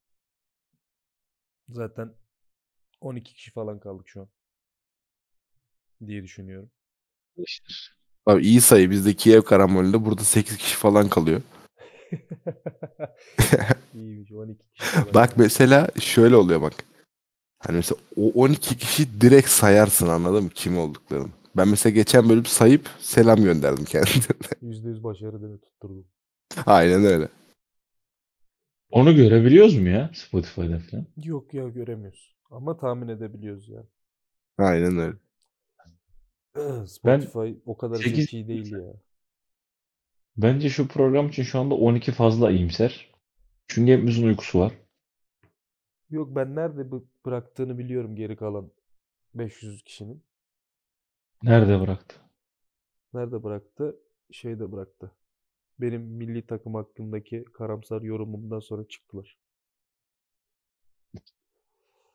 [1.70, 2.14] Zaten
[3.02, 4.28] 12 kişi falan kaldık şu an.
[6.08, 6.72] Diye düşünüyorum.
[8.26, 11.42] Abi iyi sayı bizde Kiev karambolünde burada 8 kişi falan kalıyor.
[13.94, 15.14] İyiymiş 12 kişi falan.
[15.14, 16.74] Bak mesela şöyle oluyor bak.
[17.60, 21.30] Hani mesela o 12 kişi direkt sayarsın anladın mı kim olduklarını.
[21.58, 24.24] Ben mesela geçen bölüm sayıp selam gönderdim kendime.
[24.62, 26.08] %100 başarı değil mi tutturdum.
[26.66, 27.30] Aynen öyle.
[28.94, 31.06] Onu görebiliyoruz mu ya Spotify'da falan?
[31.24, 32.36] Yok ya göremiyoruz.
[32.50, 33.88] Ama tahmin edebiliyoruz yani.
[34.58, 35.18] Aynen öyle.
[36.88, 38.94] Spotify o kadar sekiz- zeki değil ya.
[40.38, 43.12] Bence şu program için şu anda 12 fazla iyimser.
[43.68, 44.74] Çünkü hepimizin uykusu var.
[46.10, 46.92] Yok ben nerede
[47.26, 48.72] bıraktığını biliyorum geri kalan
[49.36, 50.24] 500 kişinin.
[51.44, 52.16] Nerede bıraktı?
[53.14, 54.00] Nerede bıraktı?
[54.32, 55.12] Şeyde bıraktı.
[55.84, 59.38] Benim milli takım hakkındaki karamsar yorumumdan sonra çıktılar.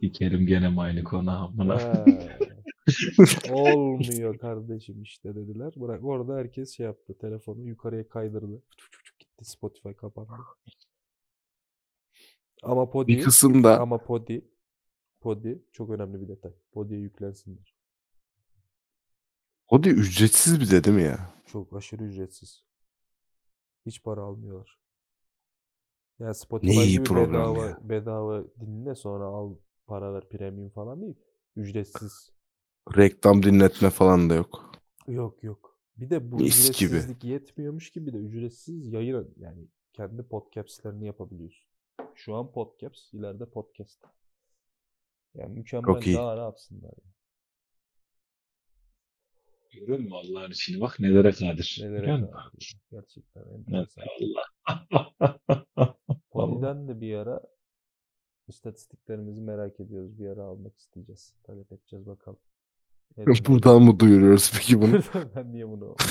[0.00, 2.04] İkerim gene aynı konu amına.
[3.52, 5.72] Olmuyor kardeşim işte dediler.
[5.76, 7.18] Bırak orada herkes şey yaptı.
[7.18, 8.62] Telefonu yukarıya kaydırdı.
[9.18, 9.44] Gitti.
[9.44, 10.30] Spotify kapandı.
[12.62, 14.44] Ama Podi Bir kısımda ama Podi
[15.20, 16.52] Podi çok önemli bir detay.
[16.72, 17.74] Podi'ye yüklensinler.
[19.68, 21.34] o da ücretsiz bir de değil mi ya?
[21.46, 22.67] Çok aşırı ücretsiz.
[23.88, 24.78] Hiç para almıyorlar.
[26.18, 27.78] Yani Spotify iyi gibi program bedava ya.
[27.82, 29.56] bedava dinle sonra al
[29.86, 31.16] para ver premium falan değil.
[31.56, 32.30] Ücretsiz.
[32.96, 34.72] Reklam dinletme falan da yok.
[35.06, 35.78] Yok yok.
[35.96, 36.88] Bir de bu Mis gibi.
[36.88, 41.68] ücretsizlik yetmiyormuş gibi de ücretsiz yayın yani kendi podcast'lerini yapabiliyorsun.
[42.14, 44.04] Şu an podcast, ileride podcast.
[45.34, 46.16] Yani mükemmel Çok iyi.
[46.16, 47.12] daha ne yapsınlar ya.
[49.78, 50.80] Görüyor musun Allah'ın içini?
[50.80, 51.78] Bak nelere kadir.
[51.82, 52.76] Nelere Görüyor kadir.
[52.90, 54.04] Gerçekten Evet, enteresan.
[54.20, 55.94] Allah.
[56.30, 57.40] Poli'den de bir ara
[58.48, 60.18] istatistiklerimizi merak ediyoruz.
[60.18, 61.34] Bir ara almak isteyeceğiz.
[61.46, 62.38] Talep edeceğiz bakalım.
[63.16, 63.38] Dönüyor?
[63.48, 65.00] Buradan mı duyuruyoruz peki bunu?
[65.36, 65.96] ben niye bunu?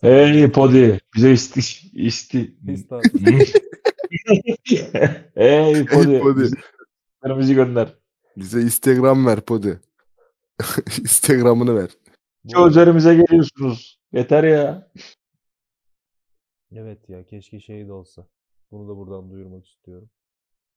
[0.00, 1.60] Hey Podi bize isti
[1.92, 2.56] isti.
[5.34, 6.18] Hey Podi.
[6.20, 6.42] Podi.
[6.42, 7.94] bize Bizi gönder.
[8.36, 9.80] Bize Instagram ver Podi.
[11.00, 11.90] Instagram'ını ver.
[12.44, 14.00] Bu- Üzerimize geliyorsunuz.
[14.12, 14.90] Yeter ya.
[16.72, 18.26] Evet ya keşke şey de olsa.
[18.70, 20.10] Bunu da buradan duyurmak istiyorum.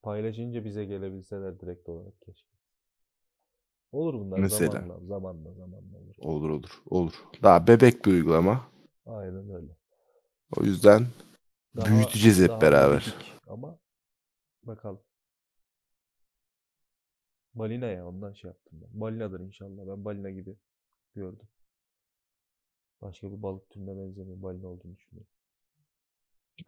[0.03, 2.49] Paylaşınca bize gelebilseler direkt olarak keşke.
[3.91, 4.71] Olur bunlar Mesela.
[4.71, 6.15] zamanla, zamanla, zamanla olur.
[6.19, 7.13] Olur olur olur.
[7.43, 8.67] Daha bebek bir uygulama.
[9.05, 9.77] Aynen öyle.
[10.57, 11.07] O yüzden
[11.75, 13.15] Daha- büyüteceğiz hep daha beraber.
[13.47, 13.77] Ama
[14.63, 14.99] bakalım.
[17.55, 19.01] Balina ya ondan şey yaptım ben.
[19.01, 19.87] Balinadır inşallah.
[19.87, 20.55] Ben balina gibi
[21.15, 21.47] gördüm.
[23.01, 24.41] Başka bir balık türüne benzemiyor.
[24.41, 25.31] Balina olduğunu düşünüyorum.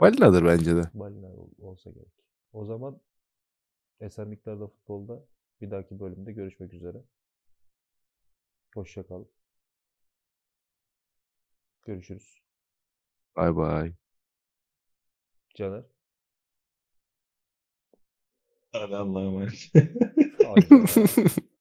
[0.01, 0.81] Balinadır bence de.
[0.93, 2.11] Balina ol- olsa gerek.
[2.53, 3.01] O zaman
[3.99, 5.25] Eser Miktar'da futbolda
[5.61, 7.03] bir dahaki bölümde görüşmek üzere.
[8.73, 9.29] Hoşça kalın.
[11.83, 12.41] Görüşürüz.
[13.35, 13.93] Bay bay.
[15.55, 15.83] Caner.
[18.71, 19.71] Hadi Allah'a emanet.
[20.47, 21.29] all you.